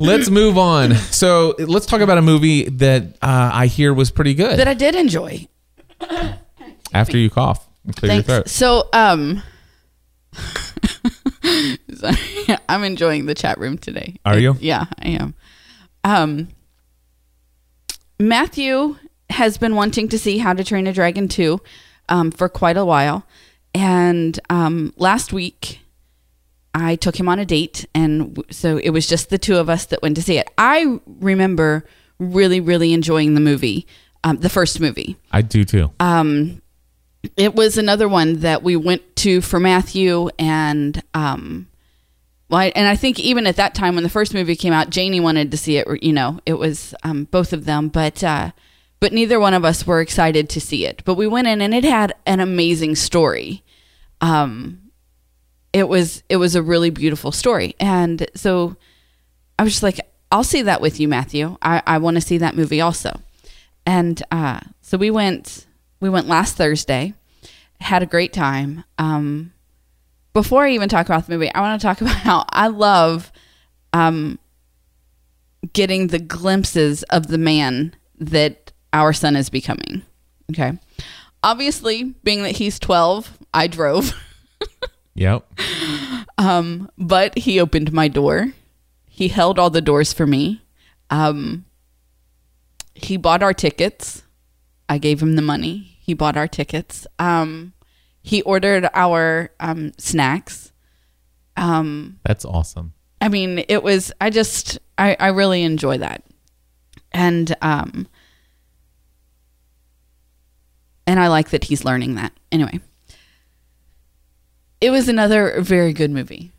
let's 0.00 0.30
move 0.30 0.56
on 0.56 0.94
so 0.94 1.54
let's 1.58 1.84
talk 1.84 2.00
about 2.00 2.16
a 2.16 2.22
movie 2.22 2.68
that 2.70 3.02
uh, 3.20 3.50
i 3.52 3.66
hear 3.66 3.92
was 3.92 4.10
pretty 4.10 4.32
good 4.34 4.58
That 4.58 4.68
I 4.68 4.74
did 4.74 4.94
enjoy. 4.94 5.46
after 6.94 7.18
you 7.18 7.28
cough 7.30 7.68
and 7.84 7.94
clear 7.94 8.14
your 8.14 8.22
throat 8.22 8.48
So, 8.48 8.88
um, 8.92 9.42
sorry, 11.94 12.16
I'm 12.68 12.84
enjoying 12.84 13.26
the 13.26 13.34
chat 13.34 13.58
room 13.58 13.78
today. 13.78 14.16
Are 14.24 14.38
you? 14.38 14.56
Yeah, 14.60 14.86
I 14.98 15.08
am. 15.08 15.34
Um, 16.04 16.48
Matthew 18.18 18.96
has 19.30 19.58
been 19.58 19.74
wanting 19.76 20.08
to 20.08 20.18
see 20.18 20.38
How 20.38 20.52
to 20.52 20.64
Train 20.64 20.86
a 20.86 20.92
Dragon 20.92 21.28
2 21.28 21.60
um, 22.08 22.30
for 22.30 22.48
quite 22.48 22.76
a 22.76 22.84
while. 22.84 23.26
And 23.74 24.38
um, 24.50 24.92
last 24.96 25.32
week, 25.32 25.80
I 26.74 26.96
took 26.96 27.18
him 27.18 27.28
on 27.28 27.38
a 27.38 27.46
date. 27.46 27.86
And 27.94 28.34
w- 28.34 28.52
so 28.52 28.78
it 28.78 28.90
was 28.90 29.06
just 29.06 29.30
the 29.30 29.38
two 29.38 29.56
of 29.56 29.70
us 29.70 29.86
that 29.86 30.02
went 30.02 30.16
to 30.16 30.22
see 30.22 30.38
it. 30.38 30.48
I 30.58 30.98
remember 31.06 31.84
really, 32.18 32.60
really 32.60 32.92
enjoying 32.92 33.34
the 33.34 33.40
movie, 33.40 33.86
um, 34.24 34.36
the 34.38 34.50
first 34.50 34.80
movie 34.80 35.16
i 35.32 35.40
do 35.40 35.64
too 35.64 35.90
it 37.36 37.54
was 37.54 37.78
another 37.78 38.08
one 38.08 38.40
that 38.40 38.62
we 38.62 38.76
went 38.76 39.16
to 39.16 39.40
for 39.40 39.60
Matthew 39.60 40.28
and 40.38 41.02
um 41.14 41.66
well, 42.50 42.60
I, 42.60 42.72
and 42.74 42.88
I 42.88 42.96
think 42.96 43.20
even 43.20 43.46
at 43.46 43.56
that 43.56 43.76
time 43.76 43.94
when 43.94 44.02
the 44.02 44.10
first 44.10 44.34
movie 44.34 44.56
came 44.56 44.72
out, 44.72 44.90
Janie 44.90 45.20
wanted 45.20 45.52
to 45.52 45.56
see 45.56 45.76
it. 45.76 45.86
You 46.02 46.12
know, 46.12 46.40
it 46.44 46.54
was 46.54 46.96
um, 47.04 47.24
both 47.30 47.52
of 47.52 47.64
them, 47.64 47.88
but 47.88 48.24
uh, 48.24 48.50
but 48.98 49.12
neither 49.12 49.38
one 49.38 49.54
of 49.54 49.64
us 49.64 49.86
were 49.86 50.00
excited 50.00 50.48
to 50.50 50.60
see 50.60 50.84
it. 50.84 51.02
But 51.04 51.14
we 51.14 51.28
went 51.28 51.46
in 51.46 51.62
and 51.62 51.72
it 51.72 51.84
had 51.84 52.12
an 52.26 52.40
amazing 52.40 52.96
story. 52.96 53.62
Um, 54.20 54.90
it 55.72 55.88
was 55.88 56.24
it 56.28 56.38
was 56.38 56.56
a 56.56 56.62
really 56.62 56.90
beautiful 56.90 57.30
story, 57.30 57.76
and 57.78 58.28
so 58.34 58.76
I 59.56 59.62
was 59.62 59.74
just 59.74 59.84
like, 59.84 60.00
I'll 60.32 60.42
see 60.42 60.62
that 60.62 60.80
with 60.80 60.98
you, 60.98 61.06
Matthew. 61.06 61.56
I, 61.62 61.82
I 61.86 61.98
want 61.98 62.16
to 62.16 62.20
see 62.20 62.38
that 62.38 62.56
movie 62.56 62.80
also. 62.80 63.20
And 63.86 64.20
uh, 64.32 64.60
so 64.80 64.98
we 64.98 65.12
went 65.12 65.66
we 66.00 66.08
went 66.08 66.26
last 66.26 66.56
Thursday, 66.56 67.14
had 67.80 68.02
a 68.02 68.06
great 68.06 68.32
time. 68.32 68.84
Um, 68.98 69.52
before 70.32 70.64
I 70.64 70.70
even 70.70 70.88
talk 70.88 71.06
about 71.06 71.26
the 71.26 71.32
movie, 71.32 71.52
I 71.52 71.60
want 71.60 71.80
to 71.80 71.86
talk 71.86 72.00
about 72.00 72.16
how 72.16 72.44
I 72.48 72.68
love 72.68 73.32
um, 73.92 74.38
getting 75.72 76.08
the 76.08 76.18
glimpses 76.18 77.02
of 77.04 77.28
the 77.28 77.38
man 77.38 77.94
that 78.18 78.72
our 78.92 79.12
son 79.12 79.36
is 79.36 79.50
becoming. 79.50 80.02
Okay. 80.50 80.78
Obviously, 81.42 82.14
being 82.22 82.42
that 82.42 82.56
he's 82.56 82.78
12, 82.78 83.38
I 83.54 83.66
drove, 83.66 84.12
yep 85.14 85.46
Um, 86.36 86.90
but 86.98 87.36
he 87.38 87.58
opened 87.60 87.92
my 87.92 88.08
door. 88.08 88.52
He 89.08 89.28
held 89.28 89.58
all 89.58 89.70
the 89.70 89.80
doors 89.80 90.12
for 90.12 90.26
me. 90.26 90.62
Um, 91.08 91.64
he 92.94 93.16
bought 93.16 93.42
our 93.42 93.54
tickets. 93.54 94.22
I 94.88 94.98
gave 94.98 95.22
him 95.22 95.36
the 95.36 95.42
money. 95.42 95.89
He 96.10 96.14
bought 96.14 96.36
our 96.36 96.48
tickets. 96.48 97.06
Um, 97.20 97.72
He 98.20 98.42
ordered 98.42 98.88
our 98.94 99.52
um, 99.60 99.92
snacks. 99.96 100.72
That's 102.24 102.44
awesome. 102.44 102.94
I 103.20 103.28
mean, 103.28 103.64
it 103.68 103.84
was. 103.84 104.10
I 104.20 104.30
just. 104.30 104.80
I, 104.98 105.16
I 105.20 105.28
really 105.28 105.62
enjoy 105.62 105.98
that, 105.98 106.24
and 107.12 107.54
um, 107.62 108.08
and 111.06 111.20
I 111.20 111.28
like 111.28 111.50
that 111.50 111.62
he's 111.62 111.84
learning 111.84 112.16
that. 112.16 112.32
Anyway, 112.50 112.80
it 114.80 114.90
was 114.90 115.08
another 115.08 115.60
very 115.60 115.92
good 115.92 116.10
movie, 116.10 116.50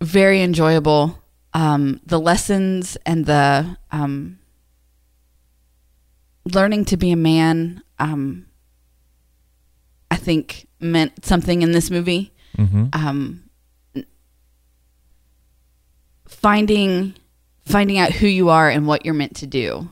very 0.00 0.42
enjoyable. 0.42 1.22
Um, 1.54 2.00
the 2.04 2.18
lessons 2.18 2.96
and 3.06 3.24
the 3.24 3.76
um, 3.92 4.40
learning 6.44 6.86
to 6.86 6.96
be 6.96 7.12
a 7.12 7.16
man, 7.16 7.82
um, 7.98 8.46
I 10.10 10.16
think 10.16 10.66
meant 10.80 11.24
something 11.24 11.62
in 11.62 11.72
this 11.72 11.90
movie. 11.90 12.32
Um, 12.92 13.44
finding 16.26 17.14
finding 17.64 17.98
out 17.98 18.12
who 18.12 18.26
you 18.26 18.48
are 18.48 18.68
and 18.68 18.86
what 18.86 19.04
you're 19.04 19.14
meant 19.14 19.36
to 19.36 19.46
do. 19.46 19.88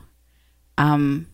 Um, 0.77 1.27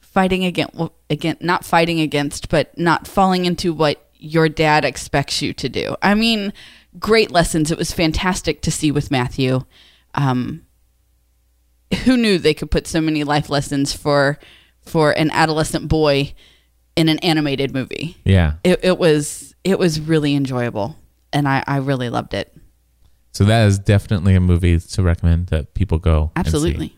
fighting 0.00 0.44
against 0.44 0.74
again 1.10 1.36
not 1.40 1.64
fighting 1.64 2.00
against, 2.00 2.48
but 2.48 2.76
not 2.78 3.06
falling 3.06 3.44
into 3.44 3.72
what 3.72 4.00
your 4.16 4.48
dad 4.48 4.84
expects 4.84 5.42
you 5.42 5.52
to 5.52 5.68
do. 5.68 5.96
I 6.02 6.14
mean, 6.14 6.52
great 6.98 7.30
lessons. 7.30 7.70
It 7.70 7.78
was 7.78 7.92
fantastic 7.92 8.62
to 8.62 8.70
see 8.70 8.90
with 8.90 9.10
Matthew. 9.10 9.64
Um, 10.14 10.64
who 12.04 12.16
knew 12.16 12.38
they 12.38 12.54
could 12.54 12.70
put 12.70 12.86
so 12.86 13.00
many 13.00 13.24
life 13.24 13.50
lessons 13.50 13.92
for 13.92 14.38
for 14.80 15.12
an 15.12 15.30
adolescent 15.30 15.88
boy 15.88 16.34
in 16.96 17.08
an 17.08 17.18
animated 17.20 17.72
movie? 17.72 18.16
Yeah. 18.24 18.54
It, 18.64 18.80
it 18.82 18.98
was 18.98 19.54
it 19.64 19.78
was 19.78 20.00
really 20.00 20.34
enjoyable, 20.34 20.96
and 21.32 21.48
I, 21.48 21.64
I 21.66 21.78
really 21.78 22.10
loved 22.10 22.34
it. 22.34 22.54
So 23.32 23.44
that 23.44 23.66
is 23.66 23.78
definitely 23.78 24.34
a 24.36 24.40
movie 24.40 24.78
to 24.78 25.02
recommend 25.02 25.48
that 25.48 25.74
people 25.74 25.98
go. 25.98 26.30
and 26.36 26.46
see. 26.46 26.48
Absolutely. 26.48 26.96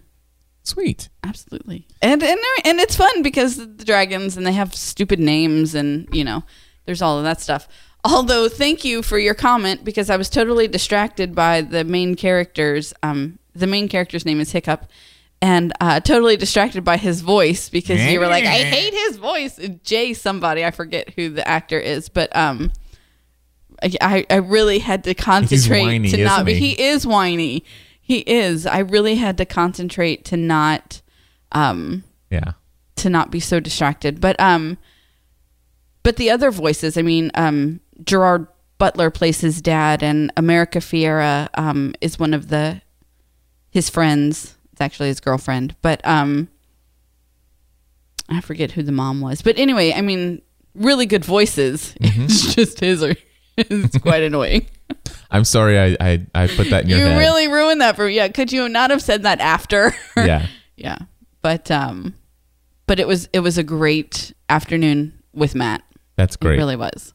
Sweet. 0.64 1.08
Absolutely. 1.22 1.86
And 2.02 2.22
and 2.22 2.38
and 2.64 2.80
it's 2.80 2.96
fun 2.96 3.22
because 3.22 3.56
the 3.56 3.84
dragons 3.84 4.36
and 4.36 4.46
they 4.46 4.52
have 4.52 4.74
stupid 4.74 5.20
names 5.20 5.74
and 5.74 6.08
you 6.12 6.24
know, 6.24 6.42
there's 6.84 7.00
all 7.00 7.18
of 7.18 7.24
that 7.24 7.40
stuff. 7.40 7.68
Although 8.04 8.48
thank 8.48 8.84
you 8.84 9.02
for 9.02 9.18
your 9.18 9.34
comment 9.34 9.84
because 9.84 10.10
I 10.10 10.16
was 10.16 10.28
totally 10.28 10.68
distracted 10.68 11.34
by 11.34 11.60
the 11.60 11.84
main 11.84 12.16
character's 12.16 12.92
um 13.02 13.38
the 13.54 13.66
main 13.66 13.88
character's 13.88 14.26
name 14.26 14.40
is 14.40 14.52
Hiccup 14.52 14.90
and 15.42 15.72
uh 15.80 16.00
totally 16.00 16.36
distracted 16.36 16.82
by 16.84 16.96
his 16.96 17.20
voice 17.20 17.68
because 17.68 18.02
you 18.04 18.18
were 18.20 18.26
like 18.26 18.44
I 18.44 18.58
hate 18.64 18.94
his 18.94 19.16
voice. 19.18 19.58
Jay 19.84 20.14
somebody, 20.14 20.64
I 20.64 20.70
forget 20.70 21.10
who 21.10 21.28
the 21.30 21.46
actor 21.46 21.78
is, 21.78 22.08
but 22.08 22.34
um 22.36 22.72
I, 24.00 24.24
I- 24.30 24.36
really 24.36 24.78
had 24.78 25.04
to 25.04 25.14
concentrate 25.14 25.82
whiny, 25.82 26.08
to 26.10 26.24
not 26.24 26.46
be. 26.46 26.54
he? 26.54 26.70
He 26.70 26.82
is 26.82 27.06
whiny. 27.06 27.62
He 28.00 28.20
is. 28.20 28.66
I 28.66 28.78
really 28.78 29.16
had 29.16 29.36
to 29.38 29.44
concentrate 29.44 30.24
to 30.26 30.36
not 30.38 31.02
um 31.52 32.02
Yeah. 32.30 32.52
to 32.96 33.10
not 33.10 33.30
be 33.30 33.40
so 33.40 33.60
distracted. 33.60 34.20
But 34.20 34.40
um 34.40 34.78
but 36.02 36.16
the 36.16 36.30
other 36.30 36.50
voices, 36.50 36.96
I 36.96 37.02
mean, 37.02 37.30
um 37.34 37.80
Gerard 38.04 38.46
Butler 38.78 39.10
plays 39.10 39.40
his 39.40 39.60
dad 39.60 40.02
and 40.02 40.32
America 40.36 40.78
Ferrera 40.78 41.48
um 41.54 41.94
is 42.00 42.18
one 42.18 42.32
of 42.32 42.48
the 42.48 42.80
his 43.70 43.90
friends. 43.90 44.55
It's 44.76 44.82
actually 44.82 45.08
his 45.08 45.20
girlfriend. 45.20 45.74
But 45.80 46.06
um 46.06 46.48
I 48.28 48.42
forget 48.42 48.72
who 48.72 48.82
the 48.82 48.92
mom 48.92 49.22
was. 49.22 49.40
But 49.40 49.56
anyway, 49.58 49.94
I 49.94 50.02
mean, 50.02 50.42
really 50.74 51.06
good 51.06 51.24
voices. 51.24 51.94
It's 52.00 52.54
just 52.54 52.80
his 52.80 53.02
or 53.02 53.14
it's 53.56 53.96
quite 53.96 54.22
annoying. 54.22 54.66
I'm 55.30 55.44
sorry 55.44 55.78
I, 55.78 55.96
I, 55.98 56.26
I 56.34 56.46
put 56.46 56.68
that 56.68 56.84
in 56.84 56.90
your 56.90 56.98
you 56.98 57.06
head. 57.06 57.18
really 57.18 57.48
ruined 57.48 57.80
that 57.80 57.96
for 57.96 58.04
me. 58.06 58.16
Yeah, 58.16 58.28
could 58.28 58.52
you 58.52 58.68
not 58.68 58.90
have 58.90 59.00
said 59.00 59.22
that 59.22 59.40
after? 59.40 59.94
Yeah. 60.18 60.46
yeah. 60.76 60.98
But 61.40 61.70
um 61.70 62.14
but 62.86 63.00
it 63.00 63.08
was 63.08 63.30
it 63.32 63.40
was 63.40 63.56
a 63.56 63.62
great 63.64 64.34
afternoon 64.50 65.14
with 65.32 65.54
Matt. 65.54 65.82
That's 66.16 66.36
great. 66.36 66.56
It 66.56 66.58
really 66.58 66.76
was. 66.76 67.14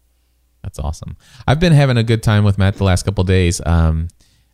That's 0.64 0.80
awesome. 0.80 1.16
I've 1.48 1.60
been 1.60 1.74
having 1.74 1.98
a 1.98 2.04
good 2.04 2.24
time 2.24 2.44
with 2.44 2.58
Matt 2.58 2.76
the 2.78 2.86
last 2.86 3.04
couple 3.04 3.24
days. 3.24 3.62
Um, 3.68 4.08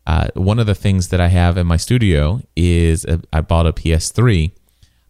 uh, 0.07 0.29
one 0.35 0.57
of 0.57 0.65
the 0.65 0.73
things 0.73 1.09
that 1.09 1.19
I 1.19 1.27
have 1.27 1.57
in 1.57 1.67
my 1.67 1.75
studio 1.75 2.41
is 2.55 3.03
a, 3.05 3.21
I 3.33 3.41
bought 3.41 3.67
a 3.67 3.73
PS3 3.73 4.51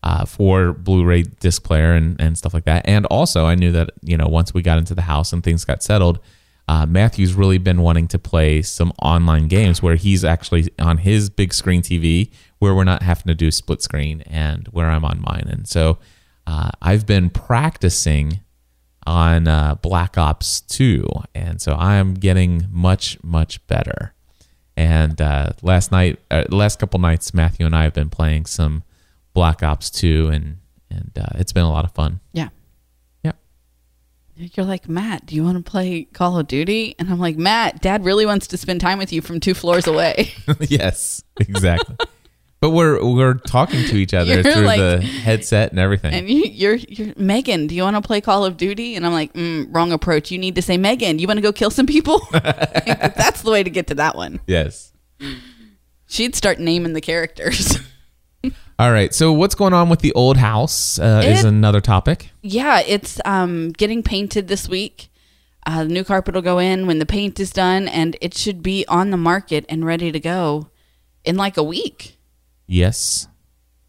uh, 0.01 0.25
for 0.25 0.73
Blu-ray 0.73 1.21
disc 1.21 1.63
player 1.63 1.93
and, 1.93 2.19
and 2.19 2.35
stuff 2.35 2.53
like 2.53 2.65
that. 2.65 2.87
And 2.87 3.05
also, 3.05 3.45
I 3.45 3.53
knew 3.53 3.71
that 3.71 3.91
you 4.01 4.17
know 4.17 4.27
once 4.27 4.55
we 4.55 4.63
got 4.63 4.79
into 4.79 4.95
the 4.95 5.03
house 5.03 5.31
and 5.31 5.43
things 5.43 5.63
got 5.65 5.83
settled, 5.83 6.19
uh, 6.67 6.87
Matthew's 6.87 7.35
really 7.35 7.59
been 7.59 7.81
wanting 7.81 8.07
to 8.07 8.17
play 8.17 8.63
some 8.63 8.91
online 9.01 9.47
games 9.47 9.83
where 9.83 9.95
he's 9.95 10.25
actually 10.25 10.67
on 10.79 10.97
his 10.97 11.29
big 11.29 11.53
screen 11.53 11.83
TV, 11.83 12.31
where 12.57 12.73
we're 12.73 12.83
not 12.83 13.03
having 13.03 13.27
to 13.27 13.35
do 13.35 13.51
split 13.51 13.83
screen, 13.83 14.21
and 14.21 14.67
where 14.69 14.89
I'm 14.89 15.05
on 15.05 15.21
mine. 15.21 15.47
And 15.47 15.67
so 15.67 15.99
uh, 16.47 16.71
I've 16.81 17.05
been 17.05 17.29
practicing 17.29 18.39
on 19.05 19.47
uh, 19.47 19.75
Black 19.75 20.17
Ops 20.17 20.61
2. 20.61 21.07
And 21.35 21.61
so 21.61 21.73
I 21.73 21.95
am 21.95 22.13
getting 22.15 22.67
much, 22.71 23.17
much 23.23 23.65
better. 23.67 24.13
And 24.77 25.19
uh, 25.19 25.53
last 25.63 25.91
night, 25.91 26.19
uh, 26.29 26.43
last 26.49 26.77
couple 26.77 26.99
nights, 26.99 27.33
Matthew 27.33 27.65
and 27.65 27.75
I 27.75 27.83
have 27.83 27.95
been 27.95 28.11
playing 28.11 28.45
some 28.45 28.83
Black 29.33 29.63
Ops 29.63 29.89
2, 29.89 30.27
and, 30.27 30.57
and 30.91 31.11
uh, 31.19 31.25
it's 31.35 31.51
been 31.51 31.63
a 31.63 31.69
lot 31.69 31.83
of 31.83 31.91
fun. 31.93 32.19
Yeah. 32.31 32.49
Yep. 33.23 33.37
You're 34.35 34.67
like, 34.67 34.87
Matt, 34.87 35.25
do 35.25 35.35
you 35.35 35.43
want 35.43 35.57
to 35.57 35.69
play 35.69 36.03
Call 36.03 36.37
of 36.37 36.47
Duty? 36.47 36.95
And 36.99 37.09
I'm 37.09 37.19
like, 37.19 37.37
Matt, 37.37 37.81
dad 37.81 38.05
really 38.05 38.27
wants 38.27 38.45
to 38.47 38.57
spend 38.57 38.79
time 38.79 38.99
with 38.99 39.11
you 39.11 39.23
from 39.23 39.39
two 39.39 39.55
floors 39.55 39.87
away. 39.87 40.31
yes, 40.59 41.23
exactly. 41.39 41.95
but 42.59 42.71
we're 42.71 43.03
we're 43.03 43.35
talking 43.35 43.83
to 43.85 43.95
each 43.95 44.13
other 44.13 44.41
through 44.43 44.63
like- 44.63 44.79
the 44.79 45.01
headset 45.01 45.71
and 45.71 45.79
everything. 45.79 46.13
and 46.13 46.29
you, 46.29 46.43
you're, 46.45 46.75
you're, 46.75 47.13
Megan, 47.17 47.67
do 47.67 47.75
you 47.75 47.83
want 47.83 47.95
to 47.95 48.01
play 48.01 48.19
Call 48.21 48.45
of 48.45 48.57
Duty? 48.57 48.95
And 48.95 49.05
I'm 49.05 49.13
like, 49.13 49.33
mm, 49.33 49.67
wrong 49.73 49.91
approach. 49.91 50.31
You 50.31 50.37
need 50.37 50.55
to 50.55 50.61
say, 50.61 50.77
Megan, 50.77 51.19
you 51.19 51.27
want 51.27 51.37
to 51.37 51.41
go 51.41 51.51
kill 51.53 51.69
some 51.69 51.85
people? 51.85 52.19
That's 52.31 53.41
the 53.43 53.51
way 53.51 53.63
to 53.63 53.69
get 53.69 53.87
to 53.87 53.95
that 53.95 54.15
one. 54.15 54.39
yes. 54.47 54.91
She'd 56.09 56.35
start 56.35 56.59
naming 56.59 56.93
the 56.93 57.01
characters. 57.01 57.77
All 58.79 58.91
right. 58.91 59.13
So 59.13 59.33
what's 59.33 59.55
going 59.55 59.73
on 59.73 59.89
with 59.89 59.99
the 59.99 60.13
old 60.13 60.37
house 60.37 60.99
uh, 60.99 61.21
is 61.25 61.43
another 61.43 61.81
topic. 61.81 62.29
yeah, 62.41 62.79
it's 62.79 63.19
um, 63.25 63.71
getting 63.71 64.03
painted 64.03 64.47
this 64.47 64.69
week. 64.69 65.09
Uh, 65.65 65.83
the 65.83 65.89
new 65.89 66.03
carpet 66.05 66.33
will 66.33 66.41
go 66.41 66.59
in 66.59 66.87
when 66.87 66.99
the 66.99 67.05
paint 67.05 67.39
is 67.41 67.51
done, 67.51 67.87
and 67.89 68.15
it 68.21 68.33
should 68.37 68.63
be 68.63 68.85
on 68.87 69.09
the 69.09 69.17
market 69.17 69.65
and 69.67 69.85
ready 69.85 70.11
to 70.13 70.19
go 70.19 70.69
in 71.25 71.35
like 71.35 71.57
a 71.57 71.63
week, 71.63 72.16
Yes. 72.67 73.27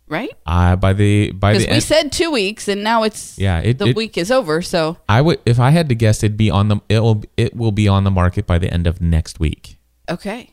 right? 0.09 0.31
Uh, 0.47 0.75
by 0.77 0.95
the 0.95 1.33
by 1.33 1.53
the 1.53 1.59
we 1.59 1.67
end, 1.67 1.83
said 1.83 2.13
two 2.13 2.31
weeks, 2.31 2.67
and 2.69 2.83
now 2.83 3.03
it's 3.03 3.39
Yeah, 3.39 3.59
it- 3.61 3.79
the 3.79 3.89
it- 3.89 3.97
week 3.97 4.17
is 4.17 4.31
over. 4.31 4.63
So 4.63 4.97
I 5.09 5.21
would 5.21 5.39
if 5.45 5.61
I 5.61 5.71
had 5.71 5.89
to 5.91 5.95
guess, 5.95 6.23
it'd 6.23 6.37
be 6.39 6.51
on 6.51 6.69
the 6.69 6.81
it 6.89 7.01
will 7.01 7.23
it 7.37 7.55
will 7.55 7.73
be 7.73 7.89
on 7.89 8.05
the 8.05 8.11
market 8.11 8.47
by 8.47 8.59
the 8.59 8.73
end 8.73 8.87
of 8.87 9.01
next 9.03 9.39
week. 9.39 9.77
okay, 10.09 10.51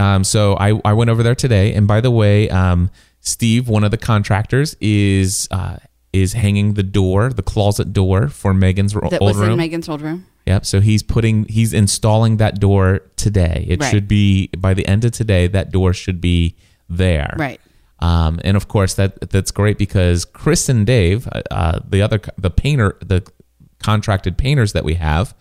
Um, 0.00 0.22
so 0.24 0.54
I, 0.54 0.80
I 0.84 0.92
went 0.92 1.10
over 1.10 1.22
there 1.24 1.34
today, 1.34 1.74
and 1.74 1.86
by 1.88 2.00
the 2.00 2.10
way, 2.10 2.48
um, 2.50 2.90
Steve, 3.20 3.68
one 3.68 3.82
of 3.84 3.90
the 3.90 3.98
contractors, 3.98 4.76
is 4.80 5.48
uh, 5.50 5.76
is 6.12 6.32
hanging 6.34 6.74
the 6.74 6.82
door, 6.84 7.30
the 7.30 7.42
closet 7.42 7.92
door 7.92 8.28
for 8.28 8.54
Megan's 8.54 8.92
that 8.94 9.20
old 9.20 9.30
was 9.34 9.40
in 9.40 9.48
room. 9.48 9.56
Megan's 9.58 9.88
old 9.88 10.00
room. 10.00 10.26
yep. 10.46 10.64
So 10.64 10.80
he's 10.80 11.02
putting 11.02 11.44
he's 11.48 11.72
installing 11.72 12.36
that 12.36 12.60
door 12.60 13.00
today. 13.16 13.64
It 13.68 13.80
Right. 13.80 13.90
should 13.90 14.06
be 14.06 14.48
by 14.56 14.74
the 14.74 14.86
end 14.86 15.04
of 15.04 15.10
today. 15.10 15.48
That 15.48 15.72
door 15.72 15.92
should 15.92 16.20
be 16.20 16.54
there. 16.88 17.34
Right. 17.38 17.60
Um, 17.98 18.40
and 18.44 18.56
of 18.56 18.68
course 18.68 18.94
that 18.94 19.30
that's 19.30 19.50
great 19.50 19.78
because 19.78 20.24
Chris 20.24 20.68
and 20.68 20.86
Dave, 20.86 21.26
uh, 21.32 21.42
uh, 21.50 21.80
the 21.88 22.02
other 22.02 22.20
the 22.36 22.50
painter, 22.50 22.96
the 23.00 23.26
contracted 23.82 24.36
painters 24.36 24.72
that 24.74 24.84
we 24.84 24.94
have, 24.94 25.34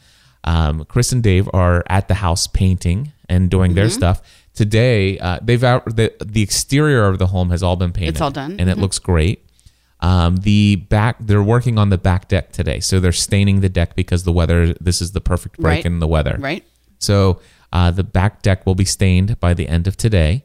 um, 0.46 0.86
Chris 0.86 1.12
and 1.12 1.22
Dave 1.22 1.50
are 1.54 1.84
at 1.89 2.08
the 2.08 2.14
house 2.16 2.48
painting 2.48 3.12
and 3.28 3.50
doing 3.50 3.72
Mm-hmm. 3.72 3.76
their 3.76 3.89
stuff. 3.89 4.22
Today, 4.54 5.20
uh, 5.20 5.39
they've 5.41 5.64
out 5.66 5.98
the 5.98 6.14
the 6.24 6.41
exterior 6.41 7.08
of 7.08 7.20
the 7.20 7.28
home 7.28 7.50
has 7.50 7.62
all 7.62 7.76
been 7.76 7.91
painted. 7.91 8.12
It's 8.16 8.22
all 8.22 8.32
done. 8.32 8.56
and 8.58 8.70
it 8.70 8.78
looks 8.78 9.00
great. 9.00 9.41
Um, 10.00 10.38
the 10.38 10.78
back, 10.78 11.18
they're 11.20 11.43
working 11.43 11.78
on 11.78 11.89
the 11.89 11.98
back 11.98 12.30
deck 12.30 12.52
today, 12.54 12.80
so 12.80 13.00
they're 13.02 13.12
staining 13.12 13.60
the 13.60 13.70
deck 13.70 13.96
because 13.96 14.24
the 14.24 14.32
weather. 14.32 14.74
This 14.76 15.02
is 15.02 15.12
the 15.12 15.20
perfect 15.22 15.58
break 15.58 15.78
Right. 15.80 15.86
in 15.86 16.00
the 16.00 16.08
weather, 16.08 16.38
Right. 16.39 16.64
so 17.00 17.41
uh, 17.74 17.91
the 17.91 18.04
back 18.06 18.41
deck 18.41 18.66
will 18.66 18.76
be 18.76 18.86
stained 18.86 19.38
by 19.41 19.54
the 19.54 19.68
end 19.68 19.88
of 19.88 19.98
today. 19.98 20.45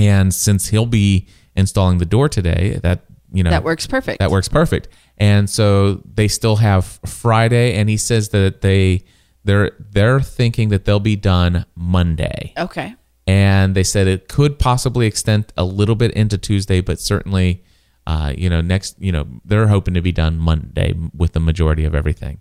And 0.00 0.34
since 0.34 0.68
he'll 0.68 0.86
be 0.86 1.28
installing 1.54 1.98
the 1.98 2.06
door 2.06 2.28
today, 2.28 2.80
that 2.82 3.04
you 3.32 3.42
know 3.42 3.50
That 3.50 3.64
works 3.64 3.86
perfect. 3.86 4.18
That 4.18 4.30
works 4.30 4.48
perfect. 4.48 4.88
And 5.18 5.48
so 5.48 6.02
they 6.14 6.28
still 6.28 6.56
have 6.56 6.98
Friday, 7.04 7.74
and 7.74 7.88
he 7.88 7.96
says 7.96 8.30
that 8.30 8.62
they 8.62 9.04
they're 9.44 9.72
they're 9.78 10.20
thinking 10.20 10.70
that 10.70 10.84
they'll 10.84 11.00
be 11.00 11.16
done 11.16 11.66
Monday. 11.74 12.52
Okay. 12.56 12.94
And 13.26 13.74
they 13.74 13.84
said 13.84 14.08
it 14.08 14.28
could 14.28 14.58
possibly 14.58 15.06
extend 15.06 15.52
a 15.56 15.64
little 15.64 15.94
bit 15.94 16.10
into 16.12 16.36
Tuesday, 16.36 16.80
but 16.80 16.98
certainly, 16.98 17.62
uh, 18.06 18.32
you 18.36 18.50
know, 18.50 18.60
next, 18.60 18.96
you 18.98 19.12
know, 19.12 19.26
they're 19.44 19.68
hoping 19.68 19.94
to 19.94 20.00
be 20.00 20.10
done 20.10 20.36
Monday 20.36 20.94
with 21.14 21.32
the 21.32 21.38
majority 21.38 21.84
of 21.84 21.94
everything. 21.94 22.40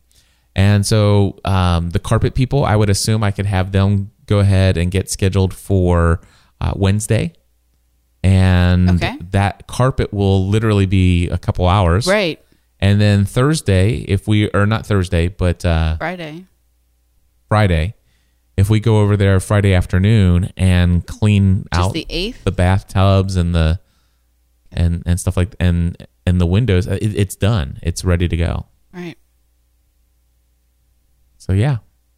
And 0.55 0.83
so 0.83 1.39
um, 1.45 1.91
the 1.91 1.99
carpet 1.99 2.33
people, 2.33 2.65
I 2.65 2.75
would 2.75 2.89
assume 2.89 3.23
I 3.23 3.29
could 3.29 3.45
have 3.45 3.71
them 3.71 4.09
go 4.25 4.39
ahead 4.39 4.77
and 4.77 4.89
get 4.89 5.11
scheduled 5.11 5.53
for 5.53 6.21
uh, 6.59 6.73
Wednesday. 6.75 7.33
And 8.23 8.89
Okay. 8.89 9.17
that 9.31 9.67
carpet 9.67 10.13
will 10.13 10.47
literally 10.49 10.85
be 10.85 11.29
a 11.29 11.37
couple 11.37 11.67
hours. 11.67 12.05
Right. 12.07 12.43
And 12.79 12.99
then 12.99 13.25
Thursday, 13.25 13.97
if 14.07 14.27
we, 14.27 14.49
or 14.49 14.65
not 14.65 14.85
Thursday, 14.85 15.27
but 15.27 15.63
uh, 15.65 15.97
Friday. 15.97 16.45
Friday, 17.47 17.95
if 18.57 18.69
we 18.69 18.79
go 18.79 18.99
over 18.99 19.15
there 19.17 19.39
Friday 19.39 19.73
afternoon 19.73 20.51
and 20.57 21.05
clean 21.07 21.65
Just 21.73 21.87
out 21.87 21.93
the 21.93 22.05
8th? 22.09 22.43
the 22.43 22.51
bathtubs 22.51 23.35
and 23.35 23.55
the 23.55 23.79
and 24.71 25.01
and 25.05 25.19
stuff 25.19 25.35
like 25.35 25.55
and 25.59 25.97
and 26.25 26.39
the 26.39 26.45
windows, 26.45 26.85
it, 26.87 27.01
it's 27.01 27.35
done. 27.35 27.79
It's 27.81 28.03
ready 28.05 28.27
to 28.27 28.37
go. 28.37 28.65
Right. 28.93 29.17
So 31.37 31.53
yeah, 31.53 31.77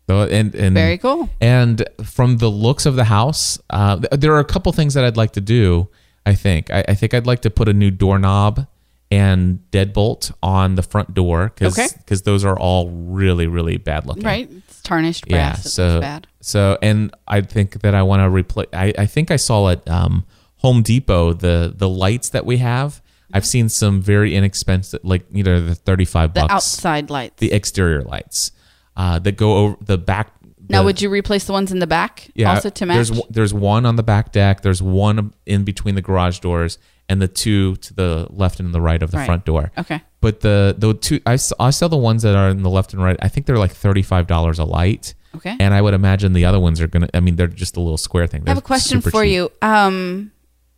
so 0.09 0.23
and 0.23 0.53
and 0.55 0.73
Very 0.75 0.97
cool. 0.97 1.29
And 1.39 1.83
from 2.03 2.37
the 2.37 2.49
looks 2.49 2.85
of 2.85 2.95
the 2.95 3.05
house, 3.05 3.59
uh, 3.69 3.97
there 4.11 4.33
are 4.33 4.39
a 4.39 4.45
couple 4.45 4.71
things 4.73 4.93
that 4.95 5.03
I'd 5.03 5.17
like 5.17 5.31
to 5.33 5.41
do. 5.41 5.87
I 6.25 6.35
think 6.35 6.69
I, 6.71 6.83
I 6.89 6.95
think 6.95 7.13
I'd 7.13 7.25
like 7.27 7.41
to 7.41 7.49
put 7.49 7.67
a 7.69 7.73
new 7.73 7.91
doorknob 7.91 8.67
and 9.09 9.59
deadbolt 9.71 10.31
on 10.41 10.75
the 10.75 10.81
front 10.83 11.13
door 11.13 11.51
because 11.53 11.77
Okay. 11.77 12.15
those 12.23 12.45
are 12.45 12.57
all 12.57 12.89
really 12.89 13.47
really 13.47 13.77
bad 13.77 14.05
looking. 14.05 14.23
Right. 14.23 14.49
It's 14.51 14.81
tarnished 14.81 15.25
Yeah. 15.27 15.51
brass. 15.51 15.65
It 15.65 15.69
So 15.69 15.99
bad. 16.01 16.27
so 16.41 16.77
and 16.81 17.13
I 17.27 17.41
think 17.41 17.81
that 17.81 17.93
I 17.95 18.03
want 18.03 18.21
to 18.21 18.29
replace. 18.29 18.67
I, 18.73 18.93
I 18.97 19.05
think 19.05 19.29
I 19.31 19.35
saw 19.37 19.69
at 19.69 19.87
um, 19.89 20.25
Home 20.57 20.81
Depot 20.83 21.33
the 21.33 21.73
the 21.75 21.89
lights 21.89 22.29
that 22.29 22.45
we 22.45 22.57
have. 22.57 23.01
I've 23.33 23.45
seen 23.45 23.69
some 23.69 24.01
very 24.01 24.35
inexpensive, 24.35 24.99
like 25.03 25.23
you 25.31 25.43
know, 25.43 25.65
the 25.65 25.73
thirty 25.75 26.03
five 26.05 26.33
bucks. 26.33 26.47
The 26.47 26.53
outside 26.53 27.09
lights. 27.09 27.35
the 27.39 27.51
exterior 27.53 28.01
lights 28.03 28.51
uh, 28.97 29.19
that 29.19 29.37
go 29.37 29.57
over 29.57 29.77
the 29.81 29.97
back. 29.97 30.31
now, 30.69 30.83
would 30.83 31.01
you 31.01 31.09
replace 31.09 31.45
the 31.45 31.53
ones 31.53 31.71
in 31.71 31.79
the 31.79 31.87
back 31.87 32.29
yeah, 32.35 32.53
also 32.53 32.69
to 32.69 32.85
match? 32.85 32.95
There's 32.95 33.11
one- 33.11 33.27
there's 33.29 33.53
one 33.53 33.85
on 33.85 33.95
the 33.95 34.03
back 34.03 34.31
deck. 34.31 34.61
There's 34.61 34.81
one 34.81 35.33
in 35.45 35.63
between 35.63 35.95
the 35.95 36.01
garage 36.01 36.39
doors, 36.39 36.77
and 37.09 37.21
the 37.21 37.27
two 37.27 37.75
to 37.77 37.93
the 37.93 38.27
left 38.29 38.59
and 38.59 38.73
the 38.73 38.81
right 38.81 39.01
of 39.03 39.11
the 39.11 39.17
Right. 39.17 39.25
front 39.25 39.43
door. 39.45 39.71
Okay. 39.77 40.01
But 40.21 40.41
the 40.41 40.75
the 40.77 40.93
two 40.93 41.19
I 41.25 41.35
saw, 41.37 41.55
I 41.59 41.71
saw 41.71 41.87
the 41.87 41.97
ones 41.97 42.21
that 42.23 42.35
are 42.35 42.49
in 42.49 42.61
the 42.63 42.69
left 42.69 42.93
and 42.93 43.03
right. 43.03 43.17
I 43.21 43.27
think 43.27 43.45
they're 43.47 43.57
like 43.57 43.71
thirty 43.73 44.01
five 44.01 44.27
dollars 44.27 44.59
a 44.59 44.65
light. 44.65 45.13
Okay. 45.35 45.55
And 45.59 45.73
I 45.73 45.81
would 45.81 45.93
imagine 45.93 46.33
the 46.33 46.45
other 46.45 46.59
ones 46.59 46.79
are 46.81 46.87
gonna. 46.87 47.09
I 47.13 47.19
mean, 47.21 47.37
they're 47.37 47.47
just 47.47 47.75
a 47.77 47.79
little 47.81 47.97
square 47.97 48.27
thing. 48.27 48.43
I 48.45 48.49
have 48.51 48.57
a 48.57 48.61
question 48.61 49.01
for 49.01 49.23
cheap. 49.23 49.31
you. 49.33 49.51
Um, 49.61 50.31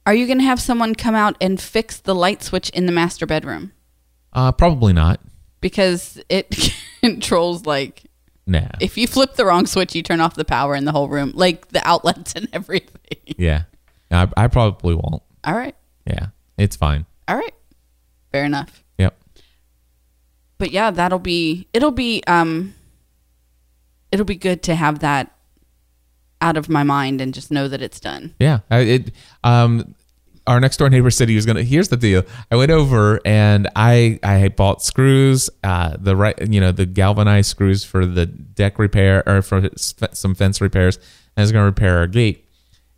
are 0.06 0.14
you 0.14 0.28
going 0.28 0.38
to 0.40 0.44
have 0.44 0.60
someone 0.60 0.96
come 0.96 1.16
out 1.16 1.38
and 1.40 1.60
fix 1.62 1.98
the 2.00 2.14
light 2.14 2.44
switch 2.44 2.70
in 2.72 2.86
the 2.88 2.92
master 2.92 3.26
bedroom? 3.26 3.72
Uh, 4.34 4.52
probably 4.52 4.92
not. 4.94 5.20
Because 5.64 6.22
it 6.30 6.74
controls 7.02 7.66
like 7.66 8.04
Nah. 8.46 8.68
if 8.82 8.98
you 8.98 9.08
flip 9.08 9.36
the 9.36 9.46
wrong 9.46 9.66
switch, 9.66 9.96
you 9.96 10.04
turn 10.04 10.20
off 10.20 10.36
the 10.36 10.44
power 10.46 10.76
in 10.76 10.84
the 10.86 10.92
whole 10.92 11.08
room, 11.08 11.32
like 11.34 11.70
the 11.70 11.82
outlets 11.88 12.34
and 12.36 12.48
everything. 12.54 13.18
yeah. 13.26 13.64
I, 14.12 14.28
I 14.38 14.48
probably 14.48 14.94
won't. 14.94 15.24
All 15.46 15.56
right. 15.56 15.76
Yeah. 16.06 16.28
It's 16.58 16.76
fine. 16.76 17.06
All 17.28 17.36
right. 17.38 17.54
Fair 18.32 18.44
enough. 18.46 18.84
Yep. 19.00 19.18
But 20.58 20.72
yeah, 20.72 20.92
that'll 20.92 21.20
be 21.20 21.68
it'll 21.74 21.92
be 21.92 22.22
um 22.28 22.76
it'll 24.12 24.26
be 24.26 24.36
good 24.36 24.62
to 24.64 24.76
have 24.76 25.00
that 25.00 25.32
out 26.42 26.58
of 26.58 26.68
my 26.70 26.84
mind 26.84 27.22
and 27.22 27.34
just 27.34 27.50
know 27.50 27.68
that 27.70 27.82
it's 27.82 28.00
done. 28.00 28.36
Yeah. 28.40 28.60
It. 28.70 29.12
Um. 29.44 29.96
Our 30.46 30.60
next 30.60 30.78
door 30.78 30.90
neighbor 30.90 31.10
said 31.10 31.30
he 31.30 31.36
was 31.36 31.46
gonna. 31.46 31.64
Here's 31.64 31.90
the 31.90 31.98
deal. 31.98 32.24
I 32.52 32.56
went 32.56 32.72
over 32.72 33.20
and 33.26 33.70
I 33.76 34.20
I 34.24 34.50
bought 34.50 34.82
screws. 34.82 35.50
Uh. 35.64 35.96
The 36.00 36.16
right. 36.16 36.36
You 36.52 36.60
know 36.60 36.72
the 36.72 36.86
galvanized 36.86 37.50
screws 37.50 37.84
for 37.84 38.06
the 38.06 38.26
deck 38.26 38.78
repair 38.78 39.24
or 39.26 39.42
for 39.42 39.70
some 39.78 40.36
fence 40.36 40.60
repairs. 40.60 40.98
And 40.98 41.38
I 41.38 41.42
was 41.42 41.52
gonna 41.52 41.66
repair 41.66 41.98
our 41.98 42.08
gate. 42.08 42.44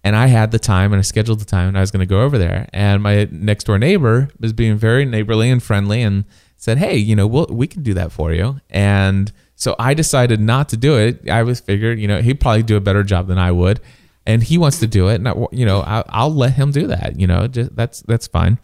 And 0.06 0.16
I 0.16 0.28
had 0.28 0.52
the 0.52 0.60
time 0.60 0.94
and 0.94 1.00
I 1.00 1.02
scheduled 1.02 1.40
the 1.40 1.46
time 1.46 1.68
and 1.68 1.78
I 1.78 1.82
was 1.82 1.90
to 1.90 2.06
go 2.06 2.22
over 2.22 2.38
there. 2.38 2.70
And 2.72 3.02
my 3.02 3.28
next 3.32 3.64
door 3.64 3.80
neighbor 3.80 4.30
was 4.40 4.54
being 4.54 4.78
very 4.78 5.04
neighborly 5.04 5.50
and 5.50 5.62
friendly 5.62 6.04
and 6.04 6.26
said, 6.58 6.78
Hey, 6.78 6.96
you 6.96 7.16
know, 7.16 7.26
we'll, 7.26 7.48
we 7.50 7.66
can 7.66 7.82
do 7.82 7.96
that 7.96 8.12
for 8.12 8.32
you. 8.32 8.62
And 8.70 9.34
so 9.56 9.76
I 9.80 9.96
decided 9.96 10.40
not 10.40 10.70
to 10.70 10.78
do 10.78 10.96
it. 10.96 11.28
I 11.28 11.42
was 11.42 11.60
figured, 11.60 12.00
you 12.00 12.08
know, 12.08 12.22
he'd 12.22 12.40
probably 12.40 12.62
do 12.62 12.76
a 12.76 12.82
better 12.82 13.04
job 13.04 13.26
than 13.26 13.40
I 13.40 13.52
would. 13.52 13.80
And 14.26 14.44
he 14.44 14.58
wants 14.58 14.80
to 14.80 14.88
do 14.88 15.08
it. 15.10 15.16
And, 15.16 15.28
I, 15.28 15.34
you 15.52 15.66
know, 15.66 15.82
I, 15.82 16.04
I'll 16.10 16.34
let 16.34 16.54
him 16.54 16.72
do 16.72 16.88
that. 16.88 17.20
You 17.20 17.28
know, 17.28 17.48
just, 17.48 17.76
that's, 17.76 18.02
that's 18.02 18.28
fine. 18.28 18.60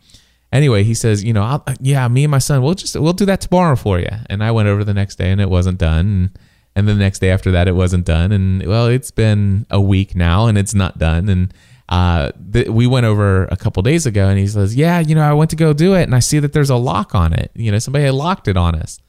Anyway, 0.52 0.84
he 0.84 0.94
says, 0.94 1.24
you 1.24 1.34
know, 1.34 1.44
I'll, 1.44 1.64
yeah, 1.80 2.08
me 2.08 2.24
and 2.24 2.32
my 2.32 2.40
son, 2.40 2.62
we'll 2.62 2.74
just, 2.74 3.00
we'll 3.00 3.14
do 3.14 3.26
that 3.26 3.42
tomorrow 3.42 3.76
for 3.76 4.00
you. 4.00 4.10
And 4.30 4.44
I 4.44 4.52
went 4.52 4.68
over 4.68 4.84
the 4.84 4.94
next 4.94 5.18
day 5.18 5.32
and 5.32 5.40
it 5.40 5.50
wasn't 5.50 5.78
done. 5.78 6.00
And, 6.00 6.40
and 6.76 6.88
the 6.88 6.96
next 6.96 7.20
day 7.20 7.30
after 7.32 7.52
that 7.52 7.68
it 7.68 7.74
wasn't 7.74 8.06
done 8.06 8.32
and 8.32 8.66
well 8.66 8.88
it's 8.88 9.12
been 9.12 9.66
a 9.70 9.82
week 9.82 10.16
now 10.16 10.48
and 10.48 10.58
it's 10.58 10.74
not 10.74 10.98
done 10.98 11.30
and 11.30 11.54
uh, 11.90 12.32
th- 12.54 12.70
we 12.70 12.88
went 12.88 13.06
over 13.06 13.46
a 13.46 13.58
couple 13.58 13.84
days 13.84 14.06
ago 14.06 14.30
and 14.30 14.40
he 14.40 14.48
says 14.48 14.76
yeah 14.76 15.00
you 15.00 15.14
know 15.14 15.22
i 15.22 15.34
went 15.34 15.50
to 15.50 15.56
go 15.56 15.74
do 15.74 15.94
it 15.94 16.04
and 16.04 16.16
i 16.16 16.20
see 16.20 16.40
that 16.40 16.54
there's 16.54 16.70
a 16.70 16.76
lock 16.76 17.14
on 17.14 17.34
it 17.34 17.52
you 17.54 17.72
know 17.72 17.80
somebody 17.80 18.06
had 18.06 18.14
locked 18.14 18.48
it 18.48 18.56
on 18.56 18.76
us 18.76 19.00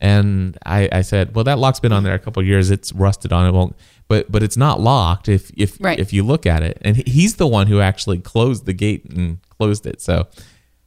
and 0.00 0.58
i, 0.66 0.88
I 0.90 1.02
said 1.02 1.34
well 1.34 1.44
that 1.44 1.58
lock's 1.58 1.78
been 1.78 1.92
on 1.92 2.02
there 2.02 2.14
a 2.14 2.18
couple 2.18 2.42
years 2.42 2.70
it's 2.70 2.92
rusted 2.92 3.32
on 3.32 3.46
it 3.46 3.52
won't 3.52 3.76
but 4.12 4.22
but 4.32 4.42
it's 4.46 4.58
not 4.66 4.76
locked 4.80 5.26
if 5.28 5.50
if 5.56 5.70
Right. 5.80 5.98
if 6.04 6.12
you 6.12 6.22
look 6.32 6.44
at 6.54 6.62
it 6.62 6.76
and 6.86 6.96
he's 7.16 7.34
the 7.36 7.46
one 7.58 7.66
who 7.70 7.78
actually 7.90 8.18
closed 8.32 8.62
the 8.66 8.74
gate 8.84 9.02
and 9.10 9.38
closed 9.58 9.84
it 9.92 9.98
so 10.08 10.14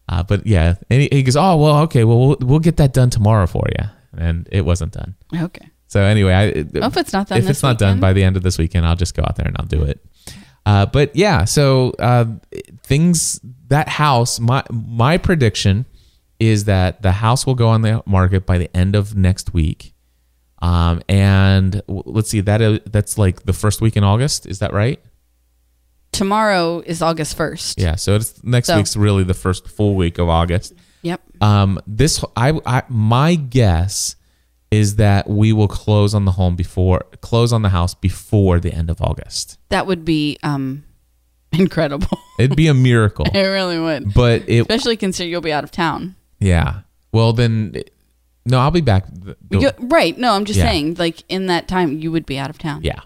uh, 0.10 0.22
but 0.30 0.46
yeah 0.46 0.76
and 0.90 1.02
he, 1.02 1.08
he 1.12 1.24
goes 1.24 1.36
oh 1.36 1.56
well 1.64 1.78
okay 1.86 2.04
well, 2.04 2.20
we'll 2.28 2.38
we'll 2.48 2.60
get 2.70 2.78
that 2.78 2.94
done 2.94 3.10
tomorrow 3.10 3.48
for 3.48 3.66
you 3.78 3.86
and 4.26 4.48
it 4.52 4.64
wasn't 4.72 4.92
done 5.00 5.12
Okay. 5.48 5.68
so 5.88 6.00
anyway, 6.02 6.34
I, 6.34 6.44
Well, 6.80 6.90
if 6.90 6.98
it's 6.98 7.14
not 7.18 7.28
done 7.30 7.38
if 7.40 7.50
it's 7.50 7.64
not 7.64 7.78
done 7.80 8.00
by 8.00 8.14
the 8.14 8.24
end 8.28 8.38
of 8.38 8.44
this 8.44 8.58
weekend, 8.58 8.86
I'll 8.86 8.96
just 9.06 9.16
go 9.18 9.24
out 9.24 9.36
there 9.38 9.48
and 9.48 9.56
I'll 9.60 9.72
do 9.78 9.84
it. 9.92 9.98
Uh, 10.66 10.86
but 10.98 11.16
yeah, 11.16 11.46
so 11.46 11.92
uh, 12.00 12.26
things 12.84 13.40
that 13.70 13.88
house, 13.90 14.40
my 14.40 14.62
my 14.72 15.18
prediction 15.18 15.86
is 16.40 16.66
that 16.66 17.02
the 17.02 17.12
house 17.12 17.46
will 17.48 17.56
go 17.56 17.68
on 17.76 17.82
the 17.82 18.02
market 18.06 18.46
by 18.46 18.58
the 18.58 18.70
end 18.76 18.96
of 18.96 19.16
next 19.16 19.54
week. 19.54 19.94
Um, 20.62 21.02
and 21.10 21.74
w- 21.88 22.04
let's 22.06 22.30
see, 22.30 22.42
that 22.42 22.62
is, 22.62 22.80
that's 22.86 23.18
like 23.18 23.44
the 23.44 23.54
first 23.54 23.82
week 23.82 23.96
in 23.98 24.04
August. 24.04 24.46
Is 24.46 24.60
that 24.60 24.74
right? 24.74 25.00
Tomorrow 26.12 26.80
is 26.86 27.02
August 27.02 27.38
1st. 27.38 27.76
Yeah. 27.78 27.96
So 27.96 28.16
it's 28.16 28.42
next 28.44 28.68
So- 28.68 28.78
week's 28.78 28.96
really 28.96 29.24
the 29.24 29.34
first 29.34 29.68
full 29.68 29.96
week 29.96 30.18
of 30.18 30.30
August. 30.30 30.74
Yep. 31.02 31.22
Um, 31.42 31.80
this 31.86 32.24
I, 32.36 32.60
I 32.66 32.84
my 32.90 33.36
guess 33.36 34.16
is 34.72 34.96
that 34.96 35.30
we 35.30 35.54
will 35.54 35.68
close 35.68 36.16
on 36.16 36.26
the 36.26 36.32
home 36.32 36.56
before 36.56 37.02
close 37.22 37.54
on 37.54 37.62
the 37.62 37.70
house 37.70 37.94
before 37.94 38.60
the 38.60 38.74
end 38.74 38.90
of 38.90 39.00
August. 39.02 39.60
That 39.70 39.86
would 39.86 40.04
be 40.04 40.38
um 40.42 40.84
incredible. 41.52 42.18
It'd 42.40 42.56
be 42.56 42.68
a 42.68 42.74
miracle, 42.74 43.26
it 43.34 43.40
really 43.40 43.78
would. 43.80 44.14
but 44.16 44.50
it 44.50 44.62
Especially 44.62 44.98
considering 44.98 45.32
you'll 45.32 45.42
be 45.42 45.54
out 45.54 45.64
of 45.64 45.70
town. 45.72 46.16
yeah. 46.40 46.80
Well 47.12 47.32
then, 47.34 47.76
no, 48.46 48.60
I'll 48.60 48.72
be 48.72 48.82
back. 48.82 49.06
the- 49.12 49.38
the- 49.50 49.60
You- 49.60 49.72
right. 49.88 50.18
No, 50.18 50.34
I'm 50.34 50.46
just 50.46 50.60
Yeah. 50.60 50.66
saying, 50.70 50.96
like 51.00 51.24
in 51.30 51.48
that 51.48 51.68
time, 51.68 52.00
you 52.00 52.12
would 52.12 52.26
be 52.26 52.38
out 52.38 52.50
of 52.50 52.58
town. 52.58 52.82
yeah, 52.84 53.00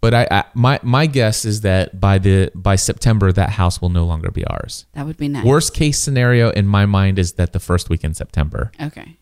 but 0.00 0.14
I, 0.14 0.26
I 0.30 0.44
my 0.54 0.80
my 0.82 1.06
guess 1.06 1.44
is 1.44 1.60
that 1.62 2.00
by 2.00 2.18
the 2.18 2.50
by 2.54 2.76
September 2.76 3.32
that 3.32 3.50
house 3.50 3.80
will 3.80 3.88
no 3.90 4.04
longer 4.04 4.30
be 4.30 4.44
ours. 4.46 4.86
That 4.94 5.06
would 5.06 5.16
be 5.16 5.28
nice. 5.28 5.44
Worst 5.44 5.74
case 5.74 5.98
scenario 5.98 6.50
in 6.50 6.66
my 6.66 6.86
mind 6.86 7.18
is 7.18 7.32
that 7.34 7.52
the 7.52 7.60
first 7.60 7.88
week 7.90 8.02
in 8.04 8.14
September. 8.14 8.72
Okay. 8.80 9.16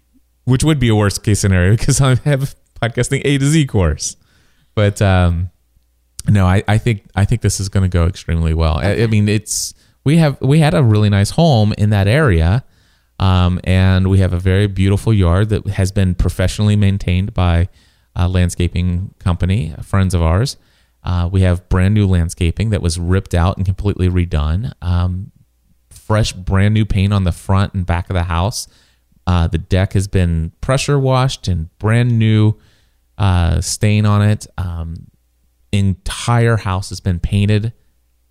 which 0.45 0.65
would 0.65 0.79
be 0.79 0.89
a 0.89 0.95
worst 0.95 1.23
case 1.23 1.41
scenario 1.41 1.77
because 1.77 2.01
I 2.01 2.15
have 2.25 2.55
podcasting 2.81 3.21
A 3.27 3.37
to 3.37 3.45
Z 3.47 3.67
course. 3.67 4.17
But 4.75 5.03
um, 5.03 5.51
no, 6.27 6.47
I, 6.47 6.63
I 6.67 6.79
think 6.79 7.05
I 7.15 7.27
think 7.27 7.43
this 7.43 7.61
is 7.61 7.69
going 7.69 7.83
to 7.83 7.89
go 7.95 8.07
extremely 8.07 8.55
well. 8.55 8.79
I, 8.79 9.03
I 9.03 9.07
mean, 9.09 9.29
it's 9.29 9.75
we 10.05 10.17
have 10.17 10.41
we 10.41 10.61
had 10.61 10.73
a 10.73 10.83
really 10.83 11.11
nice 11.11 11.31
home 11.31 11.75
in 11.77 11.91
that 11.91 12.07
area, 12.09 12.65
um, 13.19 13.61
and 13.65 14.09
we 14.09 14.19
have 14.19 14.33
a 14.33 14.39
very 14.39 14.67
beautiful 14.67 15.13
yard 15.13 15.49
that 15.49 15.67
has 15.69 15.93
been 15.93 16.15
professionally 16.15 16.77
maintained 16.77 17.35
by 17.35 17.69
a 18.15 18.29
landscaping 18.29 19.15
company, 19.19 19.75
friends 19.83 20.15
of 20.15 20.23
ours. 20.23 20.57
Uh, 21.03 21.29
we 21.31 21.43
have 21.43 21.69
brand 21.69 21.95
new 21.95 22.07
landscaping 22.07 22.71
that 22.71 22.83
was 22.83 22.99
ripped 22.99 23.35
out 23.35 23.57
and 23.57 23.65
completely 23.65 24.09
redone. 24.09 24.73
Um, 24.83 25.33
fresh, 25.91 26.33
brand 26.33 26.75
new 26.75 26.85
paint 26.85 27.13
on 27.13 27.25
the 27.25 27.33
front 27.33 27.75
and 27.75 27.87
back 27.87 28.11
of 28.11 28.15
the 28.15 28.25
house. 28.25 28.67
Uh, 29.27 29.47
the 29.47 29.59
deck 29.59 29.93
has 29.93 30.09
been 30.09 30.53
pressure 30.61 30.99
washed 30.99 31.49
and 31.49 31.77
brand 31.79 32.19
new 32.19 32.55
uh, 33.19 33.61
stain 33.61 34.07
on 34.07 34.23
it. 34.23 34.47
Um, 34.57 35.09
entire 35.73 36.57
house 36.57 36.89
has 36.89 37.01
been 37.01 37.21
painted. 37.21 37.73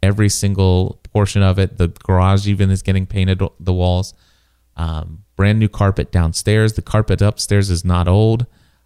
Every 0.01 0.29
single 0.29 0.99
portion 1.13 1.41
of 1.41 1.59
it. 1.59 1.77
The 1.77 1.89
garage 1.89 2.47
even 2.47 2.69
is 2.71 2.81
getting 2.81 3.05
painted. 3.05 3.41
The 3.59 3.73
walls. 3.73 4.13
Um, 4.77 5.23
brand 5.35 5.59
new 5.59 5.67
carpet 5.67 6.11
downstairs. 6.11 6.73
The 6.73 6.81
carpet 6.81 7.21
upstairs 7.21 7.69
is 7.69 7.83
not 7.83 8.07
old. 8.07 8.45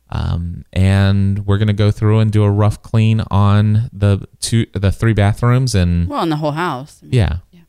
Um, 0.10 0.66
and 0.74 1.46
we're 1.46 1.58
gonna 1.58 1.72
go 1.74 1.92
through 1.92 2.20
and 2.20 2.32
do 2.32 2.44
a 2.44 2.52
rough 2.52 2.82
clean 2.82 3.22
on 3.32 3.90
the 3.94 4.28
two, 4.40 4.66
the 4.74 4.92
three 4.92 5.14
bathrooms, 5.14 5.76
and 5.76 6.10
Well, 6.10 6.24
in 6.24 6.30
the 6.30 6.36
whole 6.38 6.52
house. 6.52 7.00
yeah. 7.04 7.38
Yeah. 7.52 7.62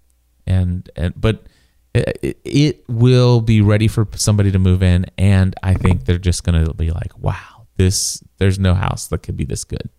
And, 0.47 0.91
and 0.97 1.15
but 1.17 1.45
it, 1.95 2.41
it, 2.45 2.85
will 2.89 3.43
be 3.43 3.61
ready 3.61 3.87
for 3.87 4.09
somebody 4.17 4.51
to 4.51 4.59
move 4.59 4.83
in, 4.83 5.07
and 5.19 5.55
I 5.63 5.75
think 5.75 6.07
they're 6.07 6.17
just 6.19 6.43
going 6.43 6.65
to 6.65 6.73
be 6.73 6.91
like, 6.91 7.17
"Wow, 7.19 7.67
this 7.77 8.23
there's 8.39 8.59
no 8.59 8.75
house 8.75 9.09
that 9.09 9.23
could 9.23 9.37
be 9.37 9.45
this 9.45 9.63
good. 9.65 9.91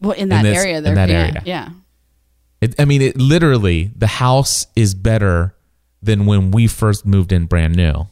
Well, 0.00 0.12
in 0.12 0.28
that 0.30 0.42
this- 0.42 0.56
area, 0.56 0.78
in 0.78 0.84
there, 0.84 0.94
that 0.94 1.08
yeah, 1.08 1.18
area. 1.18 1.42
yeah. 1.44 1.68
It, 2.60 2.76
I 2.78 2.84
mean, 2.84 3.02
it 3.02 3.18
literally 3.18 3.90
the 3.96 4.06
house 4.06 4.66
is 4.76 4.94
better 4.94 5.54
than 6.02 6.26
when 6.26 6.50
we 6.50 6.66
first 6.66 7.06
moved 7.06 7.32
in 7.32 7.46
brand 7.46 7.76
new, 7.76 8.08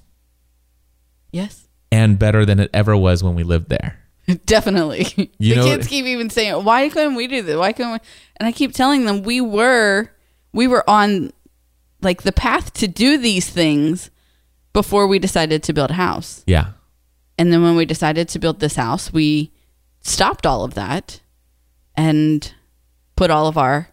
Yes. 1.33 1.67
and 1.93 2.19
better 2.19 2.45
than 2.45 2.61
it 2.61 2.71
ever 2.73 2.97
was 2.97 3.23
when 3.23 3.35
we 3.35 3.43
lived 3.43 3.69
there. 3.69 3.99
Definitely. 4.47 5.31
You 5.39 5.55
the 5.55 5.61
know- 5.61 5.67
kids 5.67 5.87
keep 5.89 6.05
even 6.07 6.31
saying, 6.31 6.65
"Why 6.65 6.89
couldn't 6.89 7.15
we 7.17 7.27
do 7.27 7.43
this? 7.43 7.57
Why 7.57 7.73
couldn't 7.73 7.93
we?" 7.93 7.99
And 8.37 8.47
I 8.47 8.53
keep 8.53 8.73
telling 8.73 9.05
them 9.05 9.23
we 9.23 9.41
were 9.41 10.09
we 10.53 10.67
were 10.67 10.89
on 10.89 11.33
like 12.03 12.23
the 12.23 12.33
path 12.33 12.73
to 12.75 12.89
do 12.89 13.19
these 13.19 13.49
things 13.51 14.11
before 14.73 15.07
we 15.07 15.19
decided 15.19 15.63
to 15.65 15.73
build 15.73 15.91
a 15.91 15.95
house. 15.95 16.43
Yeah, 16.47 16.71
And 17.39 17.53
then 17.53 17.63
when 17.63 17.75
we 17.77 17.85
decided 17.85 18.29
to 18.31 18.39
build 18.39 18.61
this 18.61 18.77
house, 18.77 19.13
we 19.13 19.53
stopped 20.01 20.47
all 20.47 20.63
of 20.65 20.75
that 20.75 21.21
and 21.97 22.55
put 23.17 23.31
all 23.31 23.49
of 23.49 23.59
our 23.59 23.91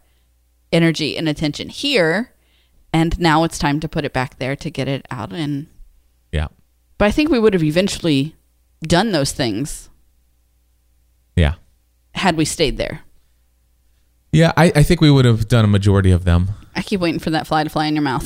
energy 0.71 1.17
and 1.17 1.27
attention 1.27 1.69
here. 1.69 2.31
And 2.97 3.19
now 3.19 3.43
it's 3.43 3.59
time 3.59 3.79
to 3.81 3.87
put 3.87 4.05
it 4.05 4.13
back 4.13 4.39
there 4.39 4.55
to 4.55 4.71
get 4.71 4.87
it 4.87 5.05
out. 5.11 5.31
And 5.31 5.67
yeah, 6.31 6.47
but 6.97 7.05
I 7.05 7.11
think 7.11 7.29
we 7.29 7.37
would 7.37 7.53
have 7.53 7.61
eventually 7.63 8.35
done 8.81 9.11
those 9.11 9.31
things 9.31 9.89
yeah, 11.35 11.53
had 12.15 12.35
we 12.37 12.43
stayed 12.45 12.77
there. 12.77 13.01
yeah. 14.31 14.51
I, 14.57 14.71
I 14.75 14.83
think 14.83 14.99
we 14.99 15.11
would 15.11 15.25
have 15.25 15.47
done 15.47 15.63
a 15.63 15.67
majority 15.67 16.09
of 16.11 16.23
them. 16.25 16.49
I 16.75 16.81
keep 16.81 16.99
waiting 16.99 17.19
for 17.19 17.29
that 17.29 17.45
fly 17.45 17.63
to 17.63 17.69
fly 17.69 17.85
in 17.85 17.93
your 17.95 18.01
mouth. 18.03 18.25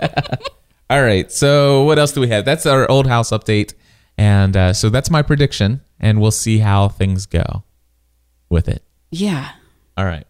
All 0.90 1.02
right. 1.02 1.32
So 1.32 1.84
what 1.84 1.98
else 1.98 2.12
do 2.12 2.20
we 2.20 2.28
have? 2.28 2.44
That's 2.44 2.66
our 2.66 2.90
old 2.90 3.06
house 3.06 3.30
update, 3.30 3.72
and 4.18 4.54
uh, 4.54 4.72
so 4.74 4.90
that's 4.90 5.10
my 5.10 5.22
prediction, 5.22 5.80
and 5.98 6.20
we'll 6.20 6.30
see 6.30 6.58
how 6.58 6.88
things 6.88 7.24
go 7.24 7.64
with 8.50 8.68
it. 8.68 8.84
yeah. 9.10 9.52
All 9.96 10.04
right. 10.04 10.26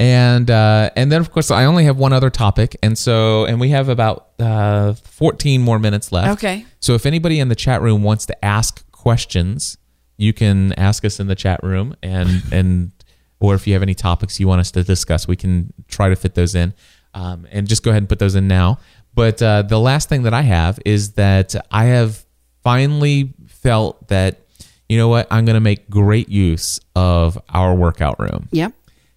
And 0.00 0.50
uh, 0.50 0.88
and 0.96 1.12
then 1.12 1.20
of 1.20 1.30
course 1.30 1.50
I 1.50 1.66
only 1.66 1.84
have 1.84 1.98
one 1.98 2.14
other 2.14 2.30
topic, 2.30 2.74
and 2.82 2.96
so 2.96 3.44
and 3.44 3.60
we 3.60 3.68
have 3.68 3.90
about 3.90 4.28
uh, 4.38 4.94
14 4.94 5.60
more 5.60 5.78
minutes 5.78 6.10
left. 6.10 6.42
Okay. 6.42 6.64
So 6.80 6.94
if 6.94 7.04
anybody 7.04 7.38
in 7.38 7.48
the 7.48 7.54
chat 7.54 7.82
room 7.82 8.02
wants 8.02 8.24
to 8.26 8.44
ask 8.44 8.90
questions, 8.92 9.76
you 10.16 10.32
can 10.32 10.72
ask 10.72 11.04
us 11.04 11.20
in 11.20 11.26
the 11.26 11.34
chat 11.34 11.62
room, 11.62 11.94
and 12.02 12.42
and 12.50 12.92
or 13.40 13.54
if 13.54 13.66
you 13.66 13.74
have 13.74 13.82
any 13.82 13.94
topics 13.94 14.40
you 14.40 14.48
want 14.48 14.60
us 14.60 14.70
to 14.70 14.82
discuss, 14.82 15.28
we 15.28 15.36
can 15.36 15.70
try 15.86 16.08
to 16.08 16.16
fit 16.16 16.34
those 16.34 16.54
in, 16.54 16.72
um, 17.12 17.46
and 17.50 17.68
just 17.68 17.82
go 17.82 17.90
ahead 17.90 18.02
and 18.02 18.08
put 18.08 18.18
those 18.18 18.34
in 18.34 18.48
now. 18.48 18.78
But 19.14 19.42
uh, 19.42 19.62
the 19.62 19.78
last 19.78 20.08
thing 20.08 20.22
that 20.22 20.32
I 20.32 20.42
have 20.42 20.78
is 20.86 21.12
that 21.12 21.54
I 21.70 21.84
have 21.84 22.24
finally 22.62 23.34
felt 23.48 24.08
that 24.08 24.40
you 24.88 24.96
know 24.96 25.08
what 25.08 25.28
I'm 25.30 25.44
going 25.44 25.54
to 25.54 25.60
make 25.60 25.88
great 25.90 26.30
use 26.30 26.80
of 26.96 27.38
our 27.50 27.74
workout 27.74 28.18
room. 28.18 28.48
Yep. 28.50 28.72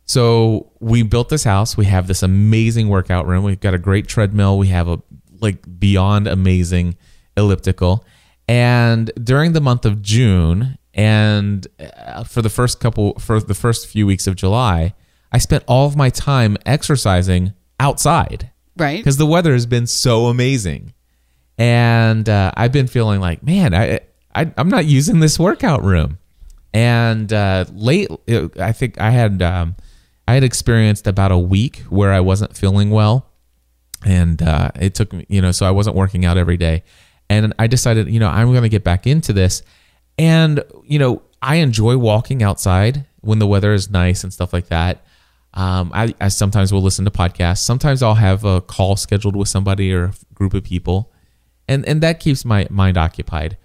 So 0.06 0.72
we 0.80 1.04
built 1.04 1.30
this 1.30 1.44
house. 1.44 1.78
We 1.78 1.86
have 1.86 2.08
this 2.08 2.24
amazing 2.24 2.90
workout 2.90 3.26
room. 3.28 3.44
We've 3.44 3.60
got 3.60 3.74
a 3.74 3.78
great 3.78 4.08
treadmill. 4.08 4.58
We 4.58 4.68
have 4.68 4.88
a 4.88 5.02
like 5.40 5.80
beyond 5.80 6.28
amazing 6.28 6.98
elliptical. 7.38 8.06
And 8.48 9.12
during 9.24 9.54
the 9.54 9.62
month 9.62 9.86
of 9.86 10.02
June 10.02 10.78
and 10.94 11.66
uh, 11.80 12.24
for 12.24 12.42
the 12.42 12.50
first 12.50 12.80
couple 12.80 13.18
for 13.20 13.40
the 13.40 13.54
first 13.54 13.88
few 13.88 14.06
weeks 14.06 14.28
of 14.28 14.36
July, 14.36 14.94
I 15.32 15.38
spent 15.38 15.64
all 15.68 15.88
of 15.88 15.96
my 15.96 16.10
time 16.10 16.58
exercising 16.66 17.54
outside 17.80 18.52
Right. 18.78 18.98
because 18.98 19.18
the 19.18 19.26
weather 19.26 19.54
has 19.54 19.66
been 19.66 19.88
so 19.88 20.26
amazing. 20.28 20.94
And 21.58 22.28
uh, 22.28 22.52
I've 22.56 22.72
been 22.72 22.88
feeling 22.88 23.22
like, 23.22 23.44
man, 23.44 23.74
I, 23.74 24.02
I 24.36 24.52
I'm 24.58 24.70
not 24.70 24.86
using 24.86 25.20
this 25.20 25.40
workout 25.40 25.84
room. 25.84 26.18
And 26.74 27.32
uh, 27.32 27.66
late, 27.74 28.10
I 28.60 28.72
think 28.72 29.00
I 29.00 29.12
had 29.12 29.42
um, 29.44 29.76
I 30.28 30.34
had 30.36 30.44
experienced 30.44 31.08
about 31.08 31.32
a 31.32 31.38
week 31.38 31.80
where 31.90 32.14
I 32.14 32.20
wasn't 32.20 32.56
feeling 32.56 32.90
well, 32.92 33.30
and 34.06 34.42
uh, 34.42 34.72
it 34.80 34.96
took 34.96 35.14
me, 35.14 35.26
you 35.30 35.42
know, 35.42 35.52
so 35.52 35.66
I 35.66 35.72
wasn't 35.72 35.96
working 35.96 36.26
out 36.26 36.38
every 36.38 36.58
day. 36.58 36.84
And 37.30 37.54
I 37.58 37.68
decided, 37.68 38.10
you 38.10 38.20
know, 38.20 38.30
I'm 38.30 38.52
going 38.52 38.64
to 38.64 38.70
get 38.70 38.84
back 38.84 39.08
into 39.08 39.34
this. 39.34 39.64
And 40.18 40.64
you 40.86 41.00
know, 41.00 41.22
I 41.42 41.56
enjoy 41.56 41.98
walking 41.98 42.44
outside 42.44 43.06
when 43.22 43.40
the 43.40 43.48
weather 43.48 43.74
is 43.74 43.90
nice 43.90 44.24
and 44.24 44.34
stuff 44.34 44.54
like 44.54 44.68
that. 44.68 45.06
Um, 45.54 45.92
I, 45.94 46.14
I 46.20 46.30
sometimes 46.30 46.74
will 46.74 46.82
listen 46.82 47.06
to 47.06 47.12
podcasts. 47.12 47.60
Sometimes 47.60 48.02
I'll 48.02 48.16
have 48.16 48.44
a 48.44 48.62
call 48.62 48.96
scheduled 48.96 49.36
with 49.36 49.48
somebody 49.48 49.94
or 49.94 50.06
a 50.06 50.14
group 50.34 50.54
of 50.54 50.64
people, 50.64 51.12
and 51.68 51.86
and 51.88 52.02
that 52.02 52.20
keeps 52.20 52.44
my 52.44 52.68
mind 52.70 52.98
occupied. 52.98 53.58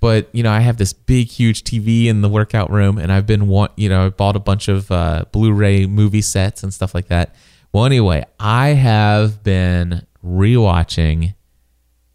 But 0.00 0.28
you 0.32 0.42
know, 0.42 0.50
I 0.50 0.60
have 0.60 0.78
this 0.78 0.92
big, 0.92 1.28
huge 1.28 1.62
TV 1.62 2.06
in 2.06 2.22
the 2.22 2.28
workout 2.28 2.70
room, 2.70 2.96
and 2.98 3.12
I've 3.12 3.26
been 3.26 3.48
want 3.48 3.72
you 3.76 3.88
know, 3.88 4.06
I 4.06 4.08
bought 4.08 4.34
a 4.36 4.40
bunch 4.40 4.68
of 4.68 4.90
uh, 4.90 5.24
Blu-ray 5.32 5.86
movie 5.86 6.22
sets 6.22 6.62
and 6.62 6.72
stuff 6.72 6.94
like 6.94 7.08
that. 7.08 7.34
Well, 7.72 7.84
anyway, 7.84 8.24
I 8.40 8.68
have 8.68 9.42
been 9.44 10.06
rewatching 10.24 11.34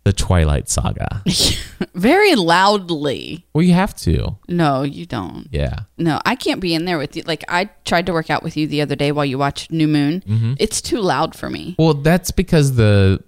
the 0.04 0.14
Twilight 0.14 0.70
Saga. 0.70 1.24
Very 1.96 2.36
loudly. 2.36 3.46
well, 3.54 3.64
you 3.64 3.74
have 3.74 3.96
to, 3.98 4.38
No, 4.48 4.84
you 4.84 5.06
don't. 5.08 5.48
yeah. 5.52 5.80
No, 5.98 6.20
I 6.26 6.36
can't 6.36 6.60
be 6.62 6.76
in 6.76 6.86
there 6.86 6.98
with 7.00 7.16
you. 7.16 7.24
Like 7.26 7.44
I 7.48 7.70
tried 7.86 8.06
to 8.08 8.14
work 8.14 8.30
out 8.30 8.44
with 8.44 8.56
you 8.58 8.68
the 8.68 8.82
other 8.82 8.96
day 8.96 9.12
while 9.12 9.26
you 9.26 9.38
watched 9.40 9.72
New 9.72 9.88
Moon. 9.88 10.22
Mm-hmm. 10.28 10.54
It's 10.60 10.80
too 10.82 11.00
loud 11.00 11.36
for 11.36 11.50
me. 11.50 11.76
Well, 11.80 11.96
that's 11.96 12.30
because 12.32 12.76
the 12.76 13.24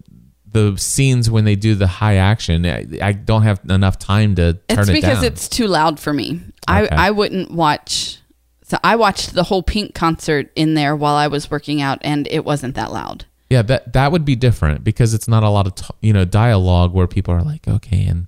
the 0.52 0.76
scenes 0.78 1.30
when 1.30 1.46
they 1.46 1.56
do 1.56 1.76
the 1.76 1.88
high 1.88 2.16
action, 2.16 2.66
I, 2.66 2.86
I 3.02 3.12
don't 3.12 3.44
have 3.44 3.60
enough 3.70 4.00
time 4.00 4.36
to 4.36 4.54
turn 4.54 4.60
It's 4.70 4.70
it 4.70 4.76
down. 4.78 4.88
it's 4.96 5.02
because 5.02 5.24
it's 5.24 5.50
too 5.50 5.68
loud 5.68 6.00
for 6.00 6.14
me. 6.14 6.40
Okay. 6.70 6.88
I 6.90 7.08
I 7.08 7.12
wouldn't 7.12 7.52
watch. 7.52 8.20
So 8.64 8.78
I 8.84 8.96
watched 8.98 9.34
the 9.34 9.44
whole 9.44 9.64
Pink 9.64 9.94
concert 9.94 10.52
in 10.56 10.74
there 10.74 10.96
while 10.96 11.16
I 11.16 11.28
was 11.28 11.50
working 11.50 11.82
out, 11.82 12.00
and 12.02 12.28
it 12.30 12.44
wasn't 12.44 12.76
that 12.76 12.92
loud. 12.92 13.26
yeah, 13.50 13.62
that 13.62 13.94
that 13.94 14.12
would 14.12 14.26
be 14.26 14.36
different 14.36 14.84
because 14.84 15.14
it's 15.14 15.28
not 15.28 15.44
a 15.44 15.50
lot 15.50 15.68
of 15.68 15.76
t- 15.76 15.86
you 16.02 16.12
know 16.14 16.26
dialogue 16.26 16.94
where 16.94 17.08
people 17.08 17.34
are 17.34 17.44
like, 17.44 17.68
okay, 17.68 18.06
and 18.06 18.28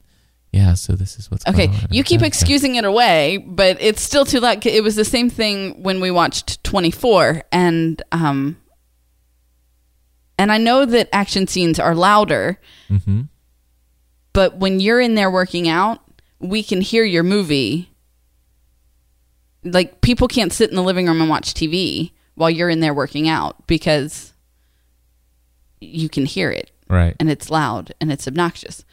yeah, 0.53 0.73
so 0.75 0.93
this 0.93 1.19
is 1.19 1.29
what's 1.29 1.45
Okay, 1.45 1.67
going 1.67 1.77
on. 1.77 1.83
Okay. 1.85 1.95
You 1.97 2.03
keep 2.03 2.21
Okay. 2.21 2.27
excusing 2.27 2.75
it 2.75 2.85
away, 2.85 3.37
but 3.37 3.77
it's 3.81 4.01
still 4.01 4.25
too 4.25 4.39
loud. 4.39 4.65
It 4.65 4.81
was 4.83 4.95
the 4.95 5.05
same 5.05 5.29
thing 5.29 5.83
when 5.83 5.99
we 6.01 6.09
watched 6.09 6.63
24 6.63 7.43
and 7.51 8.01
um 8.11 8.57
and 10.39 10.51
I 10.51 10.57
know 10.57 10.85
that 10.85 11.09
action 11.13 11.45
scenes 11.47 11.79
are 11.79 11.93
louder. 11.93 12.59
Mhm. 12.89 13.27
But 14.33 14.57
when 14.57 14.79
you're 14.79 15.01
in 15.01 15.13
there 15.15 15.29
working 15.29 15.67
out, 15.67 15.99
we 16.39 16.63
can 16.63 16.81
hear 16.81 17.03
your 17.03 17.23
movie. 17.23 17.91
Like 19.63 20.01
people 20.01 20.27
can't 20.27 20.53
sit 20.53 20.69
in 20.69 20.75
the 20.75 20.81
living 20.83 21.05
room 21.07 21.19
and 21.21 21.29
watch 21.29 21.53
TV 21.53 22.11
while 22.35 22.49
you're 22.49 22.69
in 22.69 22.79
there 22.79 22.93
working 22.93 23.27
out 23.27 23.67
because 23.67 24.33
you 25.81 26.07
can 26.09 26.25
hear 26.25 26.51
it 26.51 26.71
right. 26.89 27.15
and 27.19 27.29
it's 27.29 27.49
loud 27.49 27.93
and 27.99 28.11
it's 28.11 28.27
obnoxious. 28.27 28.85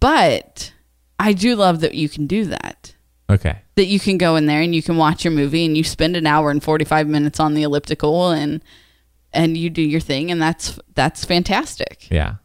But 0.00 0.72
I 1.20 1.32
do 1.32 1.54
love 1.54 1.80
that 1.80 1.94
you 1.94 2.08
can 2.08 2.26
do 2.26 2.44
that. 2.46 2.94
Okay. 3.30 3.58
That 3.76 3.86
you 3.86 4.00
can 4.00 4.18
go 4.18 4.34
in 4.36 4.46
there 4.46 4.60
and 4.62 4.74
you 4.74 4.82
can 4.82 4.96
watch 4.96 5.24
your 5.24 5.32
movie 5.32 5.64
and 5.64 5.76
you 5.76 5.84
spend 5.84 6.16
an 6.16 6.26
hour 6.26 6.50
and 6.50 6.62
45 6.62 7.06
minutes 7.06 7.38
on 7.38 7.54
the 7.54 7.62
elliptical 7.62 8.30
and 8.30 8.62
and 9.32 9.56
you 9.56 9.70
do 9.70 9.82
your 9.82 10.00
thing 10.00 10.30
and 10.30 10.40
that's 10.40 10.78
that's 10.94 11.24
fantastic. 11.24 12.08
Yeah. 12.10 12.36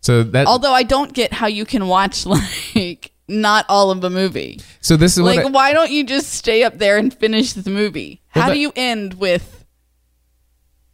So 0.00 0.22
that 0.22 0.46
Although 0.46 0.72
I 0.72 0.82
don't 0.84 1.12
get 1.12 1.32
how 1.32 1.46
you 1.48 1.64
can 1.64 1.88
watch 1.88 2.24
like 2.74 3.12
not 3.26 3.66
all 3.68 3.90
of 3.90 4.02
a 4.04 4.10
movie. 4.10 4.60
so 4.80 4.96
this 4.96 5.12
is 5.18 5.22
Like 5.22 5.40
I- 5.40 5.44
why 5.46 5.72
don't 5.72 5.90
you 5.90 6.04
just 6.04 6.30
stay 6.32 6.62
up 6.64 6.78
there 6.78 6.96
and 6.98 7.12
finish 7.12 7.52
the 7.52 7.70
movie? 7.70 8.22
Well, 8.34 8.42
How 8.44 8.48
that- 8.48 8.54
do 8.54 8.60
you 8.60 8.72
end 8.76 9.14
with 9.14 9.54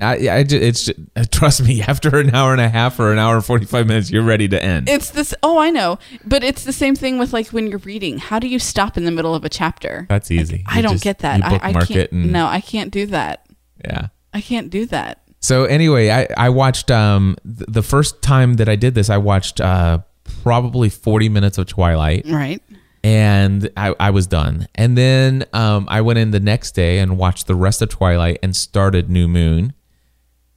I, 0.00 0.28
I 0.28 0.42
ju- 0.42 0.58
it's 0.60 0.84
ju- 0.86 0.94
trust 1.30 1.62
me. 1.62 1.80
After 1.80 2.18
an 2.18 2.34
hour 2.34 2.50
and 2.52 2.60
a 2.60 2.68
half 2.68 2.98
or 2.98 3.12
an 3.12 3.18
hour 3.18 3.36
and 3.36 3.44
forty 3.44 3.64
five 3.64 3.86
minutes, 3.86 4.10
you're 4.10 4.24
ready 4.24 4.48
to 4.48 4.62
end. 4.62 4.88
It's 4.88 5.10
this. 5.10 5.32
Oh, 5.42 5.56
I 5.58 5.70
know, 5.70 5.98
but 6.26 6.42
it's 6.42 6.64
the 6.64 6.72
same 6.72 6.96
thing 6.96 7.16
with 7.16 7.32
like 7.32 7.48
when 7.48 7.68
you're 7.68 7.78
reading. 7.78 8.18
How 8.18 8.38
do 8.40 8.48
you 8.48 8.58
stop 8.58 8.96
in 8.96 9.04
the 9.04 9.12
middle 9.12 9.34
of 9.36 9.44
a 9.44 9.48
chapter? 9.48 10.04
That's 10.08 10.30
easy. 10.32 10.64
I 10.66 10.82
don't 10.82 10.94
just- 10.94 11.04
get 11.04 11.20
that. 11.20 11.42
I, 11.44 11.70
I 11.70 11.84
can't. 11.84 12.12
no, 12.12 12.44
I 12.46 12.60
can't 12.60 12.90
do 12.90 13.06
that. 13.06 13.46
yeah. 13.84 14.08
I 14.32 14.40
can't 14.40 14.68
do 14.68 14.84
that. 14.86 15.22
So 15.44 15.64
anyway, 15.66 16.10
I 16.10 16.26
I 16.46 16.48
watched 16.48 16.90
um 16.90 17.36
th- 17.44 17.68
the 17.68 17.82
first 17.82 18.22
time 18.22 18.54
that 18.54 18.68
I 18.68 18.76
did 18.76 18.94
this, 18.94 19.10
I 19.10 19.18
watched 19.18 19.60
uh 19.60 19.98
probably 20.42 20.88
forty 20.88 21.28
minutes 21.28 21.58
of 21.58 21.66
Twilight, 21.66 22.24
Right. 22.26 22.62
and 23.02 23.68
I 23.76 23.94
I 24.00 24.10
was 24.10 24.26
done. 24.26 24.66
And 24.74 24.96
then 24.96 25.44
um 25.52 25.86
I 25.90 26.00
went 26.00 26.18
in 26.18 26.30
the 26.30 26.40
next 26.40 26.72
day 26.74 26.98
and 26.98 27.18
watched 27.18 27.46
the 27.46 27.54
rest 27.54 27.82
of 27.82 27.90
Twilight 27.90 28.38
and 28.42 28.56
started 28.56 29.10
New 29.10 29.28
Moon. 29.28 29.74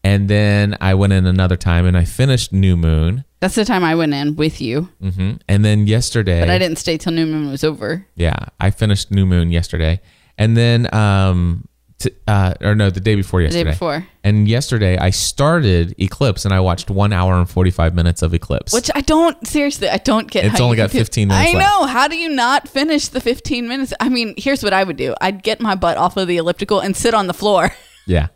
And 0.06 0.30
then 0.30 0.78
I 0.80 0.94
went 0.94 1.12
in 1.12 1.26
another 1.26 1.58
time 1.58 1.86
and 1.86 1.98
I 1.98 2.06
finished 2.06 2.54
New 2.54 2.78
Moon. 2.78 3.26
That's 3.42 3.56
the 3.56 3.66
time 3.66 3.84
I 3.84 3.94
went 3.94 4.14
in 4.14 4.38
with 4.38 4.62
you, 4.62 4.88
hmm 5.02 5.34
And 5.50 5.66
then 5.66 5.86
yesterday, 5.86 6.40
but 6.40 6.50
I 6.50 6.58
didn't 6.58 6.78
stay 6.78 6.98
till 6.98 7.12
New 7.12 7.26
Moon 7.26 7.52
was 7.52 7.64
over. 7.66 8.08
Yeah, 8.16 8.38
I 8.62 8.72
finished 8.72 9.12
New 9.12 9.26
Moon 9.26 9.52
yesterday, 9.52 10.00
and 10.38 10.56
then 10.56 10.88
um, 10.96 11.67
t- 12.00 12.12
uh, 12.28 12.54
or 12.62 12.76
no, 12.76 12.90
the 12.90 13.00
day 13.00 13.16
before 13.16 13.42
yesterday. 13.42 13.64
The 13.64 13.66
day 13.66 13.72
before. 13.72 14.08
And 14.24 14.48
yesterday 14.48 14.98
I 14.98 15.10
started 15.10 15.96
Eclipse 16.00 16.46
and 16.46 16.54
I 16.54 16.60
watched 16.60 16.90
one 16.90 17.14
hour 17.14 17.36
and 17.36 17.50
forty 17.50 17.72
five 17.72 17.94
minutes 17.96 18.22
of 18.22 18.34
Eclipse. 18.34 18.74
Which 18.74 18.90
I 18.94 19.02
don't 19.02 19.46
seriously. 19.48 19.90
I 19.90 19.98
don't 19.98 20.30
get. 20.30 20.46
It. 20.46 20.52
It's 20.52 20.62
only 20.62 20.78
got 20.78 20.92
15 20.92 21.28
minutes 21.28 21.50
I 21.50 21.58
left. 21.58 21.66
know. 21.66 21.86
How 21.88 22.08
do 22.08 22.18
you 22.18 22.30
not 22.30 22.68
finish 22.68 23.08
the 23.08 23.22
15 23.22 23.68
minutes? 23.68 23.94
I 24.00 24.10
mean, 24.10 24.34
here's 24.38 24.64
what 24.64 24.74
I 24.74 24.84
would 24.84 24.98
do. 24.98 25.16
I'd 25.22 25.44
get 25.44 25.60
my 25.60 25.76
butt 25.76 25.98
off 25.98 26.18
of 26.18 26.28
the 26.28 26.38
elliptical 26.38 26.80
and 26.80 26.96
sit 26.96 27.14
on 27.14 27.28
the 27.28 27.34
floor 27.34 27.72
yeah. 28.06 28.28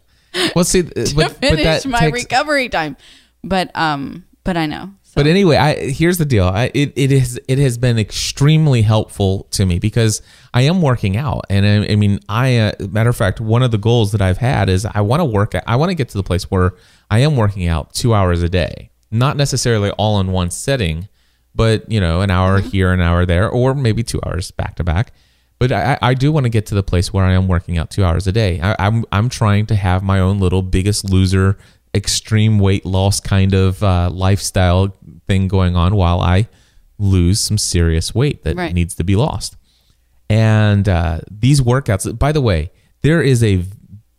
Well, 0.55 0.64
see, 0.64 0.84
but, 0.84 0.95
to 0.95 1.16
but 1.16 1.32
finish 1.38 1.64
that 1.64 1.86
my 1.86 1.99
takes, 1.99 2.24
recovery 2.24 2.70
time. 2.70 2.95
But 3.43 3.76
um, 3.76 4.26
but 4.43 4.57
I 4.57 4.66
know. 4.66 4.91
So, 5.12 5.16
But 5.16 5.28
anyway, 5.28 5.57
I 5.57 5.89
here's 5.89 6.20
the 6.20 6.26
deal. 6.26 6.45
I, 6.45 6.72
it 6.74 6.93
it 6.95 7.12
is 7.12 7.38
it 7.49 7.57
has 7.57 7.78
been 7.78 7.99
extremely 7.99 8.82
helpful 8.82 9.45
to 9.51 9.66
me 9.66 9.78
because 9.78 10.22
I 10.53 10.62
am 10.62 10.82
working 10.82 11.18
out, 11.18 11.43
and 11.49 11.66
I, 11.66 11.91
I 11.91 11.95
mean, 11.97 12.22
I 12.30 12.55
uh, 12.55 12.72
matter 12.89 13.09
of 13.09 13.18
fact, 13.18 13.41
one 13.41 13.62
of 13.62 13.72
the 13.72 13.78
goals 13.78 14.14
that 14.14 14.22
I've 14.22 14.38
had 14.38 14.70
is 14.70 14.86
I 14.86 15.01
want 15.01 15.20
to 15.20 15.26
work. 15.26 15.51
I 15.68 15.76
want 15.76 15.89
to 15.89 15.95
get 15.95 16.07
to 16.09 16.18
the 16.18 16.24
place 16.24 16.49
where 16.49 16.76
I 17.09 17.20
am 17.20 17.36
working 17.36 17.68
out 17.68 17.93
two 17.93 18.14
hours 18.14 18.41
a 18.41 18.47
day, 18.47 18.89
not 19.12 19.36
necessarily 19.36 19.91
all 19.97 20.22
in 20.22 20.32
one 20.32 20.49
setting, 20.49 21.09
but 21.53 21.91
you 21.91 21.99
know, 21.99 22.22
an 22.22 22.32
hour 22.32 22.62
here, 22.62 22.93
an 22.93 23.01
hour 23.01 23.26
there, 23.26 23.49
or 23.49 23.76
maybe 23.76 24.03
two 24.03 24.22
hours 24.26 24.51
back 24.51 24.76
to 24.78 24.84
back. 24.86 25.12
But 25.59 25.74
I, 25.74 25.97
I 26.01 26.14
do 26.14 26.32
want 26.32 26.45
to 26.45 26.49
get 26.49 26.68
to 26.68 26.76
the 26.76 26.84
place 26.84 27.12
where 27.12 27.26
I 27.26 27.34
am 27.34 27.49
working 27.49 27.78
out 27.78 27.91
two 27.91 28.05
hours 28.05 28.28
a 28.28 28.32
day. 28.32 28.62
I, 28.62 28.78
I'm 28.80 29.03
I'm 29.12 29.28
trying 29.28 29.66
to 29.66 29.76
have 29.76 30.03
my 30.03 30.22
own 30.22 30.39
little 30.39 30.62
biggest 30.62 31.03
loser, 31.03 31.57
extreme 31.94 32.60
weight 32.60 32.86
loss 32.86 33.20
kind 33.20 33.54
of 33.54 33.84
uh, 33.84 34.10
lifestyle 34.12 34.96
thing 35.28 35.48
going 35.48 35.76
on 35.76 35.96
while 35.96 36.22
I 36.22 36.48
lose 36.98 37.39
some 37.39 37.58
serious 37.58 38.14
weight 38.16 38.44
that 38.44 38.56
Right. 38.56 38.74
needs 38.74 38.96
to 38.96 39.04
be 39.04 39.16
lost. 39.16 39.58
And 40.30 40.88
uh, 40.88 41.20
these 41.30 41.60
workouts, 41.62 42.18
by 42.18 42.32
the 42.32 42.42
way, 42.42 42.72
there 43.02 43.22
is 43.22 43.44
a 43.44 43.66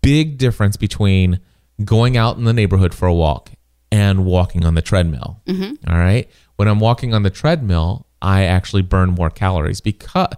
big 0.02 0.36
difference 0.36 0.76
between 0.76 1.40
going 1.84 2.16
out 2.16 2.36
in 2.36 2.44
the 2.44 2.52
neighborhood 2.52 2.92
for 2.94 3.06
a 3.06 3.14
walk 3.14 3.50
and 3.90 4.24
walking 4.24 4.64
on 4.66 4.74
the 4.74 4.82
treadmill. 4.82 5.40
All 5.88 5.98
right. 5.98 6.28
When 6.56 6.68
I'm 6.68 6.80
walking 6.80 7.14
on 7.14 7.22
the 7.22 7.30
treadmill, 7.30 8.06
I 8.20 8.44
actually 8.44 8.82
burn 8.82 9.10
more 9.10 9.30
calories 9.30 9.80
because, 9.80 10.34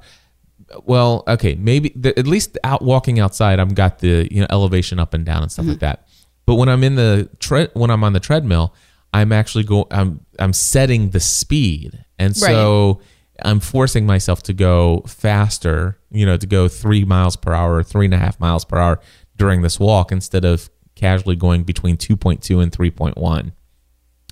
well, 0.85 1.25
okay, 1.29 1.55
maybe 1.57 1.93
the, 1.97 2.17
at 2.19 2.27
least 2.27 2.57
out 2.65 2.83
walking 2.83 3.19
outside, 3.19 3.59
I've 3.59 3.75
got 3.75 3.99
the 3.99 4.29
you 4.31 4.41
know 4.41 4.47
elevation 4.51 4.99
up 4.99 5.13
and 5.15 5.25
down 5.25 5.43
and 5.43 5.51
stuff 5.53 5.67
like 5.67 5.81
that. 5.81 6.07
But 6.47 6.57
when 6.57 6.69
I'm 6.69 6.85
in 6.85 6.95
the 6.95 7.29
tre- 7.39 7.69
when 7.75 7.91
I'm 7.91 8.05
on 8.05 8.13
the 8.13 8.21
treadmill, 8.21 8.75
I'm 9.13 9.33
actually 9.33 9.65
go 9.65 9.87
I'm 9.91 10.25
I'm 10.39 10.53
setting 10.53 11.11
the 11.11 11.21
speed, 11.21 12.05
and 12.19 12.37
so 12.37 13.01
I'm 13.43 13.61
forcing 13.61 14.07
myself 14.07 14.43
to 14.45 14.53
go 14.53 15.03
faster. 15.07 15.99
You 16.11 16.27
know, 16.27 16.37
to 16.37 16.47
go 16.47 16.69
three 16.69 17.05
miles 17.05 17.37
per 17.37 17.53
hour, 17.53 17.83
three 17.83 18.05
and 18.07 18.15
a 18.15 18.19
half 18.19 18.39
miles 18.41 18.65
per 18.65 18.79
hour 18.79 19.01
during 19.37 19.63
this 19.63 19.81
walk 19.81 20.13
instead 20.13 20.45
of 20.45 20.71
casually 20.95 21.37
going 21.37 21.65
between 21.65 21.97
2.2 21.97 22.63
and 22.63 22.71
3.1 22.71 23.53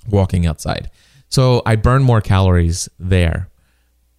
walking 0.07 0.45
outside. 0.45 0.89
So 1.27 1.61
I 1.65 1.75
burn 1.75 2.03
more 2.03 2.21
calories 2.21 2.87
there. 2.99 3.49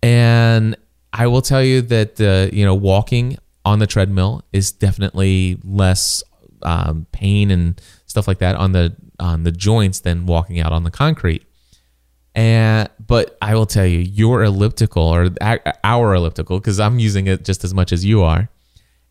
And 0.03 0.77
I 1.13 1.27
will 1.29 1.43
tell 1.43 1.63
you 1.63 1.81
that 1.83 2.21
uh, 2.21 2.55
you 2.55 2.65
know 2.65 2.75
walking 2.75 3.39
on 3.65 3.79
the 3.79 3.87
treadmill 3.87 4.43
is 4.53 4.73
definitely 4.73 5.59
less 5.65 6.23
um, 6.65 7.07
pain 7.13 7.51
and 7.51 7.81
stuff 8.07 8.29
like 8.29 8.39
that 8.39 8.57
on 8.57 8.73
the 8.73 8.95
on 9.21 9.45
the 9.45 9.53
joints 9.53 10.01
than 10.01 10.27
walking 10.27 10.61
out 10.61 10.73
on 10.73 10.85
the 10.85 10.91
concrete. 10.91 11.45
And 12.35 12.89
but 13.07 13.37
I 13.41 13.55
will 13.55 13.67
tell 13.67 13.87
you, 13.87 14.01
your 14.01 14.43
elliptical 14.43 15.03
or 15.03 15.31
our 15.85 16.15
elliptical, 16.15 16.59
because 16.59 16.81
I'm 16.81 16.99
using 16.99 17.27
it 17.27 17.45
just 17.45 17.63
as 17.63 17.73
much 17.73 17.93
as 17.93 18.05
you 18.05 18.23
are, 18.23 18.49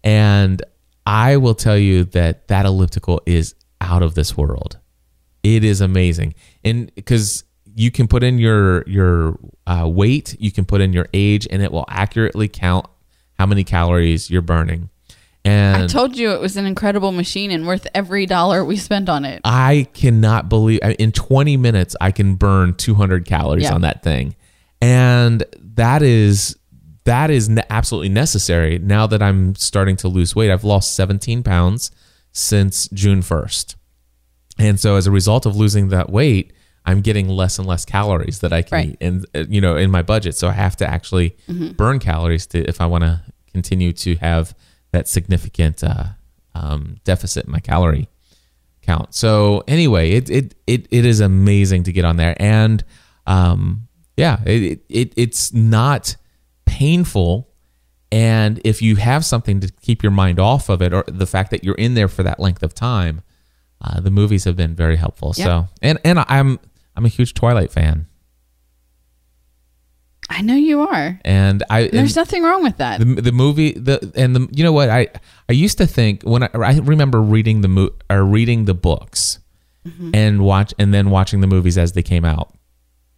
and 0.04 0.62
I 1.06 1.38
will 1.38 1.56
tell 1.56 1.78
you 1.78 2.04
that 2.06 2.48
that 2.50 2.66
elliptical 2.66 3.22
is 3.26 3.56
out 3.80 4.04
of 4.04 4.16
this 4.16 4.36
world. 4.36 4.78
It 5.42 5.64
is 5.64 5.80
amazing, 5.82 6.36
and 6.64 6.94
because 6.96 7.44
you 7.76 7.92
can 7.92 8.08
put 8.08 8.24
in 8.24 8.40
your 8.40 8.84
your 8.88 9.40
uh, 9.68 9.88
weight, 9.88 10.36
you 10.40 10.52
can 10.52 10.66
put 10.66 10.82
in 10.82 10.92
your 10.94 11.08
age, 11.14 11.48
and 11.50 11.62
it 11.62 11.72
will 11.72 11.86
accurately 11.88 12.48
count 12.48 12.86
how 13.40 13.46
many 13.46 13.64
calories 13.64 14.30
you're 14.30 14.42
burning. 14.42 14.90
And 15.46 15.84
I 15.84 15.88
told 15.88 16.16
you 16.18 16.32
it 16.32 16.40
was 16.40 16.56
an 16.56 16.66
incredible 16.66 17.12
machine 17.12 17.52
and 17.52 17.68
worth 17.68 17.86
every 17.94 18.26
dollar 18.26 18.64
we 18.64 18.78
spent 18.78 19.10
on 19.10 19.26
it. 19.26 19.42
I 19.44 19.88
cannot 19.94 20.48
believe 20.48 20.80
in 21.00 21.12
20 21.12 21.58
minutes 21.58 21.96
I 22.00 22.12
can 22.12 22.36
burn 22.36 22.76
200 22.76 23.26
calories 23.26 23.64
Yeah. 23.64 23.74
on 23.74 23.82
that 23.82 24.04
thing, 24.04 24.36
and 24.82 25.44
that 25.76 26.02
is 26.02 26.58
that 27.06 27.30
is 27.30 27.50
absolutely 27.70 28.08
necessary 28.08 28.80
now 28.80 29.06
that 29.08 29.22
I'm 29.22 29.56
starting 29.56 29.98
to 29.98 30.08
lose 30.08 30.34
weight. 30.34 30.50
I've 30.50 30.64
lost 30.64 30.96
17 30.96 31.44
pounds 31.44 31.92
since 32.32 32.88
June 32.94 33.22
1st, 33.22 33.76
and 34.58 34.80
so 34.80 34.96
as 34.96 35.06
a 35.06 35.12
result 35.12 35.46
of 35.46 35.58
losing 35.58 35.90
that 35.90 36.10
weight, 36.10 36.54
I'm 36.86 37.02
getting 37.02 37.28
less 37.28 37.60
and 37.60 37.68
less 37.68 37.84
calories 37.84 38.40
that 38.40 38.54
I 38.54 38.62
can 38.62 38.76
Right. 38.78 38.90
eat, 38.92 38.98
and 39.02 39.26
uh, 39.36 39.44
you 39.50 39.60
know, 39.60 39.76
in 39.76 39.92
my 39.92 40.02
budget. 40.04 40.38
So 40.38 40.48
I 40.48 40.54
have 40.54 40.78
to 40.78 40.90
actually 40.90 41.36
burn 41.76 42.00
calories 42.00 42.48
to 42.48 42.60
if 42.64 42.80
I 42.80 42.86
want 42.86 43.04
to 43.04 43.22
continue 43.52 43.92
to 43.92 44.16
have 44.16 44.56
that 44.94 45.10
significant 45.10 45.84
uh, 45.84 46.06
um, 46.56 46.98
deficit 47.04 47.46
in 47.46 47.52
my 47.52 47.60
calorie 47.60 48.08
count. 48.82 49.14
So 49.14 49.64
anyway, 49.68 50.12
it 50.12 50.30
it 50.30 50.56
it, 50.66 50.88
it 50.90 51.06
is 51.06 51.20
amazing 51.20 51.84
to 51.84 51.92
get 51.92 52.06
on 52.06 52.16
there, 52.16 52.36
and 52.40 52.84
um, 53.28 53.88
yeah, 54.16 54.40
it, 54.46 54.86
it 54.88 55.14
it's 55.18 55.54
not 55.54 56.16
painful. 56.66 57.50
And 58.12 58.62
if 58.64 58.82
you 58.82 58.96
have 58.98 59.26
something 59.26 59.60
to 59.62 59.72
keep 59.82 60.04
your 60.04 60.12
mind 60.12 60.40
off 60.40 60.70
of 60.70 60.82
it, 60.84 60.94
or 60.94 61.04
the 61.08 61.26
fact 61.26 61.50
that 61.50 61.64
you're 61.64 61.76
in 61.76 61.96
there 61.96 62.08
for 62.08 62.22
that 62.22 62.40
length 62.40 62.62
of 62.62 62.76
time, 62.76 63.24
uh, 63.82 64.00
the 64.00 64.12
movies 64.12 64.44
have 64.44 64.56
been 64.56 64.76
very 64.76 64.96
helpful. 64.96 65.34
Yeah. 65.36 65.46
So 65.46 65.68
and 65.82 66.00
and 66.06 66.20
I'm 66.28 66.60
I'm 66.96 67.06
a 67.06 67.10
huge 67.10 67.34
Twilight 67.34 67.72
fan, 67.72 68.08
I 70.30 70.42
know 70.42 70.56
you 70.56 70.82
are. 70.82 71.20
and 71.26 71.64
I 71.70 71.88
There's 71.88 72.16
and- 72.16 72.16
nothing 72.16 72.44
wrong 72.44 72.64
with 72.64 72.78
that. 72.78 73.00
the 73.00 73.06
the 73.06 73.32
movie 73.32 73.74
the 73.74 74.12
and 74.16 74.36
the 74.36 74.48
you 74.52 74.64
know 74.64 74.72
what 74.72 74.90
I 74.90 75.08
I 75.50 75.54
used 75.54 75.78
to 75.80 75.88
think 75.88 76.24
when 76.24 76.44
I, 76.44 76.50
I 76.54 76.78
remember 76.80 77.22
reading 77.22 77.62
the 77.62 77.68
mo- 77.68 77.92
or 78.10 78.24
reading 78.24 78.66
the 78.66 78.74
books 78.74 79.40
mm-hmm. 79.86 80.12
and 80.14 80.42
watch 80.44 80.74
and 80.80 80.94
then 80.94 81.10
watching 81.10 81.42
the 81.42 81.48
movies 81.48 81.78
as 81.78 81.92
they 81.92 82.04
came 82.04 82.26
out 82.26 82.54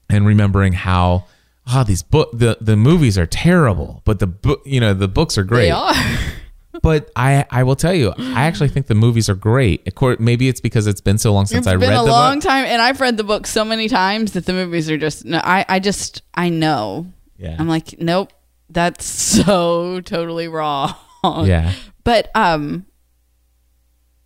and 0.10 0.26
remembering 0.26 0.74
how 0.74 1.26
oh 1.74 1.84
these 1.84 2.04
book 2.04 2.30
the 2.34 2.58
the 2.62 2.76
movies 2.76 3.18
are 3.18 3.26
terrible 3.28 4.02
but 4.06 4.20
the 4.20 4.28
book 4.28 4.62
you 4.66 4.80
know 4.80 4.94
the 4.94 5.08
books 5.08 5.38
are 5.38 5.44
great 5.44 5.66
They 5.66 5.72
are. 5.72 5.94
but 6.82 7.12
I 7.16 7.46
I 7.52 7.64
will 7.64 7.76
tell 7.76 7.94
you 7.94 8.14
I 8.18 8.44
actually 8.44 8.70
think 8.70 8.88
the 8.88 8.96
movies 8.96 9.30
are 9.30 9.36
great 9.36 9.94
course 9.96 10.20
maybe 10.20 10.48
it's 10.48 10.62
because 10.62 10.88
it's 10.88 11.02
been 11.02 11.18
so 11.18 11.34
long 11.34 11.46
since 11.46 11.60
it's 11.60 11.68
I 11.68 11.78
been 11.78 11.90
read 11.90 12.00
a 12.00 12.04
the 12.04 12.12
long 12.12 12.40
time, 12.40 12.66
and 12.66 12.82
I've 12.82 13.02
read 13.02 13.18
the 13.18 13.24
book 13.24 13.48
so 13.48 13.66
many 13.66 13.88
times 13.88 14.34
that 14.34 14.46
the 14.46 14.54
movies 14.54 14.90
are 14.90 14.98
just. 14.98 15.26
No, 15.26 15.40
I, 15.44 15.66
I 15.68 15.80
just, 15.80 16.22
I 16.34 16.50
know. 16.50 17.08
Yeah. 17.38 17.56
I'm 17.58 17.68
like, 17.68 18.00
nope, 18.00 18.32
that's 18.70 19.06
so 19.36 20.02
totally 20.02 20.48
wrong. 20.48 20.96
yeah 21.24 21.74
But 22.04 22.30
um, 22.36 22.86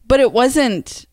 but 0.05 0.19
it 0.19 0.31
wasn't 0.31 1.05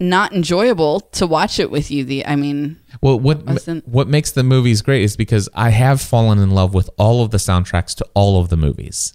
not 0.00 0.32
enjoyable 0.32 1.00
to 1.00 1.26
watch 1.26 1.58
it 1.60 1.70
with 1.70 1.90
you. 1.90 2.04
The, 2.04 2.26
I 2.26 2.36
mean, 2.36 2.78
Well, 3.00 3.18
what 3.18 3.38
what 3.86 4.08
makes 4.08 4.32
the 4.32 4.42
movies 4.42 4.82
great 4.82 5.02
is 5.02 5.16
because 5.16 5.48
I 5.54 5.70
have 5.70 6.00
fallen 6.00 6.38
in 6.38 6.50
love 6.50 6.74
with 6.74 6.90
all 6.98 7.22
of 7.22 7.30
the 7.30 7.38
soundtracks 7.38 7.94
to 7.96 8.06
all 8.14 8.40
of 8.40 8.48
the 8.48 8.56
movies, 8.56 9.14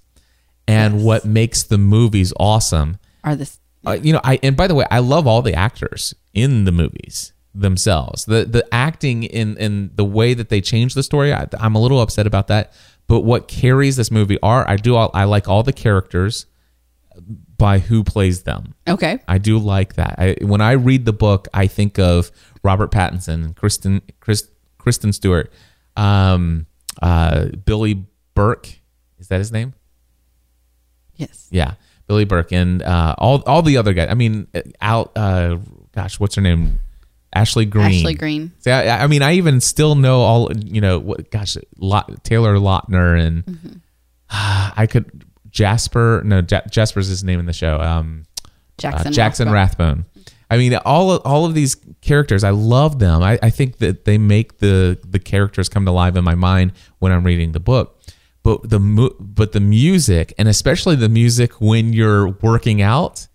and 0.68 0.96
Yes. 0.96 1.04
what 1.04 1.26
makes 1.26 1.64
the 1.64 1.78
movies 1.78 2.32
awesome. 2.40 2.98
are 3.24 3.36
this 3.36 3.60
Uh, 3.86 3.98
you 4.02 4.12
know, 4.14 4.22
I 4.24 4.40
and 4.44 4.56
by 4.58 4.68
the 4.68 4.76
way, 4.76 4.86
I 4.92 5.00
love 5.00 5.26
all 5.28 5.42
the 5.42 5.54
actors 5.54 6.14
in 6.34 6.66
the 6.66 6.72
movies 6.72 7.34
themselves. 7.56 8.26
The 8.26 8.46
the 8.46 8.66
acting 8.74 9.24
in 9.24 9.58
in 9.58 9.92
the 9.96 10.06
way 10.06 10.34
that 10.34 10.50
they 10.50 10.62
change 10.62 10.94
the 10.94 11.04
story, 11.04 11.34
I, 11.34 11.48
I'm 11.60 11.76
a 11.76 11.80
little 11.82 12.02
upset 12.02 12.26
about 12.28 12.48
that. 12.48 12.72
But 13.08 13.22
what 13.22 13.48
carries 13.48 13.96
this 13.96 14.12
movie 14.12 14.38
are 14.44 14.68
I 14.70 14.76
do 14.76 14.96
all, 14.96 15.10
I 15.14 15.24
like 15.24 15.48
all 15.50 15.64
the 15.64 15.74
characters 15.74 16.46
by 17.60 17.78
who 17.78 18.04
plays 18.04 18.42
them. 18.42 18.74
okay? 18.88 19.20
I 19.28 19.38
do 19.38 19.60
like 19.60 19.94
that. 19.96 20.16
I, 20.18 20.36
when 20.42 20.62
I 20.62 20.72
read 20.72 21.06
the 21.06 21.14
book, 21.14 21.48
I 21.54 21.68
think 21.68 22.00
of 22.00 22.32
Robert 22.64 22.90
Pattinson 22.92 23.56
Kristen 23.56 24.02
Chris, 24.20 24.50
Kristen 24.80 25.14
Stewart, 25.14 25.54
um, 25.96 26.66
uh, 27.04 27.50
Billy 27.66 28.06
Burke. 28.34 28.80
Is 29.20 29.28
that 29.28 29.38
his 29.38 29.52
name? 29.52 29.74
Yes. 31.16 31.48
Yeah, 31.52 31.74
Billy 32.08 32.26
Burke 32.26 32.52
and 32.54 32.82
uh, 32.82 33.14
all 33.18 33.44
all 33.46 33.62
the 33.62 33.78
other 33.78 33.94
guys. 33.94 34.08
I 34.10 34.14
mean, 34.16 34.48
out. 34.82 35.12
Uh, 35.16 35.58
gosh, 35.94 36.20
what's 36.20 36.36
her 36.36 36.42
name? 36.42 36.80
Ashley 37.34 37.66
Greene. 37.66 38.00
Ashley 38.00 38.16
Greene. 38.16 38.54
See, 38.60 38.72
I, 38.72 39.04
I 39.04 39.08
mean, 39.08 39.22
I 39.22 39.34
even 39.34 39.60
still 39.62 39.96
know 39.96 40.22
all. 40.22 40.50
You 40.58 40.82
know, 40.82 40.98
what? 41.00 41.30
Gosh, 41.30 41.58
Lot, 41.78 42.24
Taylor 42.24 42.56
Lautner 42.56 43.20
and 43.20 43.46
Mm-hmm. 43.46 43.78
I 44.32 44.88
could 44.90 45.26
Jasper. 45.60 46.22
No, 46.26 46.42
Ja- 46.50 46.62
Jasper's 46.72 47.08
his 47.08 47.24
name 47.24 47.40
in 47.40 47.46
the 47.46 47.54
show. 47.54 47.80
Um, 47.82 48.26
Jackson. 48.78 49.08
uh, 49.08 49.12
Jackson 49.12 49.52
Rathbone. 49.52 50.06
Rathbone. 50.06 50.26
I 50.52 50.58
mean, 50.58 50.74
all 50.86 51.12
of, 51.12 51.22
all 51.26 51.46
of 51.46 51.54
these 51.54 51.76
characters, 52.02 52.44
I 52.44 52.50
love 52.52 52.98
them. 52.98 53.22
I, 53.22 53.38
I 53.44 53.50
think 53.52 53.78
that 53.80 54.06
they 54.06 54.18
make 54.18 54.58
the 54.60 54.98
the 55.08 55.20
characters 55.20 55.70
come 55.70 55.86
to 55.86 55.92
life 55.92 56.16
in 56.16 56.24
my 56.24 56.36
mind 56.36 56.72
when 57.00 57.12
I'm 57.12 57.24
reading 57.24 57.52
the 57.52 57.60
book. 57.60 58.00
But 58.42 58.70
the 58.70 58.80
but 59.20 59.52
the 59.52 59.60
music 59.60 60.34
and 60.38 60.48
especially 60.48 60.96
the 60.96 61.10
music 61.10 61.60
when 61.62 61.92
you're 61.94 62.30
working 62.30 62.82
out 62.82 63.28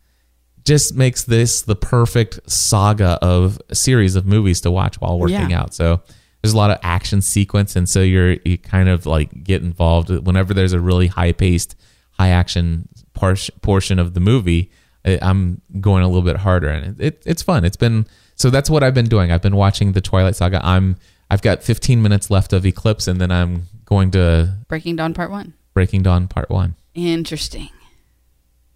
just 0.64 0.94
makes 0.96 1.22
this 1.24 1.60
the 1.62 1.76
perfect 1.76 2.40
saga 2.50 3.18
of 3.20 3.60
a 3.68 3.74
series 3.74 4.16
of 4.16 4.24
movies 4.26 4.62
to 4.62 4.70
watch 4.70 4.98
while 5.00 5.18
working 5.18 5.50
Yeah. 5.50 5.60
out. 5.60 5.74
So 5.74 6.00
there's 6.42 6.54
a 6.54 6.56
lot 6.56 6.70
of 6.70 6.78
action 6.82 7.20
sequence, 7.22 7.76
and 7.76 7.86
so 7.88 8.00
you're 8.00 8.38
you 8.44 8.58
kind 8.58 8.88
of 8.88 9.04
like 9.06 9.44
get 9.44 9.62
involved 9.62 10.08
whenever 10.10 10.52
there's 10.54 10.72
a 10.72 10.80
really 10.80 11.06
high 11.06 11.32
paced, 11.32 11.76
high 12.18 12.28
action 12.30 12.88
par- 13.12 13.36
portion 13.62 13.98
of 13.98 14.14
the 14.14 14.20
movie. 14.20 14.70
I- 15.04 15.18
I'm 15.20 15.60
going 15.80 16.02
a 16.02 16.06
little 16.06 16.22
bit 16.22 16.36
harder, 16.38 16.68
and 16.68 17.00
it, 17.00 17.06
it, 17.06 17.22
it's 17.26 17.42
fun. 17.42 17.64
It's 17.64 17.76
been 17.76 18.06
so 18.36 18.50
that's 18.50 18.68
what 18.68 18.82
I've 18.82 18.94
been 18.94 19.08
doing. 19.08 19.30
I've 19.30 19.42
been 19.42 19.56
watching 19.56 19.92
the 19.92 20.00
Twilight 20.00 20.36
Saga. 20.36 20.60
I'm 20.64 20.96
I've 21.30 21.42
got 21.42 21.62
15 21.62 22.02
minutes 22.02 22.30
left 22.30 22.52
of 22.52 22.66
Eclipse, 22.66 23.06
and 23.06 23.20
then 23.20 23.30
I'm 23.30 23.64
going 23.84 24.10
to 24.12 24.54
Breaking 24.68 24.96
Dawn 24.96 25.14
Part 25.14 25.30
One. 25.30 25.54
Breaking 25.72 26.02
Dawn 26.02 26.28
Part 26.28 26.50
One. 26.50 26.74
Interesting. 26.94 27.70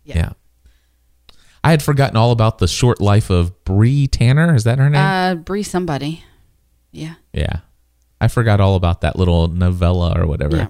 Yeah. 0.04 0.30
I 1.62 1.70
had 1.70 1.82
forgotten 1.82 2.16
all 2.16 2.30
about 2.30 2.58
the 2.58 2.68
short 2.68 3.00
life 3.00 3.30
of 3.30 3.64
Bree 3.64 4.06
Tanner. 4.06 4.54
Is 4.54 4.64
that 4.64 4.78
her 4.78 4.88
name? 4.88 5.00
Uh, 5.02 5.34
Bree 5.34 5.62
somebody. 5.62 6.24
Yeah. 6.92 7.14
yeah. 7.32 7.60
I 8.20 8.28
forgot 8.28 8.60
all 8.60 8.74
about 8.74 9.02
that 9.02 9.16
little 9.16 9.48
novella 9.48 10.18
or 10.18 10.26
whatever. 10.26 10.56
Yeah. 10.56 10.68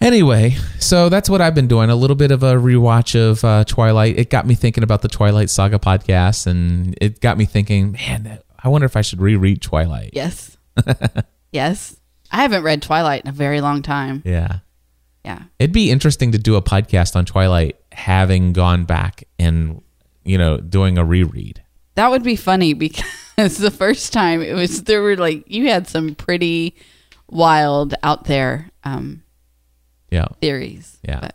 Anyway, 0.00 0.56
so 0.78 1.08
that's 1.08 1.28
what 1.28 1.40
I've 1.40 1.54
been 1.54 1.66
doing. 1.66 1.90
A 1.90 1.96
little 1.96 2.14
bit 2.14 2.30
of 2.30 2.42
a 2.42 2.54
rewatch 2.54 3.18
of 3.18 3.44
uh, 3.44 3.64
Twilight. 3.64 4.16
It 4.18 4.30
got 4.30 4.46
me 4.46 4.54
thinking 4.54 4.84
about 4.84 5.02
the 5.02 5.08
Twilight 5.08 5.50
Saga 5.50 5.78
podcast, 5.78 6.46
and 6.46 6.96
it 7.00 7.20
got 7.20 7.36
me 7.36 7.44
thinking, 7.44 7.92
man, 7.92 8.38
I 8.62 8.68
wonder 8.68 8.84
if 8.84 8.96
I 8.96 9.00
should 9.00 9.20
reread 9.20 9.60
Twilight. 9.60 10.10
Yes. 10.12 10.56
yes. 11.52 11.96
I 12.30 12.42
haven't 12.42 12.62
read 12.62 12.82
Twilight 12.82 13.24
in 13.24 13.28
a 13.28 13.32
very 13.32 13.60
long 13.60 13.82
time. 13.82 14.22
Yeah. 14.24 14.58
Yeah. 15.24 15.42
It'd 15.58 15.72
be 15.72 15.90
interesting 15.90 16.32
to 16.32 16.38
do 16.38 16.54
a 16.54 16.62
podcast 16.62 17.16
on 17.16 17.24
Twilight 17.24 17.76
having 17.92 18.52
gone 18.52 18.84
back 18.84 19.24
and, 19.38 19.82
you 20.24 20.38
know, 20.38 20.58
doing 20.58 20.96
a 20.96 21.04
reread. 21.04 21.62
That 21.96 22.10
would 22.10 22.22
be 22.22 22.36
funny 22.36 22.72
because 23.38 23.58
the 23.58 23.72
first 23.72 24.12
time 24.12 24.42
it 24.42 24.54
was 24.54 24.84
there 24.84 25.02
were 25.02 25.16
like 25.16 25.44
you 25.48 25.68
had 25.68 25.88
some 25.88 26.14
pretty 26.14 26.76
wild 27.30 27.94
out 28.02 28.24
there 28.24 28.70
um 28.84 29.22
Yeah. 30.10 30.26
theories. 30.40 30.98
Yeah. 31.02 31.20
But 31.20 31.34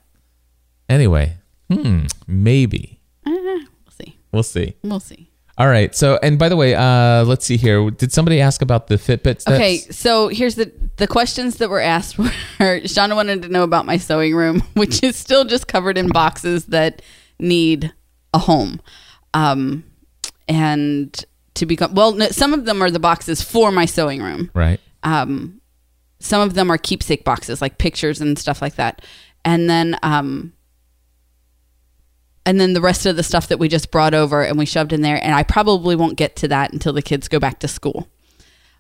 Anyway, 0.90 1.38
hmm, 1.72 2.06
maybe. 2.28 3.00
eh, 3.26 3.30
we'll 3.32 3.66
see. 3.98 4.18
We'll 4.32 4.44
see. 4.44 4.76
We'll 4.84 5.00
see. 5.00 5.30
All 5.58 5.68
right. 5.68 5.96
So, 5.96 6.20
and 6.24 6.38
by 6.40 6.50
the 6.50 6.56
way, 6.56 6.74
uh, 6.76 7.24
let's 7.26 7.46
see 7.46 7.58
here. 7.58 7.90
Did 7.92 8.12
somebody 8.12 8.42
ask 8.42 8.62
about 8.62 8.88
the 8.88 8.96
Fitbit? 8.96 9.48
Okay, 9.48 9.78
so 9.78 10.28
here's 10.28 10.56
the 10.56 10.72
the 10.98 11.08
questions 11.08 11.58
that 11.58 11.70
were 11.70 11.80
asked 11.80 12.18
were 12.18 12.26
Shauna 12.60 13.16
wanted 13.16 13.44
to 13.44 13.50
know 13.50 13.64
about 13.64 13.86
my 13.86 13.98
sewing 13.98 14.36
room, 14.36 14.62
which 14.74 15.04
is 15.04 15.16
still 15.16 15.46
just 15.46 15.68
covered 15.68 15.98
in 15.98 16.08
boxes 16.10 16.66
that 16.66 17.02
need 17.40 17.94
a 18.34 18.40
home. 18.40 18.82
Um 19.36 19.84
and 20.48 21.26
to 21.54 21.66
become 21.66 21.94
well, 21.94 22.14
no, 22.14 22.28
some 22.30 22.54
of 22.54 22.66
them 22.66 22.82
are 22.82 22.90
the 22.92 23.00
boxes 23.00 23.42
for 23.42 23.72
my 23.72 23.86
sewing 23.86 24.22
room. 24.22 24.50
Right. 24.54 24.80
um, 25.04 25.62
some 26.24 26.42
of 26.42 26.54
them 26.54 26.72
are 26.72 26.78
keepsake 26.78 27.26
boxes 27.26 27.62
like 27.62 27.78
pictures 27.78 28.22
and 28.22 28.40
stuff 28.40 28.62
like 28.62 28.76
that. 28.76 29.04
And 29.44 29.70
then 29.70 29.98
um, 30.04 30.54
and 32.46 32.60
then 32.60 32.74
the 32.74 32.82
rest 32.82 33.06
of 33.06 33.18
the 33.18 33.24
stuff 33.24 33.50
that 33.50 33.60
we 33.60 33.68
just 33.68 33.92
brought 33.92 34.14
over 34.14 34.44
and 34.44 34.58
we 34.58 34.66
shoved 34.66 34.92
in 34.92 35.02
there 35.02 35.22
and 35.24 35.34
i 35.34 35.44
probably 35.44 35.96
won't 35.96 36.18
get 36.18 36.36
to 36.36 36.48
that 36.50 36.74
until 36.74 36.92
the 36.92 37.02
kids 37.02 37.28
go 37.28 37.40
back 37.40 37.60
to 37.60 37.68
school. 37.68 38.08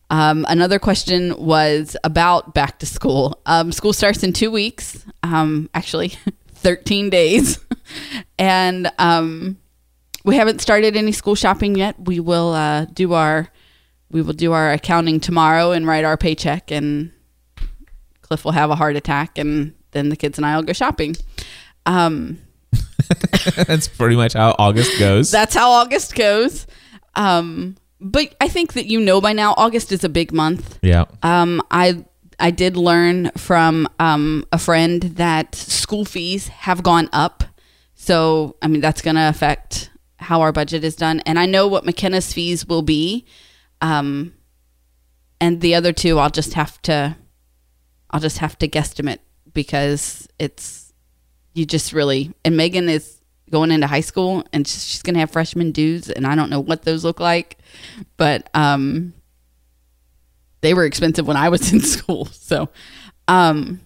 Um, 0.09 0.45
another 0.47 0.79
question 0.79 1.33
was 1.37 1.97
about 2.03 2.53
back 2.53 2.79
to 2.79 2.85
school. 2.85 3.41
Um, 3.45 3.71
school 3.71 3.93
starts 3.93 4.23
in 4.23 4.31
two 4.31 4.51
weeks 4.51 5.05
um, 5.23 5.69
actually 5.73 6.13
13 6.55 7.09
days. 7.09 7.59
And 8.39 8.91
um, 8.97 9.59
we 10.23 10.37
haven't 10.37 10.61
started 10.61 10.95
any 10.95 11.11
school 11.11 11.35
shopping 11.35 11.75
yet. 11.75 11.95
We 11.99 12.19
will 12.19 12.53
uh, 12.53 12.85
do 12.85 13.13
our 13.13 13.49
we 14.09 14.21
will 14.21 14.33
do 14.33 14.53
our 14.53 14.71
accounting 14.71 15.19
tomorrow 15.19 15.71
and 15.71 15.85
write 15.85 16.05
our 16.05 16.17
paycheck 16.17 16.71
and 16.71 17.11
cliff 18.33 18.45
will 18.45 18.51
have 18.51 18.71
a 18.71 18.75
heart 18.75 18.95
attack 18.95 19.37
and 19.37 19.73
then 19.91 20.09
the 20.09 20.15
kids 20.15 20.37
and 20.37 20.45
i 20.45 20.55
will 20.55 20.63
go 20.63 20.73
shopping 20.73 21.15
um, 21.85 22.39
That's 23.67 23.89
pretty 23.89 24.15
much 24.15 24.33
how 24.33 24.55
August 24.57 24.97
goes. 24.97 25.29
that's 25.29 25.53
how 25.53 25.69
august 25.71 26.15
goes 26.15 26.65
um, 27.15 27.75
but 27.99 28.33
i 28.41 28.47
think 28.47 28.73
that 28.73 28.87
you 28.87 28.99
know 28.99 29.21
by 29.21 29.33
now 29.33 29.53
august 29.57 29.91
is 29.91 30.03
a 30.03 30.09
big 30.09 30.33
month 30.33 30.79
yeah. 30.81 31.05
um, 31.21 31.61
I 31.69 32.05
I 32.39 32.51
did 32.51 32.75
learn 32.75 33.31
from 33.37 33.87
um, 33.99 34.45
a 34.51 34.57
friend 34.57 35.01
that 35.01 35.55
school 35.55 36.05
fees 36.05 36.47
have 36.49 36.83
gone 36.83 37.09
up, 37.13 37.43
so 37.95 38.55
I 38.61 38.67
mean 38.67 38.81
that's 38.81 39.01
going 39.01 39.15
to 39.15 39.29
affect 39.29 39.89
how 40.17 40.41
our 40.41 40.51
budget 40.51 40.83
is 40.83 40.95
done. 40.95 41.21
And 41.21 41.37
I 41.37 41.45
know 41.45 41.67
what 41.67 41.85
McKenna's 41.85 42.33
fees 42.33 42.65
will 42.65 42.81
be, 42.81 43.25
um, 43.81 44.33
and 45.39 45.61
the 45.61 45.75
other 45.75 45.93
two 45.93 46.19
I'll 46.19 46.29
just 46.29 46.53
have 46.55 46.81
to 46.83 47.15
I'll 48.13 48.21
just 48.21 48.37
have 48.37 48.57
to 48.59 48.67
guesstimate 48.69 49.19
because 49.53 50.29
it's 50.39 50.93
you 51.53 51.65
just 51.65 51.91
really 51.91 52.33
and 52.45 52.55
Megan 52.55 52.87
is 52.87 53.19
going 53.49 53.71
into 53.71 53.87
high 53.87 54.01
school 54.01 54.45
and 54.53 54.65
she's 54.65 55.01
going 55.01 55.15
to 55.15 55.19
have 55.19 55.31
freshman 55.31 55.71
dues 55.71 56.09
and 56.09 56.25
I 56.25 56.35
don't 56.35 56.49
know 56.49 56.61
what 56.61 56.83
those 56.83 57.03
look 57.03 57.19
like, 57.19 57.57
but 58.15 58.49
um 58.53 59.13
they 60.63 60.73
were 60.73 60.85
expensive 60.85 61.27
when 61.27 61.37
I 61.37 61.49
was 61.49 61.71
in 61.73 61.81
school. 61.81 62.25
So, 62.25 62.69
um, 63.27 63.81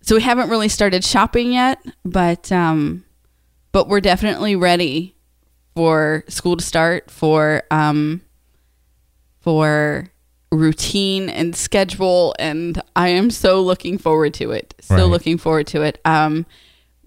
so 0.00 0.14
we 0.16 0.22
haven't 0.22 0.48
really 0.48 0.68
started 0.68 1.04
shopping 1.04 1.52
yet, 1.52 1.84
but 2.04 2.50
um, 2.50 3.04
but 3.72 3.88
we're 3.88 4.00
definitely 4.00 4.56
ready 4.56 5.14
for 5.74 6.24
school 6.28 6.56
to 6.56 6.64
start 6.64 7.10
for 7.10 7.64
um 7.70 8.22
for 9.40 10.10
routine 10.54 11.28
and 11.28 11.54
schedule 11.54 12.34
and 12.38 12.80
I 12.96 13.08
am 13.08 13.30
so 13.30 13.60
looking 13.60 13.98
forward 13.98 14.34
to 14.34 14.50
it. 14.52 14.74
So 14.80 14.96
Right. 14.96 15.02
looking 15.04 15.38
forward 15.38 15.66
to 15.68 15.82
it. 15.82 16.00
Um 16.04 16.46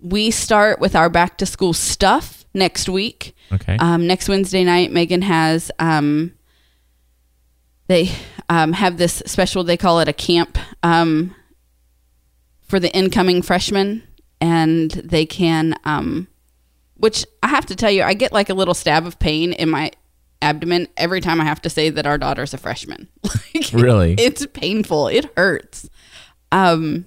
we 0.02 0.32
start 0.32 0.80
with 0.80 0.96
our 0.96 1.10
back 1.10 1.38
to 1.40 1.46
school 1.46 1.74
stuff 1.74 2.46
next 2.54 2.90
week. 2.90 3.36
Okay. 3.52 3.78
Um, 3.78 4.08
next 4.08 4.28
Wednesday 4.30 4.64
night, 4.64 4.92
Megan 4.92 5.22
has 5.22 5.72
um, 5.80 6.34
they 7.88 8.12
um, 8.50 8.74
have 8.74 8.98
this 8.98 9.24
special. 9.26 9.64
They 9.64 9.78
call 9.78 10.00
it 10.00 10.08
a 10.08 10.14
camp 10.14 10.58
um, 10.84 11.34
for 12.62 12.80
the 12.80 12.94
incoming 12.94 13.42
freshmen, 13.42 14.04
and 14.42 14.92
they 14.92 15.26
can. 15.26 15.76
Um, 15.84 16.28
which 16.96 17.26
I 17.44 17.48
have 17.50 17.68
to 17.68 17.76
tell 17.76 17.92
you, 17.92 18.02
I 18.04 18.16
get 18.16 18.34
like 18.34 18.50
a 18.50 18.56
little 18.56 18.74
stab 18.74 19.06
of 19.06 19.20
pain 19.20 19.54
in 19.54 19.70
my 19.70 19.92
abdomen 20.42 20.88
every 20.98 21.22
time 21.22 21.42
I 21.42 21.46
have 21.46 21.62
to 21.64 21.70
say 21.70 21.90
that 21.90 22.06
our 22.06 22.18
daughter's 22.18 22.54
a 22.54 22.58
freshman. 22.58 23.08
like, 23.24 23.72
Really? 23.74 24.14
it's 24.18 24.46
painful. 24.48 25.08
It 25.08 25.26
hurts. 25.38 25.90
Um, 26.52 27.06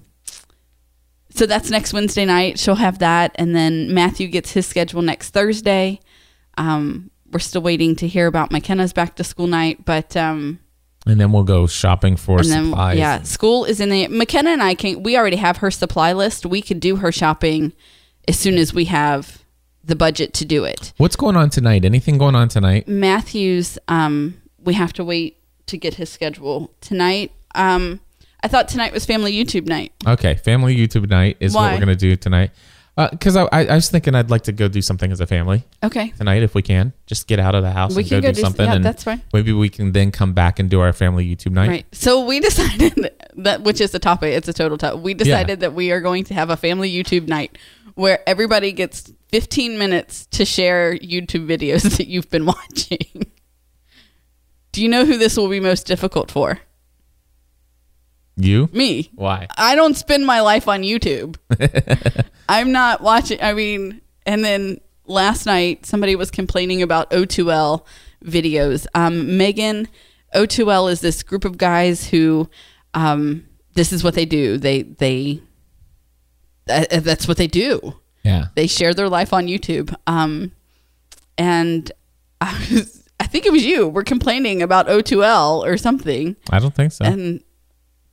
so 1.33 1.45
that's 1.45 1.69
next 1.69 1.93
Wednesday 1.93 2.25
night. 2.25 2.59
She'll 2.59 2.75
have 2.75 2.99
that, 2.99 3.31
and 3.35 3.55
then 3.55 3.93
Matthew 3.93 4.27
gets 4.27 4.51
his 4.51 4.65
schedule 4.67 5.01
next 5.01 5.29
Thursday. 5.29 5.99
Um, 6.57 7.09
we're 7.31 7.39
still 7.39 7.61
waiting 7.61 7.95
to 7.97 8.07
hear 8.07 8.27
about 8.27 8.51
McKenna's 8.51 8.91
back 8.91 9.15
to 9.15 9.23
school 9.23 9.47
night, 9.47 9.85
but 9.85 10.17
um, 10.17 10.59
and 11.07 11.19
then 11.19 11.31
we'll 11.31 11.43
go 11.43 11.65
shopping 11.67 12.17
for 12.17 12.39
and 12.39 12.49
then 12.49 12.65
supplies. 12.65 12.97
yeah, 12.97 13.21
school 13.23 13.63
is 13.63 13.79
in 13.79 13.89
the 13.89 14.07
McKenna 14.09 14.49
and 14.51 14.61
I 14.61 14.75
can. 14.75 15.01
We 15.03 15.17
already 15.17 15.37
have 15.37 15.57
her 15.57 15.71
supply 15.71 16.11
list. 16.13 16.45
We 16.45 16.61
could 16.61 16.81
do 16.81 16.97
her 16.97 17.11
shopping 17.13 17.71
as 18.27 18.37
soon 18.37 18.57
as 18.57 18.73
we 18.73 18.85
have 18.85 19.40
the 19.83 19.95
budget 19.95 20.33
to 20.35 20.45
do 20.45 20.63
it. 20.63 20.93
What's 20.97 21.15
going 21.15 21.35
on 21.35 21.49
tonight? 21.49 21.85
Anything 21.85 22.17
going 22.17 22.35
on 22.35 22.47
tonight? 22.49 22.87
Matthews, 22.87 23.77
um, 23.87 24.41
we 24.59 24.73
have 24.75 24.93
to 24.93 25.03
wait 25.03 25.37
to 25.67 25.77
get 25.77 25.95
his 25.95 26.09
schedule 26.09 26.73
tonight. 26.81 27.31
Um, 27.55 27.99
I 28.43 28.47
thought 28.47 28.67
tonight 28.67 28.93
was 28.93 29.05
family 29.05 29.33
YouTube 29.33 29.67
night. 29.67 29.91
Okay, 30.07 30.35
family 30.35 30.75
YouTube 30.75 31.09
night 31.09 31.37
is 31.39 31.53
what 31.53 31.71
we're 31.73 31.79
gonna 31.79 31.95
do 31.95 32.15
tonight. 32.15 32.51
Because 33.11 33.35
I, 33.35 33.43
I, 33.45 33.65
I 33.65 33.75
was 33.75 33.89
thinking 33.89 34.13
I'd 34.15 34.29
like 34.29 34.43
to 34.43 34.51
go 34.51 34.67
do 34.67 34.81
something 34.81 35.11
as 35.11 35.21
a 35.21 35.25
family 35.25 35.63
Okay. 35.81 36.09
tonight 36.17 36.43
if 36.43 36.53
we 36.53 36.61
can. 36.61 36.93
Just 37.07 37.25
get 37.25 37.39
out 37.39 37.55
of 37.55 37.63
the 37.63 37.71
house 37.71 37.95
We 37.95 38.03
and 38.03 38.09
can 38.09 38.21
go, 38.21 38.27
go 38.27 38.31
do 38.31 38.35
do- 38.35 38.41
something. 38.41 38.65
yeah, 38.65 38.77
that's 38.79 39.03
fine. 39.05 39.21
Maybe 39.33 39.53
we 39.53 39.69
can 39.69 39.93
then 39.93 40.11
come 40.11 40.33
back 40.33 40.59
and 40.59 40.69
do 40.69 40.81
our 40.81 40.91
family 40.93 41.25
YouTube 41.25 41.53
night. 41.53 41.69
Right. 41.69 41.85
So 41.93 42.25
we 42.25 42.39
decided 42.49 43.11
that, 43.37 43.61
which 43.63 43.81
is 43.81 43.95
a 43.95 43.99
topic, 43.99 44.33
it's 44.35 44.47
a 44.49 44.53
total 44.53 44.77
topic. 44.77 45.01
We 45.01 45.13
decided 45.15 45.61
that 45.61 45.73
we 45.73 45.91
are 45.91 46.01
going 46.01 46.25
to 46.25 46.33
have 46.35 46.49
a 46.51 46.57
family 46.57 46.91
YouTube 46.91 47.27
night 47.27 47.57
where 47.95 48.19
everybody 48.27 48.71
gets 48.71 49.11
15 49.31 49.77
minutes 49.77 50.25
to 50.27 50.45
share 50.45 50.95
YouTube 50.95 51.47
videos 51.47 51.83
that 51.97 52.07
you've 52.07 52.29
been 52.29 52.45
watching. 52.45 53.31
Do 54.71 54.81
you 54.81 54.89
know 54.89 55.05
who 55.05 55.17
this 55.17 55.37
will 55.37 55.49
be 55.49 55.59
most 55.59 55.85
difficult 55.87 56.31
for? 56.31 56.59
You? 58.37 58.69
Me. 58.71 59.11
Why? 59.15 59.47
I 59.57 59.75
don't 59.75 59.95
spend 59.95 60.25
my 60.25 60.41
life 60.41 60.67
on 60.67 60.81
YouTube. 60.81 61.35
I'm 62.49 62.71
not 62.71 63.01
watching. 63.01 63.41
I 63.41 63.53
mean, 63.53 64.01
and 64.25 64.43
then 64.43 64.79
last 65.05 65.45
night 65.45 65.85
somebody 65.85 66.15
was 66.15 66.31
complaining 66.31 66.81
about 66.81 67.11
O2L 67.11 67.85
videos. 68.23 68.87
Um, 68.95 69.37
Megan, 69.37 69.87
O2L 70.33 70.91
is 70.91 71.01
this 71.01 71.23
group 71.23 71.45
of 71.45 71.57
guys 71.57 72.07
who 72.07 72.49
um, 72.93 73.45
this 73.73 73.91
is 73.91 74.03
what 74.03 74.15
they 74.15 74.25
do. 74.25 74.57
They 74.57 74.83
they 74.83 75.41
that, 76.65 77.03
that's 77.03 77.27
what 77.27 77.37
they 77.37 77.47
do. 77.47 77.95
Yeah. 78.23 78.47
They 78.55 78.67
share 78.67 78.93
their 78.93 79.09
life 79.09 79.33
on 79.33 79.47
YouTube. 79.47 79.93
Um, 80.07 80.51
and 81.37 81.91
I 82.39 82.53
was, 82.71 83.03
I 83.19 83.25
think 83.25 83.45
it 83.45 83.51
was 83.51 83.65
you. 83.65 83.87
We're 83.87 84.03
complaining 84.03 84.61
about 84.61 84.87
O2L 84.87 85.65
or 85.65 85.77
something, 85.77 86.35
I 86.51 86.59
don't 86.59 86.73
think 86.73 86.91
so. 86.91 87.05
and 87.05 87.43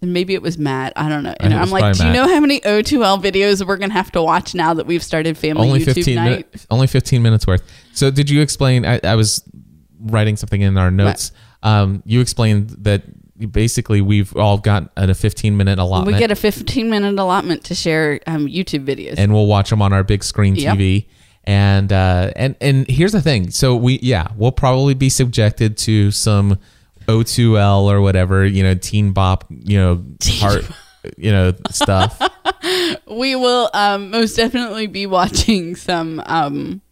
maybe 0.01 0.35
it 0.35 0.43
was 0.43 0.59
Matt. 0.59 0.93
I 0.97 1.09
don't 1.09 1.23
know. 1.25 1.35
And 1.41 1.53
I'm 1.53 1.71
like, 1.71 1.97
do 1.97 2.07
you 2.07 2.13
know 2.13 2.29
how 2.29 2.41
many 2.41 2.61
O2L 2.61 3.23
videos 3.23 3.67
we're 3.67 3.77
gonna 3.77 3.93
have 3.93 4.13
to 4.13 4.23
watch 4.23 4.55
now 4.55 4.75
that 4.75 4.87
we've 4.87 5.03
started 5.03 5.37
family 5.37 5.67
only 5.67 5.81
YouTube 5.81 5.95
15 5.95 6.15
night? 6.15 6.25
minutes 6.31 6.67
only 6.71 6.87
15 6.87 7.23
minutes 7.23 7.47
worth 7.47 7.63
so 7.93 8.11
did 8.11 8.31
you 8.31 8.41
explain 8.41 8.85
I, 8.87 9.01
I 9.03 9.17
was 9.17 9.43
writing 10.01 10.37
something 10.37 10.61
in 10.61 10.79
our 10.79 10.91
notes 10.91 11.33
um, 11.65 12.03
you 12.07 12.21
explained 12.21 12.71
that 12.83 13.03
basically 13.47 14.01
we've 14.01 14.35
all 14.37 14.59
got 14.59 14.91
a 14.97 15.15
15 15.15 15.57
minute 15.57 15.79
allotment 15.79 16.15
We 16.17 16.19
get 16.19 16.31
a 16.31 16.37
15 16.37 16.91
minute 16.91 17.19
allotment 17.19 17.65
to 17.65 17.75
share 17.75 18.21
um, 18.27 18.47
YouTube 18.47 18.85
videos. 18.85 19.15
and 19.19 19.33
we'll 19.33 19.47
watch 19.47 19.71
them 19.71 19.81
on 19.83 19.93
our 19.93 20.03
big 20.05 20.25
screen 20.25 20.57
Yep. 20.57 20.77
TV. 20.77 21.07
And 21.45 21.93
uh, 21.93 22.31
and 22.37 22.57
and 22.61 22.87
here's 22.89 23.13
the 23.13 23.23
thing. 23.23 23.51
So 23.51 23.75
we 23.75 23.99
yeah, 24.03 24.29
we'll 24.37 24.53
probably 24.53 24.93
be 24.93 25.09
subjected 25.09 25.79
to 25.79 26.11
some 26.11 26.59
O2L 27.07 27.85
or 27.91 28.01
whatever, 28.03 28.45
you 28.45 28.63
know, 28.63 28.75
teen 28.75 29.13
bop, 29.13 29.45
you 29.49 29.79
know, 29.79 30.05
heart, 30.41 30.69
you 31.17 31.33
know, 31.33 31.55
stuff. 31.71 32.21
we 33.11 33.35
will 33.35 33.71
um, 33.73 34.11
most 34.11 34.37
definitely 34.37 34.89
be 34.89 35.07
watching 35.07 35.75
some 35.75 36.23
um, 36.27 36.83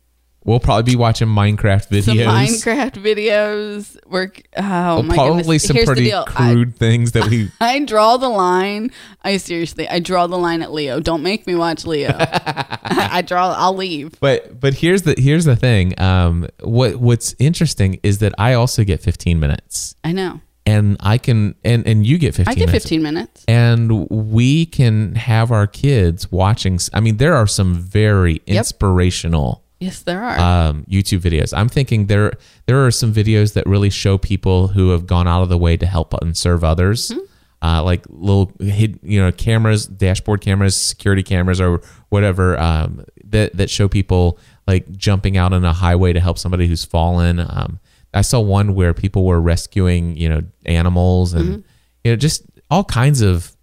We'll 0.46 0.60
probably 0.60 0.92
be 0.92 0.96
watching 0.96 1.28
Minecraft 1.28 1.88
videos. 1.88 2.04
some 2.04 2.16
Minecraft 2.18 2.92
videos. 2.92 3.96
We're 4.06 4.30
oh 4.56 5.02
my 5.02 5.14
probably 5.14 5.42
goodness. 5.42 5.64
some 5.64 5.76
Here's 5.76 5.86
pretty 5.86 6.04
deal. 6.04 6.24
I- 6.28 6.52
crude 6.52 6.76
things 6.76 7.12
that 7.12 7.28
we 7.28 7.50
I 7.60 7.80
draw 7.80 8.16
the 8.16 8.28
line. 8.28 8.92
I 9.22 9.38
seriously, 9.38 9.88
I 9.88 9.98
draw 9.98 10.26
the 10.28 10.38
line 10.38 10.62
at 10.62 10.72
Leo. 10.72 11.00
Don't 11.00 11.22
make 11.24 11.46
me 11.48 11.54
watch 11.56 11.84
Leo. 11.84 12.14
I 12.18 13.22
draw. 13.26 13.52
I'll 13.52 13.74
leave. 13.74 14.18
But 14.20 14.60
but 14.60 14.74
here's 14.74 15.02
the 15.02 15.14
here's 15.18 15.44
the 15.44 15.56
thing. 15.56 16.00
Um, 16.00 16.46
what 16.62 16.96
what's 16.96 17.34
interesting 17.40 17.98
is 18.04 18.18
that 18.18 18.32
I 18.38 18.54
also 18.54 18.84
get 18.84 19.00
15 19.02 19.40
minutes, 19.40 19.96
I 20.04 20.12
know. 20.12 20.40
and 20.64 20.96
I 21.00 21.18
can 21.18 21.56
and 21.64 21.84
and 21.88 22.06
you 22.06 22.18
get 22.18 22.34
15. 22.36 22.48
I 22.50 22.54
get 22.54 22.66
minutes. 22.66 22.84
15 22.84 23.02
minutes. 23.02 23.44
and 23.48 24.08
we 24.08 24.64
can 24.66 25.16
have 25.16 25.50
our 25.50 25.66
kids 25.66 26.30
watching. 26.30 26.78
I 26.94 27.00
mean, 27.00 27.16
there 27.16 27.34
are 27.34 27.48
some 27.48 27.74
very 27.74 28.42
inspirational 28.46 29.64
Yes, 29.78 30.02
there 30.02 30.22
are. 30.22 30.38
um, 30.38 30.84
YouTube 30.88 31.20
videos. 31.20 31.52
I'm 31.56 31.68
thinking 31.68 32.06
there 32.06 32.32
there 32.66 32.84
are 32.86 32.90
some 32.90 33.12
videos 33.12 33.52
that 33.54 33.66
really 33.66 33.90
show 33.90 34.16
people 34.18 34.68
who 34.68 34.90
have 34.90 35.06
gone 35.06 35.28
out 35.28 35.42
of 35.42 35.48
the 35.48 35.58
way 35.58 35.76
to 35.76 35.86
help 35.86 36.14
and 36.22 36.36
serve 36.36 36.64
others. 36.64 37.10
Mm-hmm. 37.10 37.20
Uh, 37.62 37.82
like 37.82 38.04
little 38.08 38.52
hid, 38.60 38.98
you 39.02 39.20
know 39.20 39.32
cameras, 39.32 39.86
dashboard 39.86 40.40
cameras, 40.40 40.76
security 40.80 41.22
cameras, 41.22 41.60
or 41.60 41.82
whatever 42.10 42.58
um, 42.60 43.04
that 43.24 43.54
that 43.56 43.68
show 43.70 43.88
people 43.88 44.38
like 44.66 44.90
jumping 44.92 45.36
out 45.36 45.52
on 45.52 45.64
a 45.64 45.72
highway 45.72 46.12
to 46.12 46.20
help 46.20 46.38
somebody 46.38 46.66
who's 46.66 46.84
fallen. 46.84 47.38
Um, 47.40 47.78
I 48.14 48.22
saw 48.22 48.40
one 48.40 48.74
where 48.74 48.94
people 48.94 49.24
were 49.24 49.40
rescuing 49.40 50.16
you 50.16 50.28
know 50.28 50.42
animals 50.64 51.34
and 51.34 51.44
Mm-hmm. 51.48 51.60
you 52.04 52.12
know 52.12 52.16
just 52.16 52.42
all 52.70 52.84
kinds 52.84 53.20
of 53.20 53.54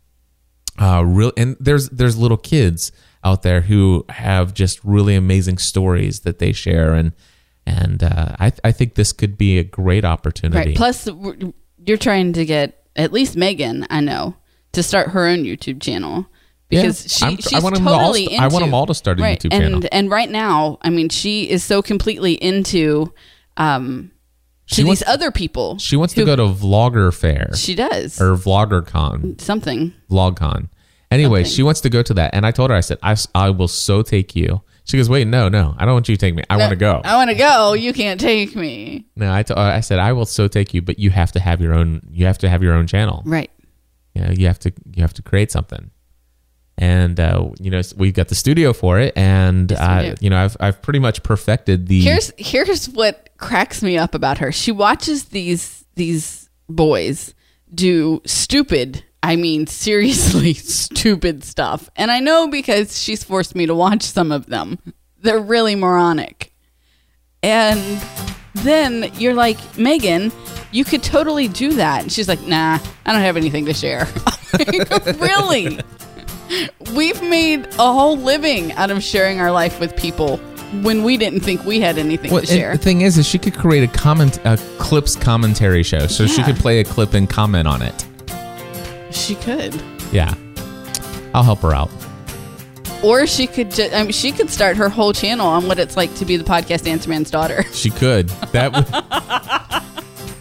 uh 0.79 1.03
real 1.05 1.31
and 1.37 1.55
there's 1.59 1.89
there's 1.89 2.17
little 2.17 2.37
kids 2.37 2.91
out 3.23 3.41
there 3.43 3.61
who 3.61 4.05
have 4.09 4.53
just 4.53 4.83
really 4.83 5.15
amazing 5.15 5.57
stories 5.57 6.21
that 6.21 6.39
they 6.39 6.51
share 6.51 6.93
and 6.93 7.13
and 7.65 8.03
uh, 8.03 8.35
I 8.39 8.51
I 8.63 8.71
think 8.73 8.95
this 8.95 9.13
could 9.13 9.37
be 9.37 9.57
a 9.57 9.63
great 9.63 10.03
opportunity. 10.03 10.69
right. 10.71 10.75
Plus, 10.75 11.07
you're 11.85 11.97
trying 11.97 12.33
to 12.33 12.45
get 12.45 12.85
at 12.95 13.13
least 13.13 13.37
Megan. 13.37 13.87
I 13.89 14.01
know 14.01 14.35
to 14.73 14.83
start 14.83 15.09
her 15.11 15.25
own 15.25 15.43
YouTube 15.45 15.81
channel 15.81 16.25
because 16.67 17.03
Yeah, 17.03 17.07
she 17.17 17.25
I'm- 17.25 17.33
I 17.39 17.49
she's 17.49 17.63
want 17.63 17.77
'em 17.77 17.85
to 17.85 17.89
all 17.91 17.99
totally 17.99 18.23
into. 18.33 18.43
I 18.43 18.47
want 18.47 18.65
'em 18.65 18.73
all 18.73 18.85
to 18.87 18.93
start 18.93 19.19
a 19.19 19.23
right, 19.23 19.39
YouTube 19.39 19.53
and, 19.53 19.63
channel. 19.63 19.81
And 19.93 20.09
right 20.09 20.29
now, 20.29 20.77
I 20.81 20.89
mean, 20.89 21.07
she 21.07 21.49
is 21.49 21.63
so 21.63 21.81
completely 21.81 22.33
into 22.33 23.13
um 23.55 24.11
to 24.67 24.75
She 24.75 24.83
these 24.83 25.03
other 25.07 25.31
people. 25.31 25.77
she 25.77 25.95
wants 25.95 26.13
to 26.15 26.25
go 26.25 26.35
to 26.35 26.43
Vlogger 26.43 27.13
Fair 27.13 27.51
She 27.55 27.75
does 27.75 28.19
or 28.19 28.35
VloggerCon, 28.35 29.39
something. 29.39 29.93
VlogCon. 30.11 30.67
Anyway, 31.13 31.43
Something. 31.43 31.55
she 31.55 31.63
wants 31.63 31.81
to 31.81 31.89
go 31.89 32.01
to 32.01 32.13
that, 32.15 32.33
and 32.33 32.45
I 32.45 32.51
told 32.51 32.69
her 32.69 32.75
I 32.75 32.81
said 32.81 32.97
I, 33.03 33.15
I 33.35 33.49
will 33.51 33.67
so 33.67 34.01
take 34.01 34.35
you. 34.35 34.61
She 34.85 34.97
goes, 34.97 35.09
wait, 35.09 35.27
no, 35.27 35.47
no, 35.47 35.75
I 35.77 35.85
don't 35.85 35.93
want 35.93 36.09
you 36.09 36.15
to 36.15 36.19
take 36.19 36.35
me. 36.35 36.43
I 36.49 36.57
want 36.57 36.71
to 36.71 36.75
go. 36.75 37.01
I 37.05 37.15
want 37.15 37.29
to 37.29 37.35
go. 37.37 37.71
You 37.71 37.93
can't 37.93 38.19
take 38.19 38.53
me. 38.53 39.05
No, 39.15 39.33
I, 39.33 39.43
t- 39.43 39.53
I 39.53 39.79
said 39.79 39.99
I 39.99 40.11
will 40.11 40.25
so 40.25 40.49
take 40.49 40.73
you, 40.73 40.81
but 40.81 40.99
you 40.99 41.09
have 41.11 41.31
to 41.33 41.39
have 41.39 41.61
your 41.61 41.73
own. 41.73 42.01
You 42.11 42.25
have 42.25 42.37
to 42.39 42.49
have 42.49 42.61
your 42.61 42.73
own 42.73 42.85
channel. 42.87 43.23
Right. 43.25 43.49
you 44.13 44.21
know 44.21 44.31
you 44.31 44.47
have 44.47 44.59
to 44.59 44.73
you 44.93 45.01
have 45.01 45.13
to 45.13 45.21
create 45.21 45.51
something 45.51 45.89
and 46.77 47.19
uh, 47.19 47.49
you 47.59 47.69
know 47.71 47.81
we've 47.95 48.13
got 48.13 48.27
the 48.27 48.35
studio 48.35 48.73
for 48.73 48.99
it 48.99 49.13
and 49.15 49.71
Yes, 49.71 49.79
uh, 49.79 50.15
you 50.19 50.29
know 50.29 50.43
I've, 50.43 50.57
I've 50.59 50.81
pretty 50.81 50.99
much 50.99 51.23
perfected 51.23 51.87
the 51.87 52.01
Here's 52.01 52.31
here's 52.37 52.89
what 52.89 53.29
cracks 53.37 53.81
me 53.83 53.97
up 53.97 54.13
about 54.15 54.39
her. 54.39 54.51
She 54.51 54.71
watches 54.71 55.25
these 55.25 55.85
these 55.95 56.49
boys 56.67 57.33
do 57.73 58.21
stupid, 58.25 59.03
I 59.23 59.37
mean 59.37 59.65
seriously 59.67 60.53
stupid 60.53 61.43
stuff. 61.43 61.89
And 61.95 62.11
I 62.11 62.19
know 62.19 62.47
because 62.49 63.01
she's 63.01 63.23
forced 63.23 63.55
me 63.55 63.65
to 63.65 63.73
watch 63.73 64.03
some 64.03 64.31
of 64.31 64.45
them. 64.47 64.77
They're 65.21 65.39
really 65.39 65.75
moronic. 65.75 66.53
And 67.41 68.01
then 68.55 69.11
you're 69.17 69.33
like, 69.33 69.57
"Megan, 69.77 70.31
you 70.71 70.83
could 70.83 71.01
totally 71.03 71.47
do 71.47 71.73
that." 71.73 72.01
And 72.03 72.11
she's 72.11 72.27
like, 72.27 72.41
"Nah, 72.41 72.77
I 73.05 73.11
don't 73.13 73.21
have 73.21 73.37
anything 73.37 73.65
to 73.65 73.73
share." 73.73 74.07
Really? 75.17 75.79
We've 76.95 77.21
made 77.23 77.65
a 77.79 77.91
whole 77.91 78.17
living 78.17 78.71
out 78.73 78.91
of 78.91 79.01
sharing 79.01 79.39
our 79.39 79.51
life 79.51 79.79
with 79.79 79.95
people 79.97 80.37
when 80.83 81.03
we 81.03 81.17
didn't 81.17 81.39
think 81.39 81.63
we 81.65 81.79
had 81.79 81.97
anything 81.97 82.31
Well, 82.31 82.41
to 82.41 82.45
share. 82.47 82.73
the 82.73 82.77
thing 82.83 83.01
is, 83.01 83.17
is 83.17 83.27
she 83.27 83.39
could 83.39 83.55
create 83.55 83.83
a 83.83 83.87
comment, 83.91 84.37
a 84.45 84.57
clips 84.77 85.15
commentary 85.15 85.81
show, 85.81 86.05
so 86.05 86.27
she 86.27 86.43
could 86.43 86.57
play 86.57 86.79
a 86.81 86.83
clip 86.83 87.15
and 87.15 87.27
comment 87.27 87.67
on 87.67 87.81
it. 87.81 88.05
She 89.13 89.35
could. 89.35 89.73
Yeah, 90.11 90.33
I'll 91.33 91.43
help 91.43 91.59
her 91.59 91.73
out. 91.73 91.89
Or 93.03 93.27
she 93.27 93.47
could 93.47 93.69
just, 93.71 93.93
I 93.93 94.01
mean, 94.03 94.11
she 94.13 94.31
could 94.31 94.49
start 94.49 94.77
her 94.77 94.87
whole 94.87 95.11
channel 95.11 95.45
on 95.47 95.67
what 95.67 95.77
it's 95.77 95.97
like 95.97 96.13
to 96.15 96.25
be 96.25 96.37
the 96.37 96.43
podcast 96.45 96.87
Answer 96.87 97.09
Man's 97.09 97.29
daughter. 97.29 97.63
She 97.73 97.89
could. 97.89 98.29
That 98.53 98.71
would. 98.71 98.85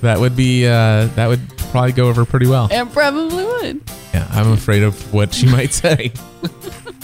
that 0.03 0.21
would 0.21 0.37
be. 0.37 0.67
Uh, 0.67 1.07
that 1.17 1.27
would 1.27 1.41
probably 1.71 1.93
go 1.93 2.09
over 2.09 2.25
pretty 2.25 2.47
well. 2.47 2.69
And 2.71 2.93
probably 2.93 3.45
would. 3.45 3.81
Yeah, 4.15 4.29
I'm 4.31 4.53
afraid 4.53 4.83
of 4.85 5.13
what 5.13 5.35
she 5.35 5.47
might 5.47 5.73
say. 5.73 6.13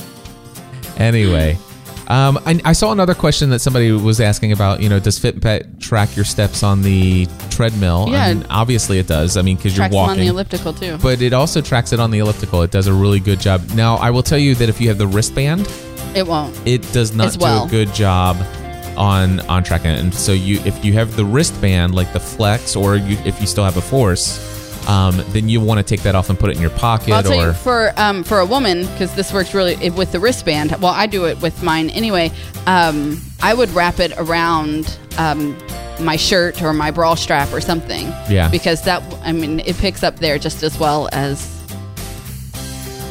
anyway, 0.96 1.58
um, 2.08 2.38
I, 2.46 2.60
I 2.64 2.72
saw 2.72 2.90
another 2.92 3.14
question 3.14 3.50
that 3.50 3.58
somebody 3.60 3.92
was 3.92 4.20
asking 4.20 4.52
about. 4.52 4.80
You 4.80 4.88
know, 4.88 4.98
does 4.98 5.18
Fitbit 5.20 5.80
track 5.80 6.16
your 6.16 6.24
steps 6.24 6.62
on 6.62 6.82
the 6.82 7.26
treadmill? 7.50 8.06
Yeah. 8.08 8.24
I 8.24 8.34
mean, 8.34 8.46
obviously 8.48 8.98
it 8.98 9.06
does. 9.06 9.36
I 9.36 9.42
mean, 9.42 9.56
because 9.56 9.76
you're 9.76 9.88
walking 9.90 10.12
on 10.12 10.18
the 10.18 10.26
elliptical 10.28 10.72
too. 10.72 10.96
but 11.02 11.20
it 11.20 11.32
also 11.32 11.60
tracks 11.60 11.92
it 11.92 12.00
on 12.00 12.10
the 12.10 12.18
elliptical. 12.20 12.62
It 12.62 12.70
does 12.70 12.86
a 12.86 12.94
really 12.94 13.20
good 13.20 13.40
job. 13.40 13.62
Now, 13.74 13.96
I 13.96 14.10
will 14.10 14.22
tell 14.22 14.38
you 14.38 14.54
that 14.56 14.68
if 14.68 14.80
you 14.80 14.88
have 14.88 14.98
the 14.98 15.06
wristband, 15.06 15.70
it 16.14 16.26
won't. 16.26 16.58
it 16.66 16.80
does 16.92 17.14
not 17.14 17.26
As 17.28 17.38
well. 17.38 17.66
do 17.66 17.68
a 17.68 17.70
good 17.84 17.94
job 17.94 18.36
on 18.96 19.40
on 19.40 19.62
tracking 19.62 19.90
it. 19.90 20.00
And 20.00 20.14
so 20.14 20.32
you, 20.32 20.60
if 20.64 20.84
you 20.84 20.94
have 20.94 21.14
the 21.14 21.24
wristband, 21.24 21.94
like 21.94 22.12
the 22.12 22.20
Flex, 22.20 22.74
or 22.74 22.96
you, 22.96 23.18
if 23.26 23.40
you 23.40 23.46
still 23.46 23.64
have 23.64 23.76
a 23.76 23.82
Force, 23.82 24.38
um, 24.88 25.22
then 25.28 25.48
you 25.48 25.60
want 25.60 25.78
to 25.78 25.84
take 25.84 26.02
that 26.02 26.14
off 26.14 26.30
and 26.30 26.38
put 26.38 26.50
it 26.50 26.56
in 26.56 26.62
your 26.62 26.70
pocket, 26.70 27.12
I'll 27.12 27.22
tell 27.22 27.40
or 27.40 27.46
you 27.48 27.52
for 27.52 27.92
um, 27.96 28.24
for 28.24 28.40
a 28.40 28.46
woman 28.46 28.86
because 28.86 29.14
this 29.14 29.32
works 29.32 29.54
really 29.54 29.74
it- 29.74 29.94
with 29.94 30.12
the 30.12 30.18
wristband. 30.20 30.70
Well, 30.80 30.92
I 30.92 31.06
do 31.06 31.26
it 31.26 31.40
with 31.40 31.62
mine 31.62 31.90
anyway. 31.90 32.32
Um, 32.66 33.20
I 33.42 33.54
would 33.54 33.70
wrap 33.70 34.00
it 34.00 34.12
around 34.18 34.98
um, 35.18 35.56
my 36.00 36.16
shirt 36.16 36.62
or 36.62 36.72
my 36.72 36.90
bra 36.90 37.14
strap 37.14 37.52
or 37.52 37.60
something. 37.60 38.06
Yeah. 38.28 38.48
Because 38.50 38.82
that 38.82 39.02
I 39.22 39.32
mean 39.32 39.60
it 39.60 39.76
picks 39.76 40.02
up 40.02 40.16
there 40.16 40.38
just 40.38 40.62
as 40.62 40.78
well 40.78 41.08
as 41.12 41.54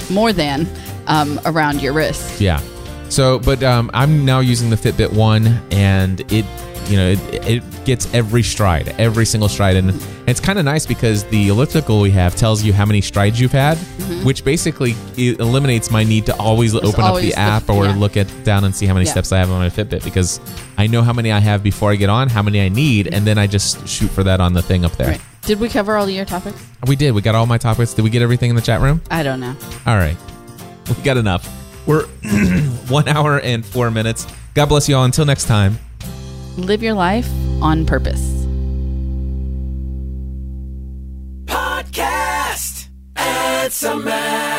more 0.09 0.33
than 0.33 0.67
um, 1.07 1.39
around 1.45 1.81
your 1.81 1.93
wrist. 1.93 2.41
Yeah. 2.41 2.61
So, 3.09 3.39
but 3.39 3.63
um, 3.63 3.89
I'm 3.93 4.25
now 4.25 4.39
using 4.41 4.69
the 4.69 4.75
Fitbit 4.75 5.13
One, 5.13 5.47
and 5.71 6.19
it, 6.31 6.45
you 6.89 6.97
know, 6.97 7.09
it, 7.11 7.19
it 7.47 7.85
gets 7.85 8.13
every 8.13 8.43
stride, 8.43 8.89
every 8.97 9.25
single 9.25 9.49
stride, 9.49 9.75
and 9.75 9.89
it's 10.27 10.39
kind 10.39 10.57
of 10.59 10.65
nice 10.65 10.85
because 10.85 11.23
the 11.25 11.49
elliptical 11.49 11.99
we 12.01 12.11
have 12.11 12.35
tells 12.35 12.63
you 12.63 12.73
how 12.73 12.85
many 12.85 13.01
strides 13.01 13.39
you've 13.39 13.51
had, 13.51 13.77
which 14.23 14.43
basically 14.45 14.95
eliminates 15.17 15.91
my 15.91 16.03
need 16.03 16.25
to 16.27 16.35
always 16.37 16.73
open 16.75 16.89
up 16.89 16.95
Mm-hmm. 16.95 17.03
always 17.03 17.23
the 17.25 17.31
the- 17.31 17.39
app 17.39 17.69
or 17.69 17.85
yeah. 17.85 17.95
look 17.95 18.17
at 18.17 18.27
down 18.43 18.63
and 18.63 18.73
see 18.75 18.85
how 18.85 18.93
many 18.93 19.05
Yeah. 19.05 19.11
steps 19.11 19.31
I 19.31 19.37
have 19.39 19.51
on 19.51 19.59
my 19.59 19.69
Fitbit 19.69 20.03
because 20.03 20.39
I 20.77 20.87
know 20.87 21.01
how 21.01 21.13
many 21.13 21.31
I 21.31 21.39
have 21.39 21.63
before 21.63 21.91
I 21.91 21.95
get 21.95 22.09
on, 22.09 22.29
how 22.29 22.41
many 22.41 22.61
I 22.61 22.69
need, 22.69 23.07
and 23.07 23.25
then 23.27 23.37
I 23.37 23.47
just 23.47 23.87
shoot 23.87 24.09
for 24.09 24.23
that 24.23 24.39
on 24.39 24.53
the 24.53 24.61
thing 24.61 24.85
up 24.85 24.93
there. 24.93 25.07
Right. 25.11 25.21
Did 25.43 25.59
we 25.59 25.69
cover 25.69 25.95
all 25.95 26.09
your 26.09 26.25
topics? 26.25 26.61
We 26.87 26.95
did. 26.95 27.13
We 27.13 27.21
got 27.21 27.35
all 27.35 27.45
my 27.45 27.57
topics. 27.57 27.93
Did 27.93 28.01
we 28.03 28.09
get 28.09 28.21
everything 28.21 28.49
in 28.49 28.55
the 28.55 28.61
chat 28.61 28.81
room? 28.81 29.01
I 29.09 29.23
don't 29.23 29.39
know. 29.39 29.55
All 29.85 29.97
right. 29.97 30.17
We 30.89 30.95
got 31.03 31.17
enough. 31.17 31.47
We're 31.87 32.05
one 32.89 33.07
hour 33.07 33.39
and 33.39 33.65
four 33.65 33.89
minutes. 33.91 34.27
God 34.55 34.65
bless 34.67 34.89
you 34.89 34.95
all. 34.97 35.05
Until 35.05 35.25
next 35.25 35.45
time. 35.45 35.77
Live 36.57 36.81
your 36.81 36.95
life 36.95 37.29
on 37.61 37.85
purpose. 37.85 38.19
Podcast. 41.45 42.87
It's 43.15 43.83
a 43.83 43.95
man. 43.95 44.56